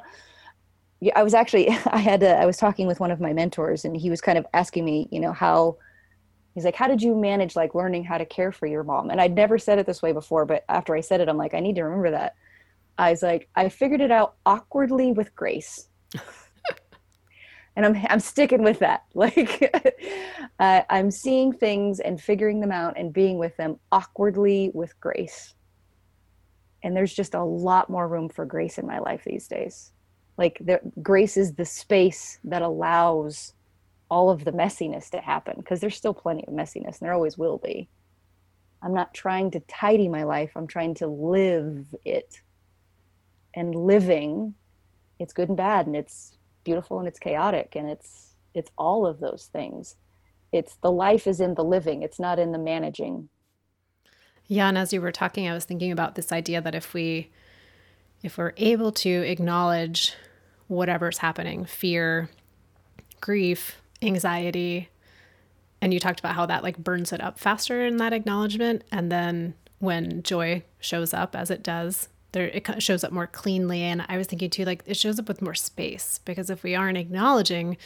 Yeah, 1.01 1.17
i 1.17 1.23
was 1.23 1.33
actually 1.33 1.69
i 1.87 1.99
had 1.99 2.23
a, 2.23 2.37
i 2.37 2.45
was 2.45 2.57
talking 2.57 2.87
with 2.87 2.99
one 2.99 3.11
of 3.11 3.21
my 3.21 3.33
mentors 3.33 3.85
and 3.85 3.95
he 3.95 4.09
was 4.09 4.21
kind 4.21 4.37
of 4.37 4.45
asking 4.53 4.85
me 4.85 5.07
you 5.11 5.19
know 5.19 5.33
how 5.33 5.77
he's 6.53 6.65
like 6.65 6.75
how 6.75 6.87
did 6.87 7.01
you 7.01 7.15
manage 7.15 7.55
like 7.55 7.75
learning 7.75 8.03
how 8.03 8.17
to 8.17 8.25
care 8.25 8.51
for 8.51 8.65
your 8.65 8.83
mom? 8.83 9.09
And 9.09 9.21
i'd 9.21 9.35
never 9.35 9.57
said 9.57 9.79
it 9.79 9.85
this 9.85 10.01
way 10.01 10.11
before 10.11 10.45
but 10.45 10.65
after 10.67 10.95
i 10.95 11.01
said 11.01 11.21
it 11.21 11.29
i'm 11.29 11.37
like 11.37 11.53
i 11.53 11.59
need 11.59 11.75
to 11.75 11.83
remember 11.83 12.11
that. 12.11 12.35
I 12.97 13.11
was 13.11 13.23
like 13.23 13.47
i 13.55 13.69
figured 13.69 14.01
it 14.01 14.11
out 14.11 14.35
awkwardly 14.45 15.13
with 15.13 15.35
grace 15.35 15.87
and 17.79 17.85
i'm 17.85 18.05
i'm 18.09 18.19
sticking 18.19 18.61
with 18.61 18.79
that. 18.79 19.05
Like 19.15 19.73
uh, 20.59 20.81
i'm 20.89 21.11
seeing 21.11 21.53
things 21.53 21.99
and 22.01 22.19
figuring 22.19 22.59
them 22.59 22.71
out 22.71 22.95
and 22.97 23.13
being 23.13 23.37
with 23.37 23.55
them 23.57 23.79
awkwardly 23.91 24.71
with 24.73 24.99
grace. 24.99 25.53
And 26.83 26.95
there's 26.95 27.13
just 27.13 27.33
a 27.33 27.43
lot 27.43 27.89
more 27.89 28.07
room 28.07 28.29
for 28.29 28.45
grace 28.45 28.77
in 28.77 28.87
my 28.87 28.99
life 28.99 29.23
these 29.25 29.47
days. 29.47 29.91
Like 30.37 30.57
the, 30.61 30.79
grace 31.01 31.35
is 31.35 31.53
the 31.53 31.65
space 31.65 32.39
that 32.45 32.61
allows 32.61 33.53
all 34.09 34.29
of 34.29 34.45
the 34.45 34.51
messiness 34.51 35.09
to 35.11 35.19
happen 35.19 35.55
because 35.57 35.81
there's 35.81 35.95
still 35.95 36.13
plenty 36.13 36.45
of 36.47 36.53
messiness 36.53 36.99
and 36.99 37.01
there 37.01 37.13
always 37.13 37.37
will 37.37 37.57
be. 37.57 37.89
I'm 38.81 38.93
not 38.93 39.13
trying 39.13 39.51
to 39.51 39.59
tidy 39.61 40.07
my 40.07 40.23
life 40.23 40.51
i'm 40.55 40.67
trying 40.67 40.95
to 40.95 41.07
live 41.07 41.85
it. 42.03 42.41
And 43.53 43.73
living 43.73 44.55
it's 45.17 45.33
good 45.33 45.49
and 45.49 45.57
bad 45.57 45.87
and 45.87 45.95
it's 45.95 46.38
beautiful 46.69 46.99
and 46.99 47.07
it's 47.07 47.17
chaotic 47.17 47.75
and 47.75 47.89
it's 47.89 48.35
it's 48.53 48.69
all 48.77 49.07
of 49.07 49.19
those 49.19 49.49
things. 49.51 49.95
It's 50.51 50.75
the 50.83 50.91
life 50.91 51.25
is 51.25 51.39
in 51.39 51.55
the 51.55 51.63
living. 51.63 52.03
It's 52.03 52.19
not 52.19 52.37
in 52.37 52.51
the 52.51 52.59
managing. 52.59 53.29
Yeah, 54.45 54.69
and 54.69 54.77
as 54.77 54.93
you 54.93 55.01
were 55.01 55.11
talking, 55.11 55.47
I 55.47 55.53
was 55.53 55.65
thinking 55.65 55.91
about 55.91 56.13
this 56.13 56.31
idea 56.31 56.61
that 56.61 56.75
if 56.75 56.93
we 56.93 57.31
if 58.21 58.37
we're 58.37 58.53
able 58.57 58.91
to 58.91 59.09
acknowledge 59.09 60.13
whatever's 60.67 61.19
happening, 61.19 61.65
fear, 61.65 62.29
grief, 63.19 63.81
anxiety, 64.03 64.89
and 65.81 65.91
you 65.91 65.99
talked 65.99 66.19
about 66.19 66.35
how 66.35 66.45
that 66.45 66.61
like 66.61 66.77
burns 66.77 67.11
it 67.11 67.21
up 67.21 67.39
faster 67.39 67.83
in 67.83 67.97
that 67.97 68.13
acknowledgement 68.13 68.83
and 68.91 69.11
then 69.11 69.55
when 69.79 70.21
joy 70.21 70.61
shows 70.79 71.15
up 71.15 71.35
as 71.35 71.49
it 71.49 71.63
does 71.63 72.09
there 72.31 72.47
it 72.47 72.81
shows 72.81 73.03
up 73.03 73.11
more 73.11 73.27
cleanly. 73.27 73.81
And 73.81 74.05
i 74.07 74.17
was 74.17 74.27
thinking 74.27 74.49
too 74.49 74.65
like 74.65 74.83
it 74.85 74.97
shows 74.97 75.19
up 75.19 75.27
with 75.27 75.41
more 75.41 75.55
space 75.55 76.19
because 76.25 76.49
if 76.49 76.63
we 76.63 76.75
aren't 76.75 76.97
acknowledging 76.97 77.77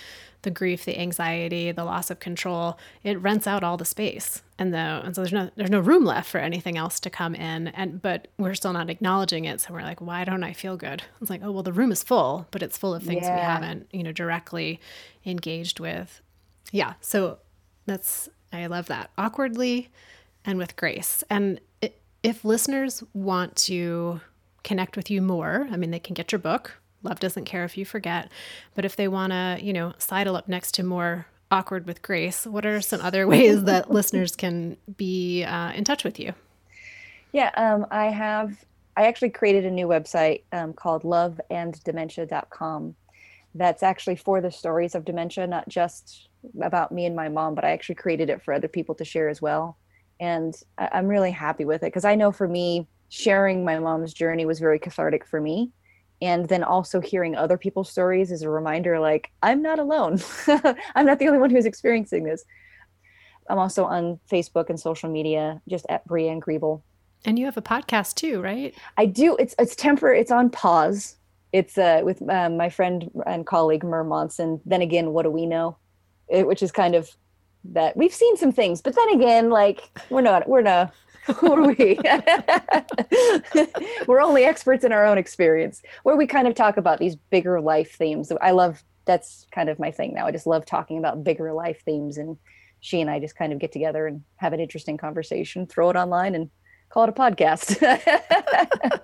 the 0.42 0.52
grief 0.52 0.84
the 0.84 1.00
anxiety 1.00 1.72
the 1.72 1.86
loss 1.86 2.12
of 2.12 2.20
control 2.20 2.78
it 3.04 3.20
rents 3.20 3.48
out 3.48 3.64
all 3.64 3.78
the 3.78 3.86
space. 3.86 4.42
And 4.60 4.74
the 4.74 4.78
and 4.78 5.16
so 5.16 5.22
there's 5.22 5.34
no 5.34 5.50
there's 5.56 5.70
no 5.70 5.80
room 5.80 6.06
left 6.06 6.30
for 6.30 6.40
anything 6.40 6.78
else 6.78 7.00
to 7.02 7.10
come 7.10 7.36
in. 7.36 7.70
And 7.70 8.02
but 8.02 8.28
we're 8.38 8.54
still 8.54 8.74
not 8.74 8.90
acknowledging 8.90 9.46
it. 9.46 9.62
So 9.62 9.74
we're 9.74 9.82
like 9.82 10.02
why 10.02 10.24
don't 10.24 10.44
i 10.44 10.54
feel 10.54 10.78
good? 10.78 11.04
It's 11.22 11.30
like 11.30 11.42
oh 11.44 11.52
well 11.52 11.64
the 11.64 11.74
room 11.74 11.92
is 11.92 12.04
full 12.04 12.48
but 12.52 12.62
it's 12.62 12.78
full 12.78 12.94
of 12.94 13.04
things 13.04 13.24
yeah. 13.24 13.36
we 13.36 13.42
haven't 13.42 13.88
you 13.92 14.04
know 14.04 14.12
directly 14.12 14.80
engaged 15.26 15.80
with. 15.80 16.22
Yeah. 16.72 16.94
So 17.02 17.40
that's 17.86 18.30
i 18.52 18.68
love 18.68 18.88
that. 18.88 19.12
Awkwardly 19.18 19.90
and 20.46 20.58
with 20.58 20.76
grace. 20.76 21.24
And 21.30 21.60
it, 21.82 22.02
if 22.22 22.46
listeners 22.46 23.04
want 23.14 23.56
to 23.56 24.22
connect 24.64 24.96
with 24.96 25.10
you 25.10 25.22
more, 25.22 25.68
I 25.72 25.78
mean, 25.78 25.92
they 25.92 26.00
can 26.00 26.14
get 26.14 26.32
your 26.32 26.40
book. 26.40 26.78
Love 27.04 27.20
doesn't 27.20 27.46
care 27.46 27.66
if 27.66 27.78
you 27.78 27.86
forget. 27.86 28.32
But 28.76 28.86
if 28.86 28.96
they 28.96 29.08
want 29.08 29.34
to, 29.34 29.60
you 29.62 29.74
know, 29.74 29.94
sidle 29.98 30.36
up 30.36 30.48
next 30.48 30.74
to 30.76 30.84
more 30.84 31.28
awkward 31.52 31.86
with 31.86 32.02
grace, 32.02 32.46
what 32.48 32.66
are 32.66 32.82
some 32.82 33.02
other 33.02 33.28
ways 33.34 33.64
that 33.66 33.92
listeners 33.92 34.36
can 34.36 34.78
be 34.98 35.44
uh, 35.44 35.72
in 35.74 35.84
touch 35.84 36.04
with 36.04 36.20
you? 36.20 36.34
Yeah, 37.32 37.52
um, 37.58 37.86
I 37.92 38.06
have. 38.06 38.64
I 38.96 39.08
actually 39.08 39.32
created 39.32 39.66
a 39.66 39.72
new 39.72 39.88
website 39.88 40.44
um, 40.52 40.74
called 40.74 41.04
loveanddementia.com. 41.04 42.96
That's 43.56 43.84
actually 43.84 44.16
for 44.16 44.40
the 44.40 44.52
stories 44.52 44.96
of 44.96 45.04
dementia, 45.04 45.48
not 45.48 45.68
just 45.68 46.30
about 46.62 46.92
me 46.92 47.06
and 47.06 47.16
my 47.16 47.30
mom, 47.30 47.56
but 47.56 47.66
I 47.66 47.72
actually 47.72 47.96
created 47.96 48.30
it 48.30 48.42
for 48.42 48.54
other 48.54 48.68
people 48.68 48.96
to 48.96 49.06
share 49.06 49.30
as 49.30 49.42
well. 49.42 49.78
And 50.20 50.56
I'm 50.78 51.08
really 51.08 51.32
happy 51.32 51.66
with 51.66 51.84
it 51.84 51.88
because 51.88 52.06
I 52.06 52.16
know 52.16 52.32
for 52.32 52.48
me, 52.48 52.88
sharing 53.14 53.64
my 53.64 53.78
mom's 53.78 54.14
journey 54.14 54.46
was 54.46 54.60
very 54.60 54.80
cathartic 54.80 55.26
for 55.26 55.40
me 55.40 55.72
and 56.22 56.48
then 56.48 56.64
also 56.64 57.00
hearing 57.00 57.36
other 57.36 57.58
people's 57.58 57.92
stories 57.92 58.32
is 58.32 58.42
a 58.42 58.50
reminder 58.50 59.00
like 59.00 59.30
i'm 59.44 59.62
not 59.62 59.78
alone 59.78 60.20
i'm 60.96 61.06
not 61.06 61.20
the 61.20 61.28
only 61.28 61.40
one 61.40 61.50
who's 61.50 61.66
experiencing 61.66 62.24
this 62.24 62.44
I'm 63.50 63.60
also 63.60 63.86
on 63.86 64.20
Facebook 64.32 64.70
and 64.70 64.80
social 64.80 65.10
media, 65.10 65.62
just 65.68 65.86
at 65.90 66.08
Brianne 66.08 66.40
Griebel. 66.40 66.82
And 67.26 67.40
you 67.40 67.46
have 67.46 67.58
a 67.58 67.62
podcast 67.62 68.16
too, 68.16 68.42
right? 68.42 68.74
I 68.98 69.06
do. 69.06 69.36
It's 69.38 69.56
it's 69.58 69.76
temporary. 69.76 70.20
It's 70.20 70.32
on 70.32 70.50
pause. 70.50 71.16
It's 71.54 71.78
uh, 71.78 72.02
with 72.04 72.28
um, 72.30 72.58
my 72.58 72.70
friend 72.70 73.10
and 73.26 73.46
colleague 73.46 73.84
Mer 73.84 74.04
Monson. 74.04 74.60
Then 74.66 74.82
again, 74.82 75.12
what 75.12 75.24
do 75.24 75.30
we 75.30 75.46
know? 75.46 75.78
It, 76.28 76.48
which 76.48 76.64
is 76.64 76.72
kind 76.72 76.96
of 76.96 77.10
that 77.66 77.96
we've 77.96 78.14
seen 78.14 78.36
some 78.36 78.52
things, 78.52 78.82
but 78.82 78.96
then 78.96 79.10
again, 79.10 79.50
like 79.50 79.90
we're 80.10 80.22
not. 80.22 80.50
We're 80.50 80.62
not. 80.62 80.94
Who 81.36 81.54
are 81.54 81.74
we? 81.74 81.98
we're 84.08 84.22
only 84.22 84.44
experts 84.44 84.84
in 84.84 84.92
our 84.92 85.06
own 85.06 85.18
experience. 85.18 85.82
Where 86.04 86.18
we 86.18 86.28
kind 86.28 86.48
of 86.48 86.56
talk 86.56 86.78
about 86.78 87.00
these 87.00 87.16
bigger 87.16 87.62
life 87.62 87.96
themes. 87.96 88.32
I 88.42 88.52
love. 88.52 88.84
That's 89.06 89.48
kind 89.52 89.70
of 89.70 89.80
my 89.80 89.92
thing 89.92 90.14
now. 90.14 90.28
I 90.28 90.32
just 90.32 90.48
love 90.48 90.66
talking 90.66 90.98
about 90.98 91.26
bigger 91.26 91.52
life 91.52 91.82
themes 91.84 92.18
and 92.18 92.38
she 92.80 93.00
and 93.00 93.10
I 93.10 93.20
just 93.20 93.38
kind 93.38 93.54
of 93.54 93.60
get 93.60 93.72
together 93.72 94.08
and 94.08 94.24
have 94.38 94.52
an 94.52 94.60
interesting 94.60 94.98
conversation, 94.98 95.66
throw 95.66 95.90
it 95.90 95.96
online, 95.96 96.36
and 96.36 96.50
call 96.90 97.06
it 97.06 97.10
a 97.10 97.14
podcast. 97.14 97.78
I 97.82 99.00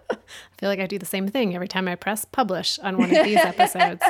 feel 0.57 0.69
like 0.69 0.79
I 0.79 0.85
do 0.85 0.99
the 0.99 1.05
same 1.05 1.29
thing 1.29 1.55
every 1.55 1.69
time 1.69 1.87
I 1.87 1.95
press 1.95 2.25
publish 2.25 2.77
on 2.79 2.97
one 2.97 3.15
of 3.15 3.23
these 3.23 3.37
episodes. 3.37 4.01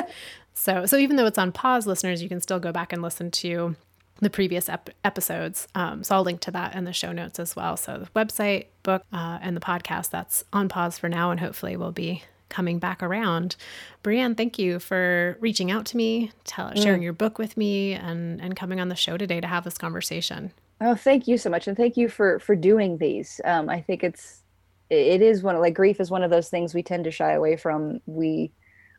so, 0.54 0.86
so 0.86 0.96
even 0.96 1.16
though 1.16 1.26
it's 1.26 1.38
on 1.38 1.52
pause, 1.52 1.86
listeners, 1.86 2.22
you 2.22 2.28
can 2.28 2.40
still 2.40 2.58
go 2.58 2.72
back 2.72 2.92
and 2.92 3.00
listen 3.00 3.30
to 3.30 3.76
the 4.20 4.30
previous 4.30 4.68
ep- 4.68 4.90
episodes. 5.04 5.66
Um, 5.74 6.04
so 6.04 6.14
I'll 6.14 6.22
link 6.22 6.40
to 6.40 6.50
that 6.50 6.74
in 6.74 6.84
the 6.84 6.92
show 6.92 7.12
notes 7.12 7.38
as 7.38 7.56
well. 7.56 7.76
So 7.76 7.98
the 7.98 8.06
website, 8.20 8.66
book, 8.82 9.04
uh, 9.12 9.38
and 9.40 9.56
the 9.56 9.60
podcast 9.60 10.10
that's 10.10 10.44
on 10.52 10.68
pause 10.68 10.98
for 10.98 11.08
now, 11.08 11.30
and 11.30 11.40
hopefully 11.40 11.76
will 11.76 11.92
be 11.92 12.22
coming 12.48 12.78
back 12.78 13.02
around. 13.02 13.56
Brianne, 14.02 14.36
thank 14.36 14.58
you 14.58 14.78
for 14.78 15.36
reaching 15.40 15.70
out 15.70 15.86
to 15.86 15.96
me, 15.96 16.32
tell, 16.44 16.70
mm. 16.70 16.82
sharing 16.82 17.02
your 17.02 17.12
book 17.12 17.38
with 17.38 17.56
me, 17.56 17.94
and 17.94 18.40
and 18.40 18.56
coming 18.56 18.80
on 18.80 18.88
the 18.88 18.96
show 18.96 19.16
today 19.16 19.40
to 19.40 19.46
have 19.46 19.64
this 19.64 19.78
conversation. 19.78 20.52
Oh, 20.80 20.94
thank 20.94 21.28
you 21.28 21.38
so 21.38 21.48
much, 21.50 21.66
and 21.66 21.76
thank 21.76 21.96
you 21.96 22.08
for 22.08 22.38
for 22.40 22.54
doing 22.54 22.98
these. 22.98 23.40
Um, 23.44 23.68
I 23.68 23.80
think 23.80 24.04
it's 24.04 24.42
it 24.90 25.22
is 25.22 25.42
one 25.42 25.54
of 25.54 25.60
like 25.60 25.74
grief 25.74 26.00
is 26.00 26.10
one 26.10 26.24
of 26.24 26.30
those 26.30 26.48
things 26.48 26.74
we 26.74 26.82
tend 26.82 27.04
to 27.04 27.10
shy 27.10 27.32
away 27.32 27.56
from. 27.56 28.00
We 28.06 28.52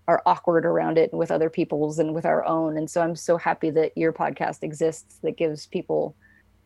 are 0.08 0.22
awkward 0.26 0.66
around 0.66 0.97
it 0.97 1.14
with 1.14 1.32
other 1.32 1.49
people's 1.49 1.99
and 1.99 2.14
with 2.14 2.26
our 2.26 2.45
own, 2.45 2.78
and 2.78 2.89
so 2.89 3.02
I'm 3.02 3.16
so 3.16 3.38
happy 3.38 3.70
that 3.72 3.97
your 3.97 4.12
podcast 4.12 4.64
exists 4.64 5.20
that 5.24 5.38
gives 5.38 5.68
people 5.68 6.16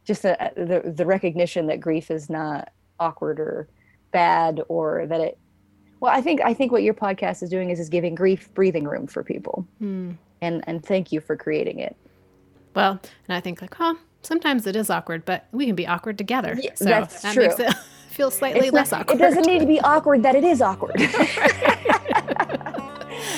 just 0.05 0.23
a, 0.23 0.51
the 0.55 0.93
the 0.95 1.05
recognition 1.05 1.67
that 1.67 1.79
grief 1.79 2.09
is 2.09 2.29
not 2.29 2.69
awkward 2.99 3.39
or 3.39 3.67
bad 4.11 4.61
or 4.69 5.05
that 5.07 5.19
it 5.19 5.37
well 5.99 6.15
i 6.15 6.21
think 6.21 6.39
i 6.41 6.53
think 6.53 6.71
what 6.71 6.83
your 6.83 6.93
podcast 6.93 7.43
is 7.43 7.49
doing 7.49 7.69
is 7.69 7.79
is 7.79 7.89
giving 7.89 8.15
grief 8.15 8.49
breathing 8.53 8.85
room 8.85 9.07
for 9.07 9.23
people. 9.23 9.67
Mm. 9.81 10.15
and 10.41 10.63
and 10.67 10.85
thank 10.85 11.11
you 11.11 11.19
for 11.19 11.35
creating 11.35 11.79
it. 11.79 11.95
Well 12.75 12.99
and 13.27 13.35
i 13.35 13.41
think 13.41 13.61
like 13.61 13.75
huh 13.75 13.95
sometimes 14.21 14.67
it 14.67 14.75
is 14.75 14.89
awkward 14.89 15.25
but 15.25 15.47
we 15.51 15.65
can 15.65 15.75
be 15.75 15.87
awkward 15.87 16.17
together. 16.17 16.57
Yeah, 16.57 16.71
so 16.75 16.85
that's 16.85 17.21
that 17.23 17.33
true. 17.33 17.47
makes 17.47 17.59
it 17.59 17.73
feel 18.09 18.31
slightly 18.31 18.69
less 18.69 18.93
awkward 18.93 19.15
it 19.15 19.19
doesn't 19.19 19.45
need 19.45 19.59
to 19.59 19.65
be 19.65 19.81
awkward 19.81 20.23
that 20.23 20.35
it 20.35 20.45
is 20.45 20.61
awkward 20.61 20.95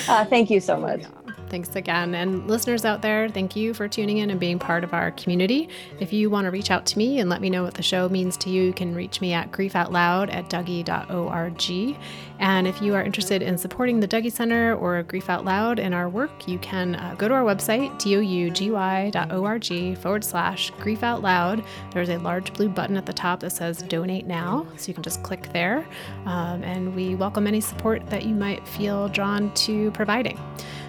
uh, 0.08 0.24
thank 0.26 0.50
you 0.50 0.60
so 0.60 0.76
much 0.78 1.02
Thanks 1.48 1.74
again. 1.76 2.14
And 2.14 2.46
listeners 2.46 2.84
out 2.84 3.02
there, 3.02 3.28
thank 3.28 3.56
you 3.56 3.74
for 3.74 3.88
tuning 3.88 4.18
in 4.18 4.30
and 4.30 4.38
being 4.38 4.58
part 4.58 4.84
of 4.84 4.92
our 4.92 5.10
community. 5.12 5.68
If 5.98 6.12
you 6.12 6.30
want 6.30 6.44
to 6.44 6.50
reach 6.50 6.70
out 6.70 6.86
to 6.86 6.98
me 6.98 7.20
and 7.20 7.30
let 7.30 7.40
me 7.40 7.50
know 7.50 7.62
what 7.62 7.74
the 7.74 7.82
show 7.82 8.08
means 8.08 8.36
to 8.38 8.50
you, 8.50 8.64
you 8.64 8.72
can 8.72 8.94
reach 8.94 9.20
me 9.20 9.32
at 9.32 9.50
griefoutloud 9.50 10.32
at 10.32 10.50
dougy.org. 10.50 11.96
And 12.40 12.68
if 12.68 12.80
you 12.80 12.94
are 12.94 13.02
interested 13.02 13.42
in 13.42 13.58
supporting 13.58 13.98
the 14.00 14.06
Dougy 14.06 14.30
Center 14.30 14.74
or 14.74 15.02
Grief 15.02 15.28
Out 15.28 15.44
Loud 15.44 15.78
in 15.78 15.92
our 15.92 16.08
work, 16.08 16.46
you 16.46 16.58
can 16.58 16.94
uh, 16.94 17.16
go 17.18 17.26
to 17.26 17.34
our 17.34 17.42
website, 17.42 17.90
dougy.org 17.98 19.68
forward 19.98 20.24
slash 20.24 20.70
grief 20.78 21.02
out 21.02 21.22
loud. 21.22 21.64
There's 21.92 22.10
a 22.10 22.18
large 22.18 22.52
blue 22.52 22.68
button 22.68 22.96
at 22.96 23.06
the 23.06 23.12
top 23.12 23.40
that 23.40 23.50
says 23.50 23.82
donate 23.82 24.26
now. 24.26 24.66
So 24.76 24.88
you 24.88 24.94
can 24.94 25.02
just 25.02 25.22
click 25.22 25.52
there. 25.52 25.86
Um, 26.26 26.62
and 26.62 26.94
we 26.94 27.14
welcome 27.16 27.46
any 27.46 27.60
support 27.60 28.06
that 28.10 28.24
you 28.24 28.34
might 28.34 28.66
feel 28.68 29.08
drawn 29.08 29.52
to 29.54 29.90
providing. 29.92 30.38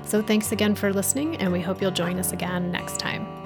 So 0.10 0.24
thanks 0.50 0.62
again 0.64 0.74
for 0.74 0.92
listening, 0.92 1.36
and 1.36 1.52
we 1.52 1.62
hope 1.62 1.80
you'll 1.80 1.92
join 1.92 2.18
us 2.18 2.32
again 2.32 2.72
next 2.72 2.98
time. 2.98 3.39